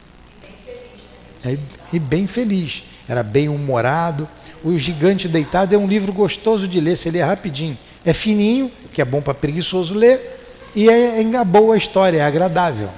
E 1.91 1.99
bem 1.99 2.27
feliz. 2.27 2.83
Era 3.09 3.23
bem 3.23 3.49
humorado, 3.49 4.27
o 4.63 4.77
Gigante 4.77 5.27
Deitado 5.27 5.73
é 5.73 5.77
um 5.77 5.87
livro 5.87 6.11
gostoso 6.11 6.67
de 6.67 6.79
ler, 6.79 6.97
você 6.97 7.09
lê 7.09 7.21
rapidinho. 7.21 7.77
É 8.05 8.11
fininho, 8.13 8.69
que 8.93 9.01
é 9.01 9.05
bom 9.05 9.21
para 9.21 9.33
preguiçoso 9.33 9.95
ler, 9.95 10.39
e 10.75 10.89
é, 10.89 11.21
é 11.21 11.43
boa 11.45 11.75
a 11.75 11.77
história, 11.77 12.17
é 12.17 12.21
agradável. 12.21 12.89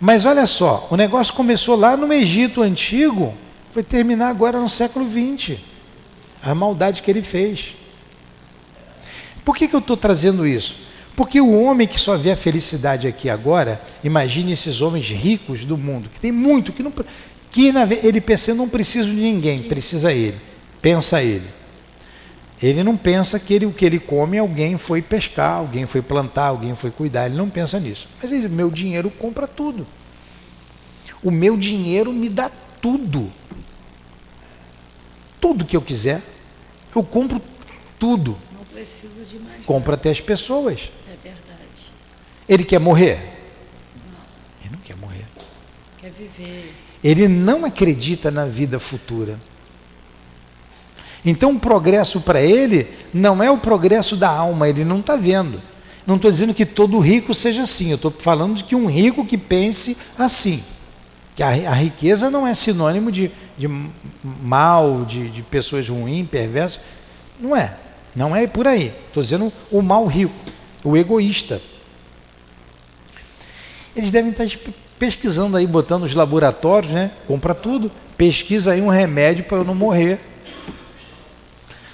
Mas 0.00 0.24
olha 0.24 0.46
só, 0.46 0.86
o 0.90 0.96
negócio 0.96 1.34
começou 1.34 1.76
lá 1.76 1.96
no 1.96 2.12
Egito 2.12 2.62
antigo, 2.62 3.34
foi 3.72 3.82
terminar 3.82 4.28
agora 4.28 4.60
no 4.60 4.68
século 4.68 5.06
XX. 5.08 5.58
A 6.42 6.54
maldade 6.54 7.02
que 7.02 7.10
ele 7.10 7.22
fez. 7.22 7.74
Por 9.44 9.56
que, 9.56 9.66
que 9.66 9.74
eu 9.74 9.80
estou 9.80 9.96
trazendo 9.96 10.46
isso? 10.46 10.86
Porque 11.16 11.40
o 11.40 11.60
homem 11.60 11.88
que 11.88 11.98
só 11.98 12.16
vê 12.16 12.30
a 12.30 12.36
felicidade 12.36 13.08
aqui 13.08 13.28
agora, 13.28 13.82
imagine 14.04 14.52
esses 14.52 14.80
homens 14.80 15.10
ricos 15.10 15.64
do 15.64 15.76
mundo, 15.76 16.08
que 16.08 16.20
tem 16.20 16.30
muito, 16.30 16.72
que 16.72 16.80
não, 16.80 16.92
que 17.50 17.72
ele 18.04 18.20
pensa, 18.20 18.52
eu 18.52 18.54
não 18.54 18.68
preciso 18.68 19.08
de 19.08 19.16
ninguém, 19.16 19.62
precisa 19.64 20.12
ele. 20.12 20.36
Pensa 20.80 21.20
ele. 21.20 21.57
Ele 22.60 22.82
não 22.82 22.96
pensa 22.96 23.38
que 23.38 23.54
ele, 23.54 23.66
o 23.66 23.72
que 23.72 23.84
ele 23.84 24.00
come, 24.00 24.36
alguém 24.36 24.76
foi 24.76 25.00
pescar, 25.00 25.58
alguém 25.58 25.86
foi 25.86 26.02
plantar, 26.02 26.46
alguém 26.46 26.74
foi 26.74 26.90
cuidar. 26.90 27.26
Ele 27.26 27.36
não 27.36 27.48
pensa 27.48 27.78
nisso. 27.78 28.08
Mas 28.20 28.32
ele 28.32 28.42
diz, 28.42 28.50
meu 28.50 28.70
dinheiro 28.70 29.10
compra 29.10 29.46
tudo. 29.46 29.86
O 31.22 31.30
meu 31.30 31.56
dinheiro 31.56 32.12
me 32.12 32.28
dá 32.28 32.50
tudo. 32.80 33.30
Tudo 35.40 35.64
que 35.64 35.76
eu 35.76 35.82
quiser. 35.82 36.20
Eu 36.94 37.04
compro 37.04 37.40
tudo. 37.98 38.36
Não 38.52 38.64
preciso 38.64 39.24
de 39.24 39.38
mais. 39.38 39.62
Compra 39.62 39.94
até 39.94 40.10
as 40.10 40.20
pessoas. 40.20 40.90
É 41.06 41.16
verdade. 41.22 41.92
Ele 42.48 42.64
quer 42.64 42.80
morrer? 42.80 43.16
Não. 44.04 44.64
Ele 44.64 44.70
não 44.72 44.78
quer 44.78 44.96
morrer. 44.96 45.24
Quer 45.98 46.10
viver. 46.10 46.74
Ele 47.04 47.28
não 47.28 47.64
acredita 47.64 48.30
na 48.32 48.46
vida 48.46 48.80
futura. 48.80 49.38
Então 51.24 51.52
o 51.52 51.58
progresso 51.58 52.20
para 52.20 52.40
ele 52.40 52.86
não 53.12 53.42
é 53.42 53.50
o 53.50 53.58
progresso 53.58 54.16
da 54.16 54.28
alma, 54.28 54.68
ele 54.68 54.84
não 54.84 55.00
está 55.00 55.16
vendo. 55.16 55.60
Não 56.06 56.16
estou 56.16 56.30
dizendo 56.30 56.54
que 56.54 56.64
todo 56.64 56.98
rico 56.98 57.34
seja 57.34 57.62
assim, 57.62 57.90
eu 57.90 57.96
estou 57.96 58.10
falando 58.10 58.56
de 58.56 58.64
que 58.64 58.74
um 58.74 58.86
rico 58.86 59.26
que 59.26 59.36
pense 59.36 59.96
assim. 60.18 60.62
Que 61.36 61.42
a, 61.42 61.48
a 61.48 61.74
riqueza 61.74 62.30
não 62.30 62.46
é 62.46 62.54
sinônimo 62.54 63.12
de, 63.12 63.30
de 63.56 63.68
mal, 64.42 65.04
de, 65.04 65.28
de 65.28 65.42
pessoas 65.42 65.88
ruins, 65.88 66.26
perversas. 66.26 66.80
Não 67.38 67.54
é. 67.54 67.74
Não 68.16 68.34
é 68.34 68.46
por 68.46 68.66
aí. 68.66 68.92
Estou 69.06 69.22
dizendo 69.22 69.52
o 69.70 69.82
mal 69.82 70.06
rico, 70.06 70.34
o 70.82 70.96
egoísta. 70.96 71.60
Eles 73.94 74.10
devem 74.10 74.30
estar 74.30 74.46
pesquisando 74.98 75.56
aí, 75.56 75.66
botando 75.66 76.04
os 76.04 76.14
laboratórios, 76.14 76.92
né? 76.92 77.10
Compra 77.26 77.54
tudo, 77.54 77.90
pesquisa 78.16 78.72
aí 78.72 78.80
um 78.80 78.88
remédio 78.88 79.44
para 79.44 79.58
eu 79.58 79.64
não 79.64 79.74
morrer. 79.74 80.18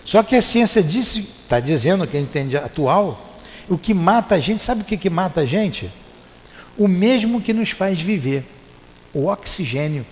Só 0.04 0.22
que 0.22 0.36
a 0.36 0.42
ciência 0.42 0.80
está 0.80 1.60
dizendo 1.60 2.06
que 2.06 2.16
a 2.16 2.20
gente 2.20 2.30
tem 2.30 2.54
atual, 2.56 3.36
o 3.68 3.78
que 3.78 3.94
mata 3.94 4.34
a 4.34 4.40
gente, 4.40 4.62
sabe 4.62 4.82
o 4.82 4.84
que, 4.84 4.96
que 4.96 5.08
mata 5.08 5.40
a 5.40 5.46
gente? 5.46 5.90
o 6.76 6.88
mesmo 6.88 7.40
que 7.40 7.52
nos 7.52 7.70
faz 7.70 8.00
viver, 8.00 8.44
o 9.12 9.26
oxigênio. 9.26 10.04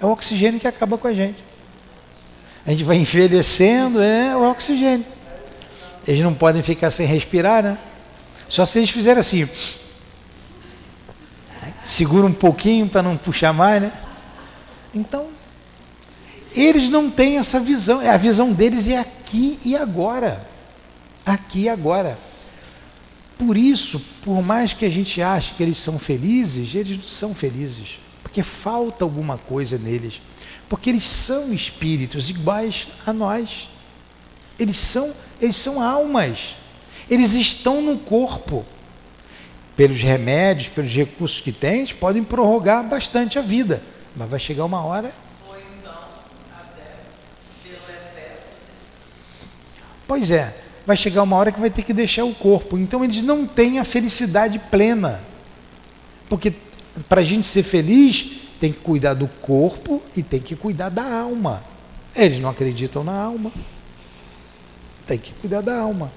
É 0.00 0.06
o 0.06 0.10
oxigênio 0.10 0.60
que 0.60 0.68
acaba 0.68 0.96
com 0.96 1.08
a 1.08 1.12
gente. 1.12 1.42
A 2.66 2.70
gente 2.70 2.84
vai 2.84 2.96
envelhecendo, 2.96 4.00
é 4.00 4.36
o 4.36 4.48
oxigênio. 4.48 5.04
Eles 6.06 6.20
não 6.20 6.34
podem 6.34 6.62
ficar 6.62 6.90
sem 6.90 7.06
respirar, 7.06 7.62
né? 7.62 7.78
Só 8.48 8.64
se 8.64 8.78
eles 8.78 8.90
fizerem 8.90 9.20
assim. 9.20 9.48
Segura 11.86 12.26
um 12.26 12.32
pouquinho 12.32 12.88
para 12.88 13.02
não 13.02 13.16
puxar 13.16 13.52
mais, 13.52 13.82
né? 13.82 13.92
Então, 14.94 15.28
eles 16.54 16.88
não 16.88 17.10
têm 17.10 17.38
essa 17.38 17.58
visão. 17.60 18.00
A 18.00 18.16
visão 18.16 18.52
deles 18.52 18.88
é 18.88 18.98
aqui 18.98 19.58
e 19.64 19.76
agora. 19.76 20.46
Aqui 21.24 21.62
e 21.62 21.68
agora. 21.68 22.18
Por 23.38 23.56
isso, 23.56 24.00
por 24.22 24.42
mais 24.42 24.72
que 24.72 24.84
a 24.84 24.90
gente 24.90 25.20
ache 25.20 25.54
que 25.54 25.62
eles 25.62 25.78
são 25.78 25.98
felizes, 25.98 26.74
eles 26.74 26.96
não 26.98 27.08
são 27.08 27.34
felizes. 27.34 27.98
Porque 28.22 28.42
falta 28.42 29.04
alguma 29.04 29.36
coisa 29.36 29.78
neles. 29.78 30.20
Porque 30.68 30.88
eles 30.88 31.04
são 31.04 31.52
espíritos 31.52 32.30
iguais 32.30 32.88
a 33.04 33.12
nós. 33.12 33.68
Eles 34.58 34.76
são, 34.76 35.12
eles 35.40 35.56
são 35.56 35.82
almas. 35.82 36.56
Eles 37.10 37.34
estão 37.34 37.82
no 37.82 37.98
corpo. 37.98 38.64
Pelos 39.76 40.00
remédios, 40.00 40.68
pelos 40.68 40.92
recursos 40.92 41.40
que 41.40 41.50
têm, 41.50 41.86
podem 41.86 42.22
prorrogar 42.22 42.88
bastante 42.88 43.38
a 43.38 43.42
vida. 43.42 43.82
Mas 44.14 44.30
vai 44.30 44.38
chegar 44.38 44.64
uma 44.64 44.82
hora. 44.82 45.12
Ou 45.48 45.56
então, 45.56 45.92
até 46.52 46.82
pelo 47.62 47.76
excesso. 47.90 48.52
Pois 50.06 50.30
é, 50.30 50.54
vai 50.86 50.96
chegar 50.96 51.22
uma 51.22 51.36
hora 51.36 51.52
que 51.52 51.60
vai 51.60 51.70
ter 51.70 51.82
que 51.82 51.92
deixar 51.92 52.24
o 52.24 52.34
corpo. 52.34 52.78
Então 52.78 53.04
eles 53.04 53.22
não 53.22 53.46
têm 53.46 53.78
a 53.78 53.84
felicidade 53.84 54.58
plena. 54.58 55.20
Porque 56.28 56.52
para 57.08 57.20
a 57.20 57.24
gente 57.24 57.46
ser 57.46 57.62
feliz, 57.62 58.40
tem 58.58 58.72
que 58.72 58.80
cuidar 58.80 59.14
do 59.14 59.28
corpo 59.28 60.02
e 60.16 60.22
tem 60.22 60.40
que 60.40 60.54
cuidar 60.54 60.88
da 60.88 61.04
alma. 61.04 61.62
Eles 62.14 62.38
não 62.38 62.50
acreditam 62.50 63.02
na 63.02 63.12
alma. 63.12 63.50
Tem 65.06 65.18
que 65.18 65.32
cuidar 65.34 65.60
da 65.60 65.78
alma. 65.78 66.12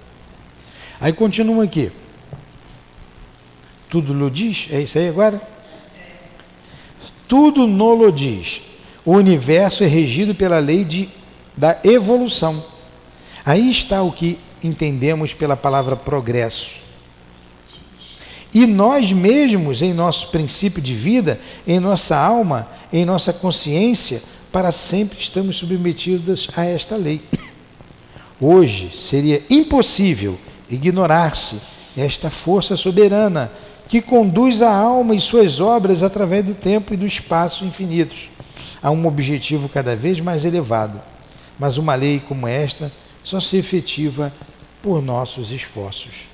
Aí 0.99 1.11
continua 1.13 1.63
aqui. 1.63 1.91
Tudo 3.89 4.13
lo 4.13 4.29
diz? 4.29 4.67
É 4.71 4.81
isso 4.81 4.97
aí 4.97 5.07
agora? 5.07 5.41
Tudo 7.27 7.65
nolo 7.65 8.11
diz. 8.11 8.61
O 9.03 9.13
universo 9.13 9.83
é 9.83 9.87
regido 9.87 10.35
pela 10.35 10.59
lei 10.59 10.83
de, 10.83 11.09
da 11.55 11.79
evolução. 11.83 12.63
Aí 13.45 13.69
está 13.69 14.01
o 14.01 14.11
que 14.11 14.39
entendemos 14.63 15.33
pela 15.33 15.55
palavra 15.55 15.95
progresso. 15.95 16.71
E 18.53 18.65
nós 18.65 19.11
mesmos, 19.11 19.81
em 19.81 19.93
nosso 19.93 20.29
princípio 20.29 20.81
de 20.81 20.93
vida, 20.93 21.39
em 21.67 21.79
nossa 21.79 22.17
alma, 22.17 22.67
em 22.91 23.05
nossa 23.05 23.31
consciência, 23.31 24.23
para 24.51 24.71
sempre 24.71 25.19
estamos 25.19 25.57
submetidos 25.57 26.47
a 26.55 26.65
esta 26.65 26.95
lei. 26.95 27.21
Hoje 28.39 28.89
seria 28.97 29.43
impossível 29.49 30.37
ignorar-se 30.69 31.57
esta 31.97 32.29
força 32.29 32.75
soberana 32.75 33.51
que 33.87 34.01
conduz 34.01 34.61
a 34.61 34.73
alma 34.73 35.13
e 35.13 35.21
suas 35.21 35.59
obras 35.59 36.01
através 36.01 36.43
do 36.43 36.53
tempo 36.53 36.93
e 36.93 36.97
do 36.97 37.05
espaço 37.05 37.65
infinitos 37.65 38.29
a 38.81 38.89
um 38.89 39.05
objetivo 39.05 39.69
cada 39.69 39.95
vez 39.95 40.19
mais 40.19 40.45
elevado. 40.45 40.99
Mas 41.59 41.77
uma 41.77 41.93
lei 41.93 42.21
como 42.25 42.47
esta 42.47 42.91
só 43.25 43.39
se 43.39 43.57
efetiva 43.57 44.31
por 44.83 45.01
nossos 45.01 45.51
esforços. 45.51 46.27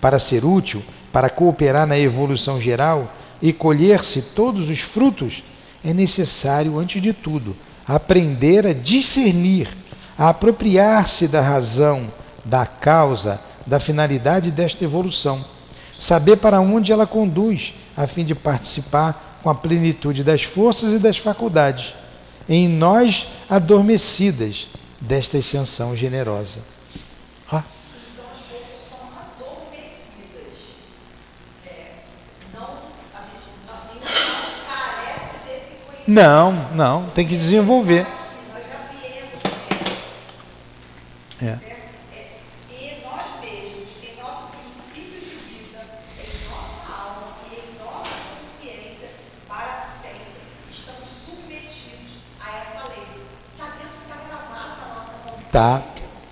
Para 0.00 0.18
ser 0.18 0.44
útil, 0.44 0.82
para 1.12 1.30
cooperar 1.30 1.86
na 1.86 1.96
evolução 1.96 2.60
geral 2.60 3.10
e 3.40 3.52
colher-se 3.52 4.20
todos 4.20 4.68
os 4.68 4.80
frutos, 4.80 5.44
é 5.84 5.94
necessário, 5.94 6.78
antes 6.78 7.00
de 7.00 7.12
tudo, 7.12 7.56
aprender 7.86 8.66
a 8.66 8.72
discernir, 8.72 9.68
a 10.18 10.30
apropriar-se 10.30 11.28
da 11.28 11.40
razão, 11.40 12.12
da 12.44 12.66
causa, 12.66 13.40
da 13.64 13.78
finalidade 13.78 14.50
desta 14.50 14.84
evolução, 14.84 15.44
saber 15.98 16.36
para 16.38 16.60
onde 16.60 16.90
ela 16.90 17.06
conduz, 17.06 17.74
a 17.96 18.06
fim 18.06 18.24
de 18.24 18.34
participar 18.34 19.38
com 19.42 19.48
a 19.48 19.54
plenitude 19.54 20.24
das 20.24 20.42
forças 20.42 20.94
e 20.94 20.98
das 20.98 21.18
faculdades, 21.18 21.94
em 22.48 22.68
nós 22.68 23.28
adormecidas 23.48 24.68
desta 25.06 25.38
ascensão 25.38 25.96
generosa. 25.96 26.60
Ah. 27.50 27.62
Então 28.12 28.24
as 28.32 28.40
coisas 28.48 28.88
são 28.88 28.98
adormecidas. 29.20 30.74
Não, 32.52 32.68
a 33.14 33.20
gente 33.22 33.50
nós 33.66 34.54
carece 34.66 35.36
desse 35.46 35.72
conhecimento. 35.84 36.10
Não, 36.10 36.52
não, 36.74 37.10
tem 37.10 37.26
que 37.26 37.36
desenvolver. 37.36 38.06
É, 41.42 41.58
e 42.70 43.02
nós 43.04 43.40
mesmos, 43.42 43.88
em 44.02 44.16
nosso 44.22 44.46
princípio 44.48 45.20
de 45.20 45.34
vida, 45.34 45.80
em 46.16 46.48
nossa 46.48 46.88
alma 46.90 47.36
e 47.50 47.54
em 47.54 47.84
nossa 47.84 48.14
consciência, 48.32 49.10
para 49.46 49.76
sempre, 50.00 50.40
estamos 50.70 51.06
submetidos 51.06 52.22
a 52.40 52.48
essa 52.56 52.88
lei. 52.88 53.04
Está 53.52 53.66
dentro, 53.76 53.98
está 54.04 54.16
gravado 54.26 54.80
na 54.80 54.94
nossa 54.94 55.12
consciência. 55.24 55.43
Tá. 55.54 55.84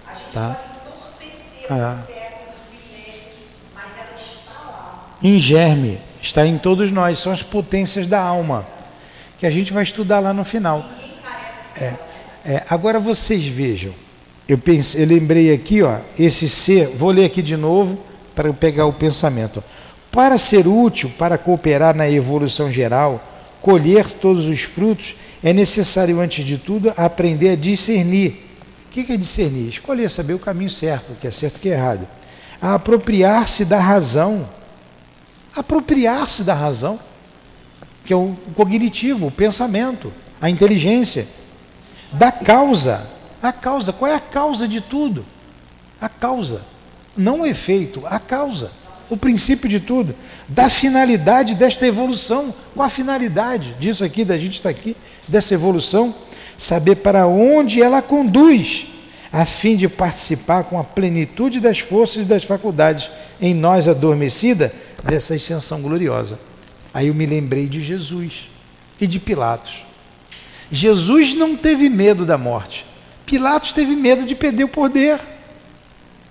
A 0.04 0.14
gente 0.14 0.32
Tá. 0.32 0.58
Ah. 1.70 1.96
os 2.00 2.06
séculos, 2.06 2.58
milênios, 2.72 3.24
mas 3.72 3.84
ela 3.96 4.16
está 4.16 4.52
lá. 4.66 5.16
Em 5.22 5.38
germe, 5.38 6.00
está 6.20 6.44
em 6.44 6.58
todos 6.58 6.90
nós, 6.90 7.20
são 7.20 7.30
as 7.30 7.40
potências 7.40 8.08
da 8.08 8.20
alma, 8.20 8.66
que 9.38 9.46
a 9.46 9.50
gente 9.50 9.72
vai 9.72 9.84
estudar 9.84 10.18
lá 10.18 10.34
no 10.34 10.44
final. 10.44 10.84
É, 11.76 11.94
é, 12.44 12.64
agora 12.68 12.98
vocês 12.98 13.46
vejam, 13.46 13.92
eu, 14.48 14.58
pensei, 14.58 15.04
eu 15.04 15.06
lembrei 15.06 15.54
aqui, 15.54 15.82
ó, 15.82 15.98
esse 16.18 16.48
ser, 16.48 16.88
vou 16.88 17.12
ler 17.12 17.26
aqui 17.26 17.42
de 17.42 17.56
novo 17.56 18.00
para 18.34 18.48
eu 18.48 18.54
pegar 18.54 18.86
o 18.86 18.92
pensamento. 18.92 19.62
Para 20.10 20.36
ser 20.36 20.66
útil, 20.66 21.12
para 21.16 21.38
cooperar 21.38 21.94
na 21.94 22.10
evolução 22.10 22.72
geral, 22.72 23.22
colher 23.60 24.04
todos 24.14 24.46
os 24.46 24.62
frutos, 24.62 25.14
é 25.44 25.52
necessário, 25.52 26.18
antes 26.18 26.44
de 26.44 26.58
tudo, 26.58 26.92
aprender 26.96 27.50
a 27.50 27.56
discernir. 27.56 28.51
O 28.92 28.94
que 28.94 29.10
é 29.10 29.16
discernir? 29.16 29.70
Escolher, 29.70 30.10
saber 30.10 30.34
o 30.34 30.38
caminho 30.38 30.68
certo, 30.68 31.12
o 31.12 31.16
que 31.16 31.26
é 31.26 31.30
certo 31.30 31.56
e 31.56 31.58
o 31.58 31.60
que 31.62 31.70
é 31.70 31.72
errado. 31.72 32.06
Apropriar-se 32.60 33.64
da 33.64 33.80
razão. 33.80 34.46
Apropriar-se 35.56 36.44
da 36.44 36.52
razão, 36.52 37.00
que 38.04 38.12
é 38.12 38.16
o 38.16 38.36
cognitivo, 38.54 39.28
o 39.28 39.30
pensamento, 39.30 40.12
a 40.38 40.50
inteligência 40.50 41.26
da 42.12 42.30
causa. 42.30 43.08
A 43.42 43.50
causa, 43.50 43.94
qual 43.94 44.10
é 44.10 44.14
a 44.14 44.20
causa 44.20 44.68
de 44.68 44.82
tudo? 44.82 45.24
A 45.98 46.10
causa, 46.10 46.60
não 47.16 47.40
o 47.40 47.46
efeito, 47.46 48.02
a 48.06 48.18
causa, 48.18 48.72
o 49.08 49.16
princípio 49.16 49.70
de 49.70 49.80
tudo, 49.80 50.14
da 50.46 50.68
finalidade 50.68 51.54
desta 51.54 51.86
evolução. 51.86 52.54
Qual 52.74 52.84
a 52.84 52.90
finalidade 52.90 53.74
disso 53.80 54.04
aqui, 54.04 54.22
da 54.22 54.36
gente 54.36 54.52
estar 54.52 54.68
aqui, 54.68 54.94
dessa 55.26 55.54
evolução? 55.54 56.14
Saber 56.62 56.94
para 56.94 57.26
onde 57.26 57.82
ela 57.82 58.00
conduz, 58.00 58.86
a 59.32 59.44
fim 59.44 59.74
de 59.74 59.88
participar 59.88 60.62
com 60.62 60.78
a 60.78 60.84
plenitude 60.84 61.58
das 61.58 61.80
forças 61.80 62.22
e 62.22 62.28
das 62.28 62.44
faculdades 62.44 63.10
em 63.40 63.52
nós 63.52 63.88
adormecida 63.88 64.72
dessa 65.02 65.34
ascensão 65.34 65.82
gloriosa. 65.82 66.38
Aí 66.94 67.08
eu 67.08 67.14
me 67.14 67.26
lembrei 67.26 67.66
de 67.66 67.80
Jesus 67.80 68.48
e 69.00 69.08
de 69.08 69.18
Pilatos. 69.18 69.84
Jesus 70.70 71.34
não 71.34 71.56
teve 71.56 71.88
medo 71.88 72.24
da 72.24 72.38
morte. 72.38 72.86
Pilatos 73.26 73.72
teve 73.72 73.96
medo 73.96 74.24
de 74.24 74.36
perder 74.36 74.62
o 74.62 74.68
poder. 74.68 75.18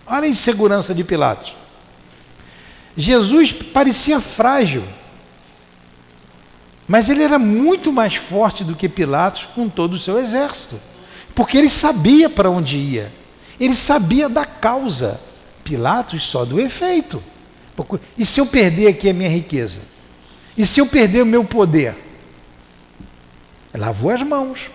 Olha 0.08 0.24
a 0.24 0.30
insegurança 0.30 0.96
de 0.96 1.04
Pilatos. 1.04 1.58
Jesus 2.96 3.52
parecia 3.52 4.22
frágil, 4.22 4.86
mas 6.92 7.08
ele 7.08 7.24
era 7.24 7.40
muito 7.40 7.90
mais 7.90 8.16
forte 8.16 8.66
do 8.66 8.76
que 8.76 8.90
Pilatos 8.90 9.48
com 9.56 9.70
todo 9.70 9.94
o 9.94 9.98
seu 9.98 10.20
exército, 10.20 10.78
porque 11.34 11.58
ele 11.58 11.70
sabia 11.70 12.30
para 12.30 12.50
onde 12.50 12.78
ia, 12.78 13.10
ele 13.58 13.74
sabia 13.74 14.28
da 14.28 14.44
causa. 14.44 15.18
Pilatos 15.64 16.22
só 16.22 16.44
do 16.44 16.60
efeito. 16.60 17.24
E 18.18 18.26
se 18.26 18.42
eu 18.42 18.46
perder 18.46 18.90
aqui 18.90 19.10
a 19.10 19.14
minha 19.14 19.30
riqueza? 19.30 19.84
E 20.58 20.66
se 20.66 20.82
eu 20.82 20.86
perder 20.86 21.22
o 21.22 21.26
meu 21.26 21.46
poder? 21.46 21.96
Lavou 23.74 24.12
as 24.12 24.22
mãos, 24.22 24.70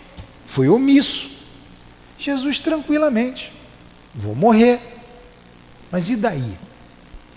foi 0.47 0.71
omisso. 0.71 1.33
Jesus 2.19 2.59
tranquilamente, 2.59 3.53
vou 4.14 4.35
morrer. 4.35 4.81
Mas 5.93 6.09
e 6.09 6.17
daí? 6.17 6.57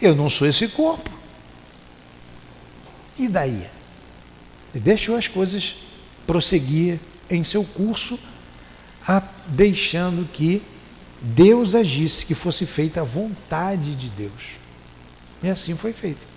Eu 0.01 0.15
não 0.15 0.29
sou 0.29 0.47
esse 0.47 0.69
corpo. 0.69 1.11
E 3.17 3.27
daí? 3.27 3.67
Ele 4.73 4.83
deixou 4.83 5.15
as 5.15 5.27
coisas 5.27 5.75
prosseguir 6.27 6.99
em 7.29 7.43
seu 7.43 7.63
curso, 7.63 8.19
a- 9.07 9.23
deixando 9.47 10.27
que 10.31 10.61
Deus 11.21 11.75
agisse, 11.75 12.25
que 12.25 12.35
fosse 12.35 12.65
feita 12.65 13.01
a 13.01 13.03
vontade 13.03 13.95
de 13.95 14.09
Deus. 14.09 14.59
E 15.43 15.49
assim 15.49 15.75
foi 15.75 15.91
feito. 15.93 16.27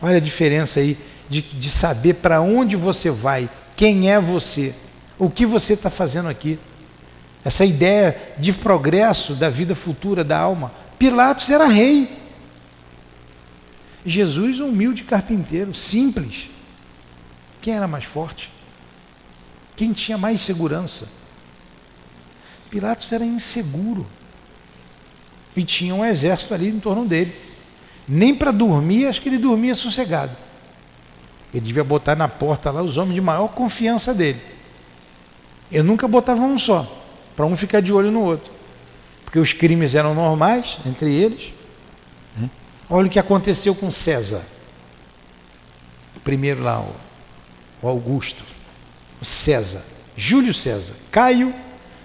Olha 0.00 0.16
a 0.16 0.20
diferença 0.20 0.80
aí 0.80 0.96
de, 1.28 1.42
de 1.42 1.70
saber 1.70 2.14
para 2.14 2.40
onde 2.40 2.76
você 2.76 3.10
vai, 3.10 3.48
quem 3.76 4.10
é 4.10 4.18
você, 4.20 4.74
o 5.18 5.28
que 5.28 5.44
você 5.44 5.74
está 5.74 5.90
fazendo 5.90 6.28
aqui. 6.28 6.58
Essa 7.44 7.64
ideia 7.64 8.34
de 8.38 8.52
progresso 8.52 9.34
da 9.34 9.48
vida 9.48 9.74
futura 9.74 10.24
da 10.24 10.38
alma. 10.38 10.72
Pilatos 10.98 11.48
era 11.50 11.66
rei. 11.66 12.16
Jesus, 14.04 14.60
um 14.60 14.68
humilde 14.68 15.04
carpinteiro, 15.04 15.72
simples. 15.74 16.48
Quem 17.68 17.76
era 17.76 17.86
mais 17.86 18.04
forte? 18.04 18.50
Quem 19.76 19.92
tinha 19.92 20.16
mais 20.16 20.40
segurança? 20.40 21.06
Pilatos 22.70 23.12
era 23.12 23.26
inseguro. 23.26 24.06
E 25.54 25.62
tinha 25.62 25.94
um 25.94 26.02
exército 26.02 26.54
ali 26.54 26.70
em 26.70 26.80
torno 26.80 27.04
dele. 27.04 27.30
Nem 28.08 28.34
para 28.34 28.52
dormir, 28.52 29.04
acho 29.04 29.20
que 29.20 29.28
ele 29.28 29.36
dormia 29.36 29.74
sossegado. 29.74 30.34
Ele 31.52 31.66
devia 31.66 31.84
botar 31.84 32.16
na 32.16 32.26
porta 32.26 32.70
lá 32.70 32.80
os 32.80 32.96
homens 32.96 33.16
de 33.16 33.20
maior 33.20 33.48
confiança 33.48 34.14
dele. 34.14 34.40
Eu 35.70 35.84
nunca 35.84 36.08
botava 36.08 36.40
um 36.40 36.56
só, 36.56 36.90
para 37.36 37.44
um 37.44 37.54
ficar 37.54 37.82
de 37.82 37.92
olho 37.92 38.10
no 38.10 38.22
outro. 38.22 38.50
Porque 39.26 39.38
os 39.38 39.52
crimes 39.52 39.94
eram 39.94 40.14
normais 40.14 40.78
entre 40.86 41.12
eles. 41.12 41.52
Né? 42.34 42.48
Olha 42.88 43.08
o 43.08 43.10
que 43.10 43.18
aconteceu 43.18 43.74
com 43.74 43.90
César. 43.90 44.40
Primeiro 46.24 46.62
lá, 46.62 46.82
Augusto, 47.86 48.44
o 49.20 49.24
César, 49.24 49.84
Júlio 50.16 50.52
César, 50.52 50.94
Caio 51.10 51.54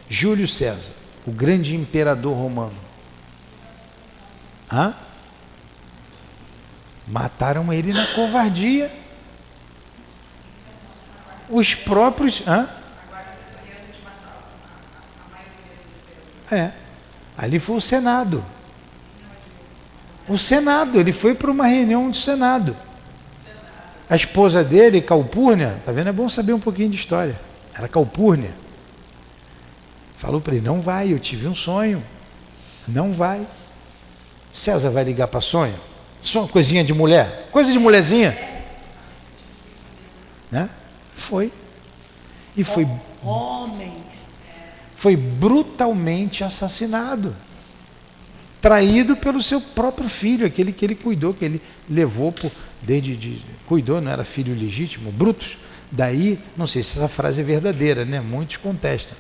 Júlio 0.09 0.47
César, 0.47 0.91
o 1.26 1.32
grande 1.32 1.76
imperador 1.76 2.38
romano. 2.38 2.76
Hã? 4.71 4.93
Mataram 7.07 7.71
ele 7.74 7.93
na 7.93 8.05
covardia. 8.07 8.93
Os 11.49 11.74
próprios. 11.74 12.43
Hã? 12.47 12.69
É. 16.51 16.71
Ali 17.38 17.59
foi 17.59 17.78
o 17.78 17.82
Senado. 17.82 18.45
O 20.28 20.38
Senado, 20.38 20.99
ele 20.99 21.11
foi 21.11 21.36
para 21.36 21.51
uma 21.51 21.65
reunião 21.65 22.09
do 22.09 22.15
Senado. 22.15 22.78
A 24.14 24.16
esposa 24.16 24.64
dele, 24.64 25.01
Calpurnia, 25.01 25.82
tá 25.84 25.91
vendo? 25.91 26.09
É 26.09 26.11
bom 26.11 26.30
saber 26.30 26.53
um 26.53 26.59
pouquinho 26.59 26.88
de 26.88 26.95
história. 26.95 27.36
Era 27.74 27.88
Calpurnia. 27.88 28.53
Falou 30.16 30.39
para 30.39 30.53
ele: 30.53 30.64
não 30.64 30.80
vai, 30.80 31.11
eu 31.11 31.18
tive 31.18 31.47
um 31.47 31.55
sonho. 31.55 32.03
Não 32.88 33.11
vai. 33.11 33.43
César 34.51 34.91
vai 34.91 35.03
ligar 35.03 35.28
para 35.30 35.41
sonho? 35.41 35.74
Sonho, 36.22 36.47
coisinha 36.47 36.84
de 36.84 36.93
mulher? 36.93 37.49
Coisa 37.51 37.72
de 37.72 37.80
mulherzinha? 37.80 38.38
Né? 40.51 40.70
Foi. 41.16 41.51
E 42.55 42.64
foi. 42.64 42.88
Homens. 43.24 44.30
Foi 44.95 45.18
brutalmente 45.18 46.43
assassinado. 46.43 47.36
Traído 48.61 49.16
pelo 49.16 49.41
seu 49.41 49.59
próprio 49.59 50.07
filho, 50.07 50.45
aquele 50.45 50.72
que 50.72 50.86
ele 50.86 50.93
cuidou, 50.93 51.34
que 51.34 51.43
ele 51.43 51.61
levou 51.89 52.32
por, 52.32 52.51
desde 52.86 53.15
de, 53.15 53.41
cuidou, 53.65 54.01
não 54.01 54.11
era 54.11 54.23
filho 54.23 54.53
legítimo, 54.53 55.11
Brutus. 55.11 55.57
Daí, 55.91 56.39
não 56.57 56.65
sei 56.65 56.81
se 56.81 56.97
essa 56.97 57.07
frase 57.07 57.41
é 57.41 57.43
verdadeira, 57.43 58.05
né? 58.05 58.19
Muitos 58.19 58.57
contestam. 58.57 59.17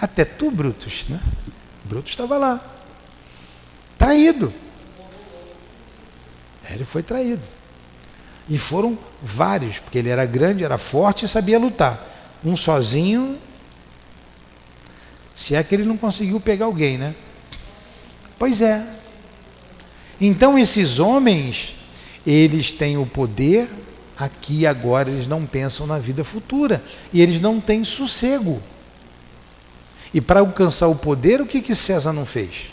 Até 0.00 0.24
tu, 0.24 0.50
Brutus, 0.50 1.04
né? 1.08 1.20
Brutus 1.84 2.12
estava 2.12 2.38
lá 2.38 2.72
traído. 4.02 4.52
Ele 6.68 6.84
foi 6.84 7.04
traído. 7.04 7.42
E 8.48 8.58
foram 8.58 8.98
vários, 9.22 9.78
porque 9.78 9.98
ele 9.98 10.08
era 10.08 10.26
grande, 10.26 10.64
era 10.64 10.76
forte 10.76 11.24
e 11.24 11.28
sabia 11.28 11.58
lutar. 11.58 12.08
Um 12.44 12.56
sozinho, 12.56 13.38
se 15.34 15.54
é 15.54 15.62
que 15.62 15.72
ele 15.74 15.84
não 15.84 15.96
conseguiu 15.96 16.40
pegar 16.40 16.64
alguém, 16.64 16.98
né? 16.98 17.14
Pois 18.38 18.60
é. 18.60 18.84
Então 20.20 20.58
esses 20.58 20.98
homens, 20.98 21.76
eles 22.26 22.72
têm 22.72 22.96
o 22.96 23.06
poder 23.06 23.68
aqui 24.16 24.60
e 24.60 24.66
agora, 24.66 25.10
eles 25.10 25.26
não 25.26 25.44
pensam 25.44 25.86
na 25.86 25.98
vida 25.98 26.22
futura. 26.24 26.82
E 27.12 27.20
eles 27.20 27.40
não 27.40 27.60
têm 27.60 27.84
sossego. 27.84 28.62
E 30.14 30.20
para 30.20 30.40
alcançar 30.40 30.88
o 30.88 30.94
poder, 30.94 31.40
o 31.40 31.46
que, 31.46 31.60
que 31.60 31.74
César 31.74 32.12
não 32.12 32.24
fez? 32.24 32.70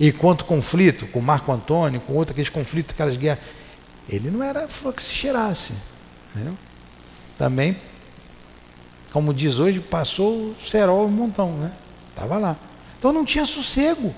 E 0.00 0.10
quanto 0.10 0.44
conflito 0.44 1.06
com 1.06 1.20
Marco 1.20 1.52
Antônio, 1.52 2.00
com 2.00 2.14
outros 2.14 2.32
aqueles 2.32 2.50
conflitos, 2.50 2.94
aquelas 2.94 3.16
guerras, 3.16 3.44
ele 4.08 4.30
não 4.30 4.42
era 4.42 4.66
flor 4.68 4.92
que 4.92 5.02
se 5.02 5.12
cheirasse. 5.12 5.72
Entendeu? 6.34 6.56
Também, 7.38 7.76
como 9.12 9.34
diz 9.34 9.58
hoje, 9.58 9.80
passou 9.80 10.50
o 10.50 10.56
cerol 10.66 11.06
um 11.06 11.10
montão, 11.10 11.52
né? 11.52 11.72
Estava 12.08 12.38
lá. 12.38 12.56
Então 12.98 13.12
não 13.12 13.24
tinha 13.24 13.44
sossego. 13.44 14.14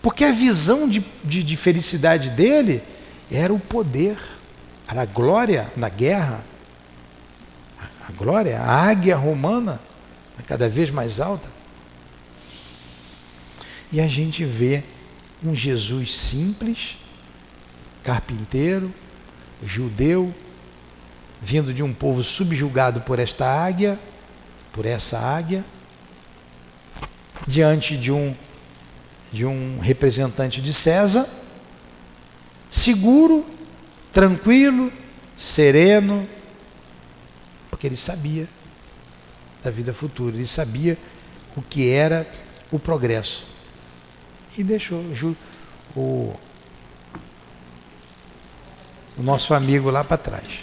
Porque 0.00 0.24
a 0.24 0.32
visão 0.32 0.88
de, 0.88 1.04
de, 1.24 1.42
de 1.42 1.56
felicidade 1.56 2.30
dele 2.30 2.82
era 3.30 3.52
o 3.52 3.58
poder, 3.58 4.18
era 4.88 5.02
a 5.02 5.06
glória 5.06 5.70
na 5.76 5.88
guerra. 5.88 6.44
A 8.08 8.12
glória, 8.12 8.60
a 8.60 8.88
águia 8.88 9.14
romana, 9.14 9.80
cada 10.46 10.68
vez 10.68 10.90
mais 10.90 11.20
alta. 11.20 11.48
E 13.92 14.00
a 14.00 14.06
gente 14.06 14.44
vê 14.44 14.82
um 15.44 15.54
Jesus 15.54 16.16
simples, 16.16 16.98
carpinteiro, 18.02 18.92
judeu, 19.64 20.34
vindo 21.40 21.72
de 21.72 21.82
um 21.82 21.92
povo 21.92 22.22
subjugado 22.22 23.00
por 23.02 23.18
esta 23.18 23.46
águia, 23.46 23.98
por 24.72 24.84
essa 24.84 25.18
águia, 25.18 25.64
diante 27.46 27.96
de 27.96 28.12
um 28.12 28.34
de 29.32 29.46
um 29.46 29.78
representante 29.78 30.60
de 30.60 30.72
César, 30.72 31.28
seguro, 32.70 33.44
tranquilo, 34.12 34.92
sereno, 35.36 36.26
porque 37.68 37.86
ele 37.86 37.96
sabia 37.96 38.48
da 39.62 39.70
vida 39.70 39.92
futura, 39.92 40.36
ele 40.36 40.46
sabia 40.46 40.96
o 41.56 41.60
que 41.60 41.90
era 41.90 42.26
o 42.70 42.78
progresso 42.78 43.46
e 44.56 44.62
deixou 44.62 45.04
o, 45.96 46.34
o 49.18 49.22
nosso 49.22 49.52
amigo 49.52 49.90
lá 49.90 50.04
para 50.04 50.16
trás. 50.16 50.60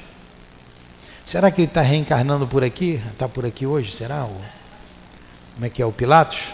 Será 1.26 1.52
que 1.52 1.62
ele 1.62 1.68
está 1.68 1.82
reencarnando 1.82 2.48
por 2.48 2.64
aqui? 2.64 3.02
Está 3.12 3.28
por 3.28 3.46
aqui 3.46 3.66
hoje? 3.66 3.92
Será? 3.92 4.24
O, 4.24 4.42
como 5.56 5.66
é 5.66 5.70
que 5.70 5.82
é? 5.82 5.86
O 5.86 5.92
Pilatos? 5.92 6.54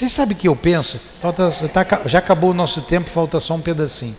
Vocês 0.00 0.12
sabem 0.12 0.34
o 0.34 0.40
que 0.40 0.48
eu 0.48 0.56
penso? 0.56 0.98
Falta, 1.20 1.50
tá, 1.68 1.86
já 2.06 2.20
acabou 2.20 2.52
o 2.52 2.54
nosso 2.54 2.80
tempo, 2.80 3.10
falta 3.10 3.38
só 3.38 3.52
um 3.52 3.60
pedacinho. 3.60 4.16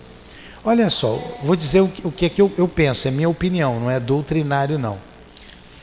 Olha 0.63 0.87
só, 0.91 1.19
vou 1.41 1.55
dizer 1.55 1.81
o 1.81 1.87
que, 1.87 2.07
o 2.07 2.11
que 2.11 2.27
é 2.27 2.29
que 2.29 2.39
eu, 2.39 2.53
eu 2.55 2.67
penso, 2.67 3.07
é 3.07 3.11
minha 3.11 3.27
opinião, 3.27 3.79
não 3.79 3.89
é 3.89 3.99
doutrinário 3.99 4.77
não. 4.77 4.99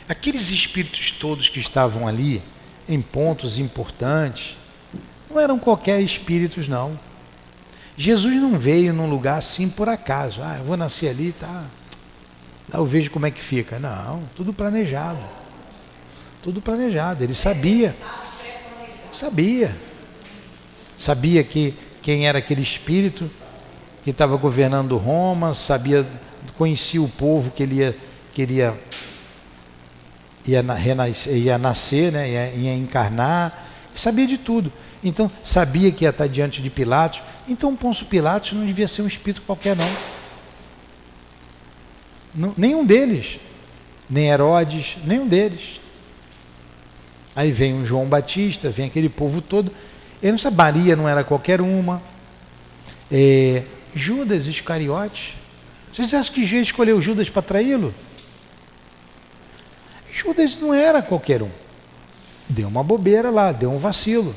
Aqueles 0.09 0.53
espíritos 0.53 1.11
todos 1.11 1.49
que 1.49 1.59
estavam 1.59 2.07
ali, 2.07 2.41
em 2.89 3.03
pontos 3.03 3.59
importantes. 3.59 4.57
Não 5.29 5.41
eram 5.41 5.59
qualquer 5.59 6.01
espíritos, 6.01 6.69
não. 6.69 6.97
Jesus 7.97 8.37
não 8.37 8.57
veio 8.57 8.93
num 8.93 9.11
lugar 9.11 9.39
assim 9.39 9.69
por 9.69 9.89
acaso. 9.89 10.43
Ah, 10.45 10.59
eu 10.59 10.65
vou 10.65 10.77
nascer 10.77 11.09
ali, 11.09 11.33
tá? 11.33 11.65
Eu 12.73 12.87
vejo 12.87 13.11
como 13.11 13.27
é 13.27 13.33
que 13.33 13.43
fica. 13.43 13.81
Não, 13.81 14.23
tudo 14.37 14.53
planejado. 14.53 15.19
Tudo 16.41 16.63
planejado. 16.63 17.25
Ele 17.25 17.35
sabia. 17.35 17.97
Sabia. 19.11 19.88
Sabia 20.99 21.45
que 21.45 21.75
quem 22.03 22.27
era 22.27 22.39
aquele 22.39 22.63
espírito 22.63 23.31
que 24.03 24.11
estava 24.11 24.37
governando 24.37 24.97
Roma, 24.97 25.55
sabia, 25.55 26.07
conhecia 26.57 27.01
o 27.01 27.09
povo 27.09 27.51
que 27.51 27.63
ele 27.63 27.77
ia, 27.77 27.97
queria 28.35 28.75
ia, 30.47 30.63
renascer, 30.63 31.37
ia 31.37 31.59
nascer, 31.59 32.13
né? 32.13 32.29
ia, 32.29 32.53
ia 32.55 32.75
encarnar, 32.75 33.69
sabia 33.95 34.27
de 34.27 34.39
tudo. 34.39 34.73
Então, 35.05 35.31
sabia 35.45 35.93
que 35.93 36.05
ia 36.05 36.11
estar 36.11 36.27
diante 36.27 36.61
de 36.61 36.71
Pilatos. 36.71 37.23
Então, 37.47 37.77
Pôncio 37.77 38.07
Pilatos 38.07 38.53
não 38.53 38.67
devia 38.67 38.89
ser 38.89 39.03
um 39.03 39.07
espírito 39.07 39.43
qualquer, 39.43 39.77
não. 39.77 39.91
não. 42.35 42.55
Nenhum 42.57 42.85
deles. 42.85 43.39
Nem 44.11 44.29
Herodes, 44.29 44.97
nenhum 45.05 45.29
deles. 45.29 45.81
Aí 47.37 47.53
vem 47.53 47.75
um 47.75 47.85
João 47.85 48.07
Batista, 48.07 48.71
vem 48.71 48.87
aquele 48.87 49.09
povo 49.09 49.41
todo. 49.41 49.71
Ele 50.23 50.33
não 50.33 50.39
sabe, 50.39 50.57
Maria 50.57 50.97
não 50.97 51.09
era 51.09 51.23
qualquer 51.23 51.61
uma. 51.61 52.03
É, 53.11 53.63
Judas 53.95 54.47
Iscariotes. 54.47 55.37
Vocês 55.93 56.13
acham 56.13 56.35
que 56.35 56.45
Jesus 56.45 56.69
escolheu 56.69 57.01
Judas 57.01 57.31
para 57.31 57.43
traí-lo? 57.43 57.95
Judas 60.13 60.59
não 60.59 60.75
era 60.75 61.01
qualquer 61.01 61.43
um. 61.43 61.51
Deu 62.49 62.69
uma 62.69 62.83
bobeira 62.83 63.31
lá, 63.31 63.53
deu 63.53 63.71
um 63.71 63.79
vacilo. 63.79 64.35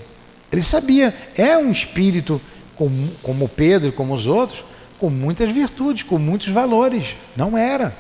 Ele 0.51 0.61
sabia, 0.61 1.15
é 1.35 1.57
um 1.57 1.71
espírito 1.71 2.41
com, 2.75 2.89
como 3.21 3.47
Pedro 3.47 3.91
como 3.91 4.13
os 4.13 4.27
outros, 4.27 4.63
com 4.97 5.09
muitas 5.09 5.51
virtudes, 5.51 6.03
com 6.03 6.17
muitos 6.17 6.49
valores. 6.49 7.15
Não 7.35 7.57
era. 7.57 7.95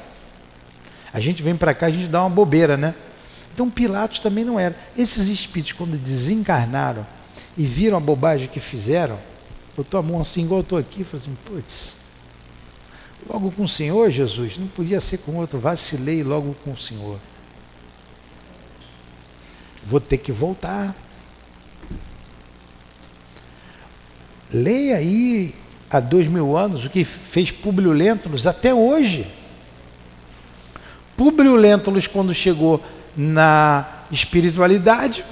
A 1.13 1.19
gente 1.19 1.41
vem 1.41 1.55
para 1.55 1.73
cá, 1.73 1.87
a 1.87 1.91
gente 1.91 2.07
dá 2.07 2.21
uma 2.21 2.29
bobeira, 2.29 2.77
né? 2.77 2.93
Então 3.53 3.69
Pilatos 3.69 4.19
também 4.19 4.45
não 4.45 4.59
era. 4.59 4.75
Esses 4.97 5.27
espíritos, 5.27 5.73
quando 5.73 5.97
desencarnaram 5.97 7.05
e 7.57 7.65
viram 7.65 7.97
a 7.97 7.99
bobagem 7.99 8.47
que 8.47 8.59
fizeram, 8.59 9.17
botou 9.75 9.99
a 9.99 10.03
mão 10.03 10.21
assim, 10.21 10.43
igual 10.43 10.59
eu 10.59 10.63
estou 10.63 10.77
aqui, 10.77 11.01
e 11.01 11.03
falou 11.03 11.21
assim, 11.21 11.37
putz, 11.45 11.97
logo 13.29 13.51
com 13.51 13.63
o 13.63 13.67
Senhor, 13.67 14.09
Jesus, 14.09 14.57
não 14.57 14.67
podia 14.67 14.99
ser 15.01 15.19
com 15.19 15.35
outro, 15.35 15.59
vacilei 15.59 16.23
logo 16.23 16.55
com 16.63 16.71
o 16.71 16.77
Senhor. 16.77 17.19
Vou 19.83 19.99
ter 19.99 20.17
que 20.17 20.31
voltar. 20.31 20.95
Leia 24.53 24.97
aí 24.97 25.55
há 25.89 25.99
dois 25.99 26.27
mil 26.27 26.57
anos 26.57 26.85
o 26.85 26.89
que 26.89 27.03
fez 27.03 27.51
Públio 27.51 27.91
Lentulus 27.91 28.45
até 28.45 28.73
hoje. 28.73 29.25
Públio 31.17 31.55
Lentulus, 31.55 32.07
quando 32.07 32.33
chegou 32.33 32.83
na 33.15 33.85
espiritualidade, 34.11 35.25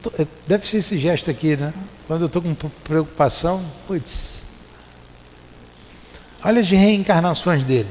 tô, 0.00 0.12
é, 0.18 0.26
deve 0.46 0.68
ser 0.68 0.78
esse 0.78 0.96
gesto 0.98 1.30
aqui, 1.30 1.56
né? 1.56 1.72
Quando 2.06 2.22
eu 2.22 2.26
estou 2.26 2.40
com 2.40 2.54
preocupação, 2.84 3.62
putz. 3.86 4.44
Olha 6.44 6.60
as 6.60 6.70
reencarnações 6.70 7.62
dele. 7.62 7.88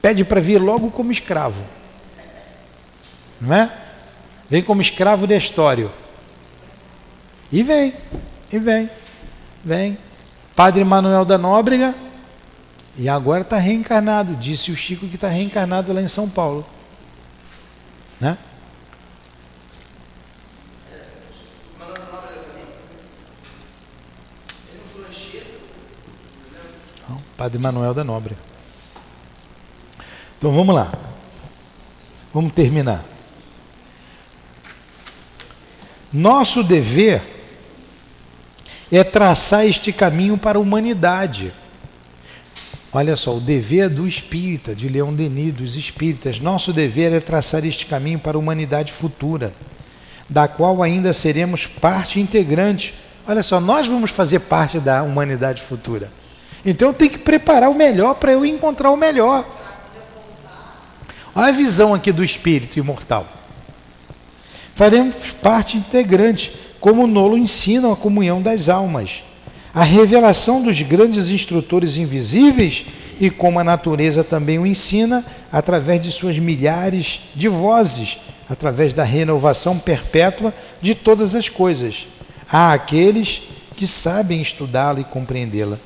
Pede 0.00 0.24
para 0.24 0.40
vir 0.40 0.58
logo 0.58 0.90
como 0.90 1.12
escravo. 1.12 1.62
Não 3.40 3.54
é? 3.54 3.72
Vem 4.48 4.62
como 4.62 4.80
escravo 4.80 5.26
de 5.26 5.36
Estório. 5.36 5.90
E 7.50 7.62
vem, 7.62 7.94
e 8.52 8.58
vem, 8.58 8.90
vem. 9.64 9.98
Padre 10.56 10.84
Manuel 10.84 11.24
da 11.24 11.36
Nóbrega, 11.38 11.94
e 12.96 13.08
agora 13.08 13.42
está 13.42 13.58
reencarnado. 13.58 14.34
Disse 14.36 14.70
o 14.70 14.76
Chico 14.76 15.06
que 15.06 15.16
está 15.16 15.28
reencarnado 15.28 15.92
lá 15.92 16.00
em 16.00 16.08
São 16.08 16.28
Paulo. 16.28 16.64
Né? 18.20 18.38
Padre 27.36 27.58
Manuel 27.58 27.94
da 27.94 28.04
Nóbrega. 28.04 28.40
Então 30.38 30.52
vamos 30.52 30.74
lá. 30.74 30.92
Vamos 32.32 32.52
terminar. 32.52 33.04
Nosso 36.12 36.62
dever 36.62 37.22
é 38.90 39.02
traçar 39.02 39.66
este 39.66 39.92
caminho 39.92 40.36
para 40.38 40.58
a 40.58 40.60
humanidade. 40.60 41.52
Olha 42.92 43.16
só, 43.16 43.36
o 43.36 43.40
dever 43.40 43.88
do 43.88 44.06
espírita, 44.06 44.72
de 44.72 44.88
Leão 44.88 45.12
Denis, 45.12 45.52
dos 45.52 45.74
espíritas, 45.74 46.38
nosso 46.38 46.72
dever 46.72 47.12
é 47.12 47.18
traçar 47.18 47.64
este 47.64 47.86
caminho 47.86 48.20
para 48.20 48.36
a 48.36 48.40
humanidade 48.40 48.92
futura, 48.92 49.52
da 50.30 50.46
qual 50.46 50.80
ainda 50.80 51.12
seremos 51.12 51.66
parte 51.66 52.20
integrante. 52.20 52.94
Olha 53.26 53.42
só, 53.42 53.60
nós 53.60 53.88
vamos 53.88 54.12
fazer 54.12 54.40
parte 54.40 54.78
da 54.78 55.02
humanidade 55.02 55.60
futura. 55.60 56.08
Então 56.64 56.88
eu 56.88 56.94
tenho 56.94 57.10
que 57.10 57.18
preparar 57.18 57.70
o 57.70 57.74
melhor 57.74 58.14
para 58.14 58.32
eu 58.32 58.44
encontrar 58.44 58.90
o 58.90 58.96
melhor. 58.96 59.44
Olha 61.34 61.48
a 61.48 61.52
visão 61.52 61.92
aqui 61.92 62.12
do 62.12 62.24
espírito 62.24 62.78
imortal. 62.78 63.26
Faremos 64.74 65.14
parte 65.42 65.76
integrante 65.76 66.52
como 66.80 67.06
Nolo 67.06 67.36
ensina 67.36 67.92
a 67.92 67.96
comunhão 67.96 68.42
das 68.42 68.68
almas, 68.68 69.24
a 69.74 69.82
revelação 69.82 70.62
dos 70.62 70.80
grandes 70.82 71.30
instrutores 71.30 71.96
invisíveis 71.96 72.84
e 73.20 73.30
como 73.30 73.58
a 73.58 73.64
natureza 73.64 74.22
também 74.22 74.58
o 74.58 74.66
ensina 74.66 75.24
através 75.50 76.00
de 76.00 76.12
suas 76.12 76.38
milhares 76.38 77.20
de 77.34 77.48
vozes, 77.48 78.18
através 78.48 78.92
da 78.92 79.02
renovação 79.02 79.78
perpétua 79.78 80.52
de 80.80 80.94
todas 80.94 81.34
as 81.34 81.48
coisas. 81.48 82.06
Há 82.50 82.72
aqueles 82.72 83.42
que 83.76 83.86
sabem 83.86 84.40
estudá-la 84.40 85.00
e 85.00 85.04
compreendê-la. 85.04 85.78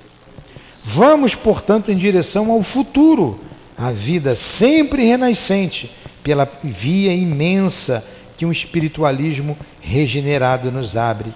Vamos, 0.91 1.35
portanto, 1.35 1.93
em 1.93 1.97
direção 1.99 2.51
ao 2.51 2.63
futuro, 2.63 3.39
a 3.77 3.93
vida 3.93 4.35
sempre 4.35 5.05
renascente, 5.05 5.91
pela 6.23 6.51
via 6.65 7.13
imensa 7.13 8.03
que 8.39 8.47
um 8.47 8.51
espiritualismo 8.51 9.55
regenerado 9.83 10.73
nos 10.73 10.97
abre. 10.97 11.31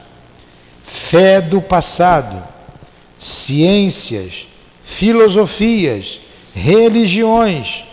Fé 0.82 1.42
do 1.42 1.60
passado, 1.60 2.42
ciências, 3.18 4.46
filosofias, 4.82 6.18
religiões, 6.54 7.84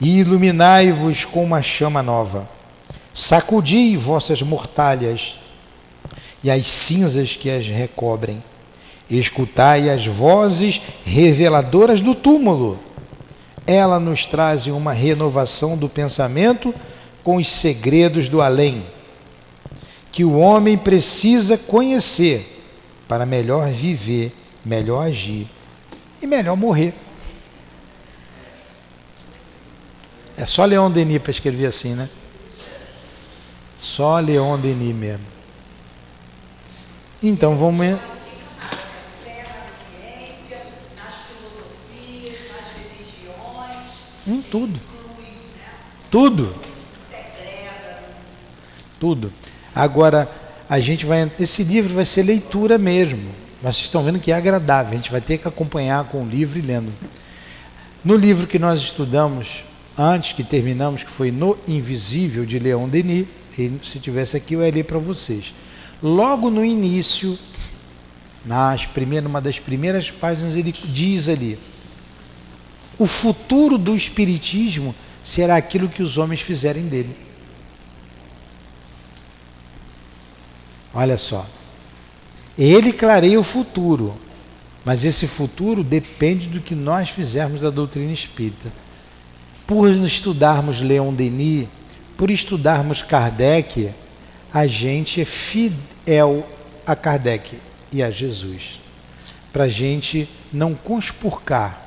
e 0.00 0.20
iluminai-vos 0.20 1.24
com 1.24 1.42
uma 1.42 1.60
chama 1.60 2.04
nova. 2.04 2.48
Sacudi 3.12 3.96
vossas 3.96 4.40
mortalhas 4.42 5.34
e 6.44 6.52
as 6.52 6.64
cinzas 6.68 7.34
que 7.34 7.50
as 7.50 7.66
recobrem. 7.66 8.40
Escutai 9.18 9.90
as 9.90 10.06
vozes 10.06 10.80
reveladoras 11.04 12.00
do 12.00 12.14
túmulo. 12.14 12.78
Ela 13.66 14.00
nos 14.00 14.24
traz 14.24 14.66
uma 14.66 14.92
renovação 14.92 15.76
do 15.76 15.88
pensamento 15.88 16.74
com 17.22 17.36
os 17.36 17.48
segredos 17.48 18.28
do 18.28 18.40
além, 18.40 18.82
que 20.10 20.24
o 20.24 20.36
homem 20.38 20.76
precisa 20.76 21.56
conhecer 21.56 22.48
para 23.06 23.24
melhor 23.24 23.70
viver, 23.70 24.32
melhor 24.64 25.06
agir 25.06 25.46
e 26.20 26.26
melhor 26.26 26.56
morrer. 26.56 26.94
É 30.36 30.46
só 30.46 30.64
Leon 30.64 30.90
Denis 30.90 31.18
para 31.18 31.30
escrever 31.30 31.66
assim, 31.66 31.94
né? 31.94 32.08
Só 33.78 34.18
Leon 34.18 34.58
Denis 34.58 34.94
mesmo. 34.94 35.26
Então 37.22 37.56
vamos. 37.56 37.98
Em 44.26 44.40
tudo. 44.42 44.80
Tudo 46.10 46.72
tudo. 49.02 49.32
Agora, 49.74 50.30
a 50.70 50.78
gente 50.78 51.04
vai. 51.04 51.28
Esse 51.40 51.64
livro 51.64 51.92
vai 51.92 52.04
ser 52.04 52.22
leitura 52.22 52.78
mesmo. 52.78 53.32
Mas 53.60 53.76
vocês 53.76 53.86
estão 53.86 54.04
vendo 54.04 54.20
que 54.20 54.30
é 54.30 54.34
agradável, 54.34 54.92
a 54.92 54.96
gente 54.96 55.10
vai 55.10 55.20
ter 55.20 55.38
que 55.38 55.48
acompanhar 55.48 56.04
com 56.04 56.22
o 56.22 56.26
livro 56.26 56.56
e 56.58 56.62
lendo. 56.62 56.92
No 58.04 58.16
livro 58.16 58.46
que 58.46 58.60
nós 58.60 58.80
estudamos 58.80 59.64
antes, 59.98 60.32
que 60.32 60.44
terminamos, 60.44 61.02
que 61.02 61.10
foi 61.10 61.30
No 61.30 61.56
Invisível, 61.66 62.44
de 62.44 62.58
Leon 62.58 62.88
Denis, 62.88 63.26
se 63.84 63.98
tivesse 64.00 64.36
aqui 64.36 64.54
eu 64.54 64.64
ia 64.64 64.72
ler 64.72 64.84
para 64.84 64.98
vocês. 64.98 65.54
Logo 66.02 66.50
no 66.50 66.64
início, 66.64 67.38
nas 68.44 68.86
primeiras, 68.86 69.28
uma 69.28 69.40
das 69.40 69.60
primeiras 69.60 70.10
páginas, 70.10 70.56
ele 70.56 70.72
diz 70.72 71.28
ali: 71.28 71.58
o 72.98 73.06
futuro 73.06 73.78
do 73.78 73.96
Espiritismo 73.96 74.94
será 75.24 75.56
aquilo 75.56 75.88
que 75.88 76.02
os 76.02 76.18
homens 76.18 76.40
fizerem 76.40 76.86
dele. 76.86 77.14
Olha 80.94 81.16
só. 81.16 81.46
Ele 82.58 82.92
clareia 82.92 83.40
o 83.40 83.44
futuro, 83.44 84.14
mas 84.84 85.04
esse 85.04 85.26
futuro 85.26 85.82
depende 85.82 86.48
do 86.48 86.60
que 86.60 86.74
nós 86.74 87.08
fizermos 87.08 87.62
da 87.62 87.70
doutrina 87.70 88.12
espírita. 88.12 88.70
Por 89.66 89.88
estudarmos 89.90 90.80
Leon 90.80 91.14
Denis, 91.14 91.66
por 92.16 92.30
estudarmos 92.30 93.00
Kardec, 93.02 93.90
a 94.52 94.66
gente 94.66 95.20
é 95.20 95.24
fiel 95.24 96.46
a 96.86 96.94
Kardec 96.94 97.56
e 97.90 98.02
a 98.02 98.10
Jesus. 98.10 98.80
Para 99.50 99.64
a 99.64 99.68
gente 99.68 100.28
não 100.52 100.74
conspurcar 100.74 101.81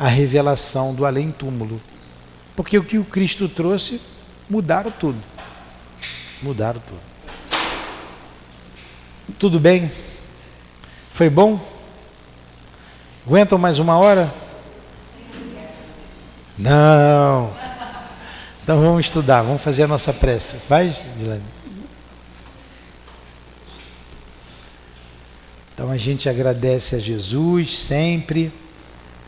a 0.00 0.08
revelação 0.08 0.94
do 0.94 1.04
além-túmulo. 1.04 1.78
Porque 2.56 2.78
o 2.78 2.82
que 2.82 2.96
o 2.96 3.04
Cristo 3.04 3.46
trouxe, 3.50 4.00
mudaram 4.48 4.90
tudo. 4.90 5.18
Mudaram 6.42 6.80
tudo. 6.80 7.00
Tudo 9.38 9.60
bem? 9.60 9.92
Foi 11.12 11.28
bom? 11.28 11.60
Aguentam 13.26 13.58
mais 13.58 13.78
uma 13.78 13.98
hora? 13.98 14.32
Não. 16.56 17.52
Então 18.62 18.80
vamos 18.80 19.04
estudar, 19.04 19.42
vamos 19.42 19.60
fazer 19.60 19.82
a 19.82 19.88
nossa 19.88 20.14
prece. 20.14 20.56
Vai, 20.66 20.88
Dilane. 21.18 21.42
Então 25.74 25.90
a 25.90 25.96
gente 25.98 26.26
agradece 26.26 26.96
a 26.96 26.98
Jesus 26.98 27.78
sempre, 27.78 28.50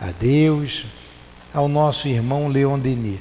a 0.02 0.10
Deus, 0.10 0.84
ao 1.54 1.68
nosso 1.68 2.08
irmão 2.08 2.48
Leon 2.48 2.76
Denis. 2.76 3.20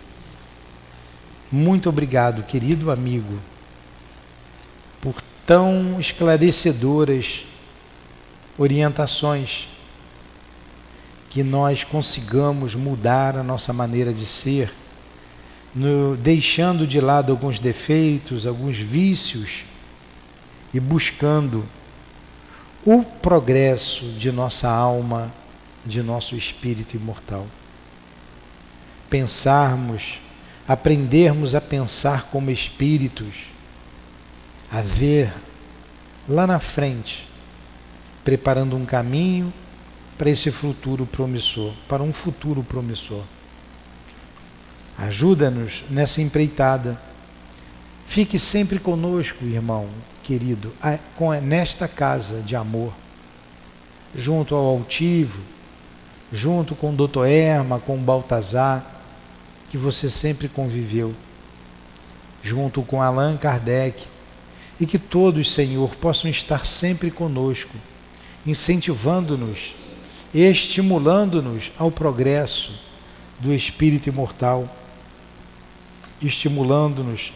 Muito 1.51 1.87
obrigado, 1.87 2.41
querido 2.41 2.89
amigo, 2.89 3.37
por 4.99 5.21
tão 5.45 5.99
esclarecedoras 5.99 7.45
orientações 8.57 9.69
que 11.29 11.43
nós 11.43 11.83
consigamos 11.83 12.73
mudar 12.73 13.37
a 13.37 13.43
nossa 13.43 13.71
maneira 13.71 14.11
de 14.11 14.25
ser, 14.25 14.73
no, 15.75 16.17
deixando 16.17 16.87
de 16.87 16.99
lado 16.99 17.31
alguns 17.31 17.59
defeitos, 17.59 18.47
alguns 18.47 18.77
vícios 18.77 19.65
e 20.73 20.79
buscando 20.79 21.63
o 22.83 23.03
progresso 23.03 24.05
de 24.13 24.31
nossa 24.31 24.67
alma, 24.67 25.31
de 25.85 26.01
nosso 26.01 26.35
espírito 26.35 26.95
imortal. 26.95 27.45
Pensarmos, 29.09 30.19
aprendermos 30.67 31.55
a 31.55 31.61
pensar 31.61 32.29
como 32.31 32.51
espíritos, 32.51 33.47
a 34.71 34.81
ver 34.81 35.33
lá 36.27 36.47
na 36.47 36.59
frente, 36.59 37.27
preparando 38.23 38.75
um 38.75 38.85
caminho 38.85 39.51
para 40.17 40.29
esse 40.29 40.51
futuro 40.51 41.05
promissor, 41.05 41.73
para 41.87 42.03
um 42.03 42.13
futuro 42.13 42.63
promissor. 42.63 43.23
Ajuda-nos 44.97 45.83
nessa 45.89 46.21
empreitada. 46.21 47.01
Fique 48.05 48.37
sempre 48.37 48.77
conosco, 48.77 49.45
irmão 49.45 49.87
querido, 50.23 50.73
nesta 51.43 51.87
casa 51.87 52.41
de 52.41 52.55
amor, 52.55 52.93
junto 54.15 54.55
ao 54.55 54.65
altivo, 54.65 55.41
junto 56.31 56.75
com 56.75 56.91
o 56.91 56.95
doutor 56.95 57.27
Erma, 57.27 57.79
com 57.79 57.95
o 57.95 57.99
Baltazar, 57.99 58.85
que 59.69 59.77
você 59.77 60.09
sempre 60.09 60.47
conviveu, 60.47 61.13
junto 62.41 62.81
com 62.81 63.01
Allan 63.01 63.37
Kardec, 63.37 64.05
e 64.79 64.85
que 64.85 64.97
todos, 64.97 65.51
Senhor, 65.51 65.95
possam 65.95 66.29
estar 66.29 66.65
sempre 66.65 67.11
conosco, 67.11 67.75
incentivando-nos 68.45 69.75
estimulando-nos 70.33 71.71
ao 71.77 71.91
progresso 71.91 72.71
do 73.39 73.53
espírito 73.53 74.07
imortal, 74.07 74.73
estimulando-nos 76.21 77.33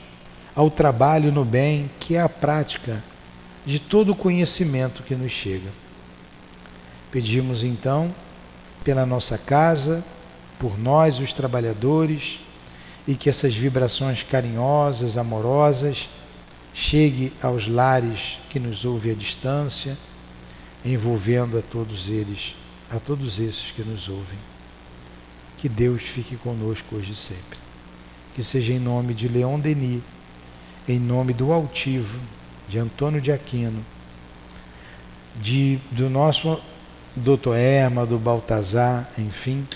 ao 0.56 0.70
trabalho 0.70 1.32
no 1.32 1.43
bem, 1.43 1.89
que 2.00 2.16
é 2.16 2.22
a 2.22 2.30
prática 2.30 3.04
de 3.66 3.80
todo 3.80 4.12
o 4.12 4.16
conhecimento 4.16 5.04
que 5.04 5.16
nos 5.16 5.32
chega. 5.32 5.70
Pedimos 7.12 7.64
então 7.64 8.14
pela 8.86 9.05
nossa 9.05 9.38
casa, 9.38 10.01
por 10.57 10.79
nós, 10.79 11.19
os 11.19 11.33
trabalhadores, 11.33 12.39
e 13.05 13.15
que 13.15 13.29
essas 13.29 13.53
vibrações 13.53 14.23
carinhosas, 14.23 15.17
amorosas, 15.17 16.07
chegue 16.73 17.33
aos 17.41 17.67
lares 17.67 18.39
que 18.49 18.59
nos 18.59 18.86
ouvem 18.86 19.11
à 19.11 19.15
distância, 19.15 19.97
envolvendo 20.86 21.57
a 21.57 21.61
todos 21.61 22.09
eles 22.09 22.55
a 22.89 22.99
todos 22.99 23.39
esses 23.39 23.71
que 23.71 23.83
nos 23.83 24.07
ouvem. 24.07 24.38
Que 25.57 25.69
Deus 25.69 26.01
fique 26.01 26.36
conosco 26.38 26.95
hoje 26.95 27.13
e 27.13 27.15
sempre. 27.15 27.59
Que 28.33 28.43
seja 28.43 28.73
em 28.73 28.79
nome 28.79 29.13
de 29.13 29.27
Leon 29.27 29.59
Denis, 29.59 30.01
em 30.88 30.99
nome 30.99 31.33
do 31.33 31.51
Altivo, 31.51 32.19
de 32.67 32.77
Antônio 32.77 33.21
de 33.21 33.31
Aquino, 33.31 33.83
de, 35.36 35.79
do 35.91 36.09
nosso 36.09 36.59
doutor 37.16 37.55
Erma, 37.55 38.05
do 38.05 38.18
Baltazar, 38.18 39.09
enfim, 39.18 39.68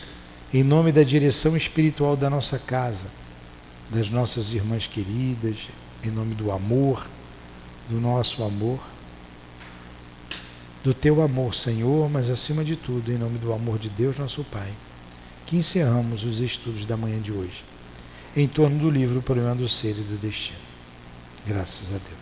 em 0.54 0.64
nome 0.64 0.92
da 0.92 1.04
direção 1.04 1.56
espiritual 1.56 2.16
da 2.16 2.30
nossa 2.30 2.60
casa, 2.60 3.08
das 3.90 4.10
nossas 4.10 4.54
irmãs 4.54 4.88
queridas, 4.88 5.70
em 6.04 6.10
nome 6.10 6.36
do 6.36 6.52
amor, 6.52 7.08
do 7.90 8.00
nosso 8.00 8.44
amor 8.44 8.80
do 10.84 10.94
teu 10.94 11.22
amor, 11.22 11.56
Senhor, 11.56 12.10
mas 12.10 12.30
acima 12.30 12.64
de 12.64 12.76
tudo, 12.76 13.12
em 13.12 13.18
nome 13.18 13.38
do 13.38 13.52
amor 13.54 13.78
de 13.78 13.90
Deus, 13.90 14.18
nosso 14.18 14.44
Pai, 14.46 14.72
que 15.46 15.58
encerramos 15.58 16.24
os 16.24 16.40
estudos 16.40 16.86
da 16.86 16.96
manhã 16.96 17.20
de 17.20 17.32
hoje, 17.32 17.64
em 18.36 18.48
torno 18.48 18.80
do 18.80 18.90
livro 18.90 19.20
O 19.20 19.24
Problema 19.24 19.56
do 19.56 19.68
Ser 19.68 19.92
e 19.92 20.02
do 20.02 20.18
Destino. 20.18 20.60
Graças 21.46 21.90
a 21.90 21.98
Deus. 21.98 22.19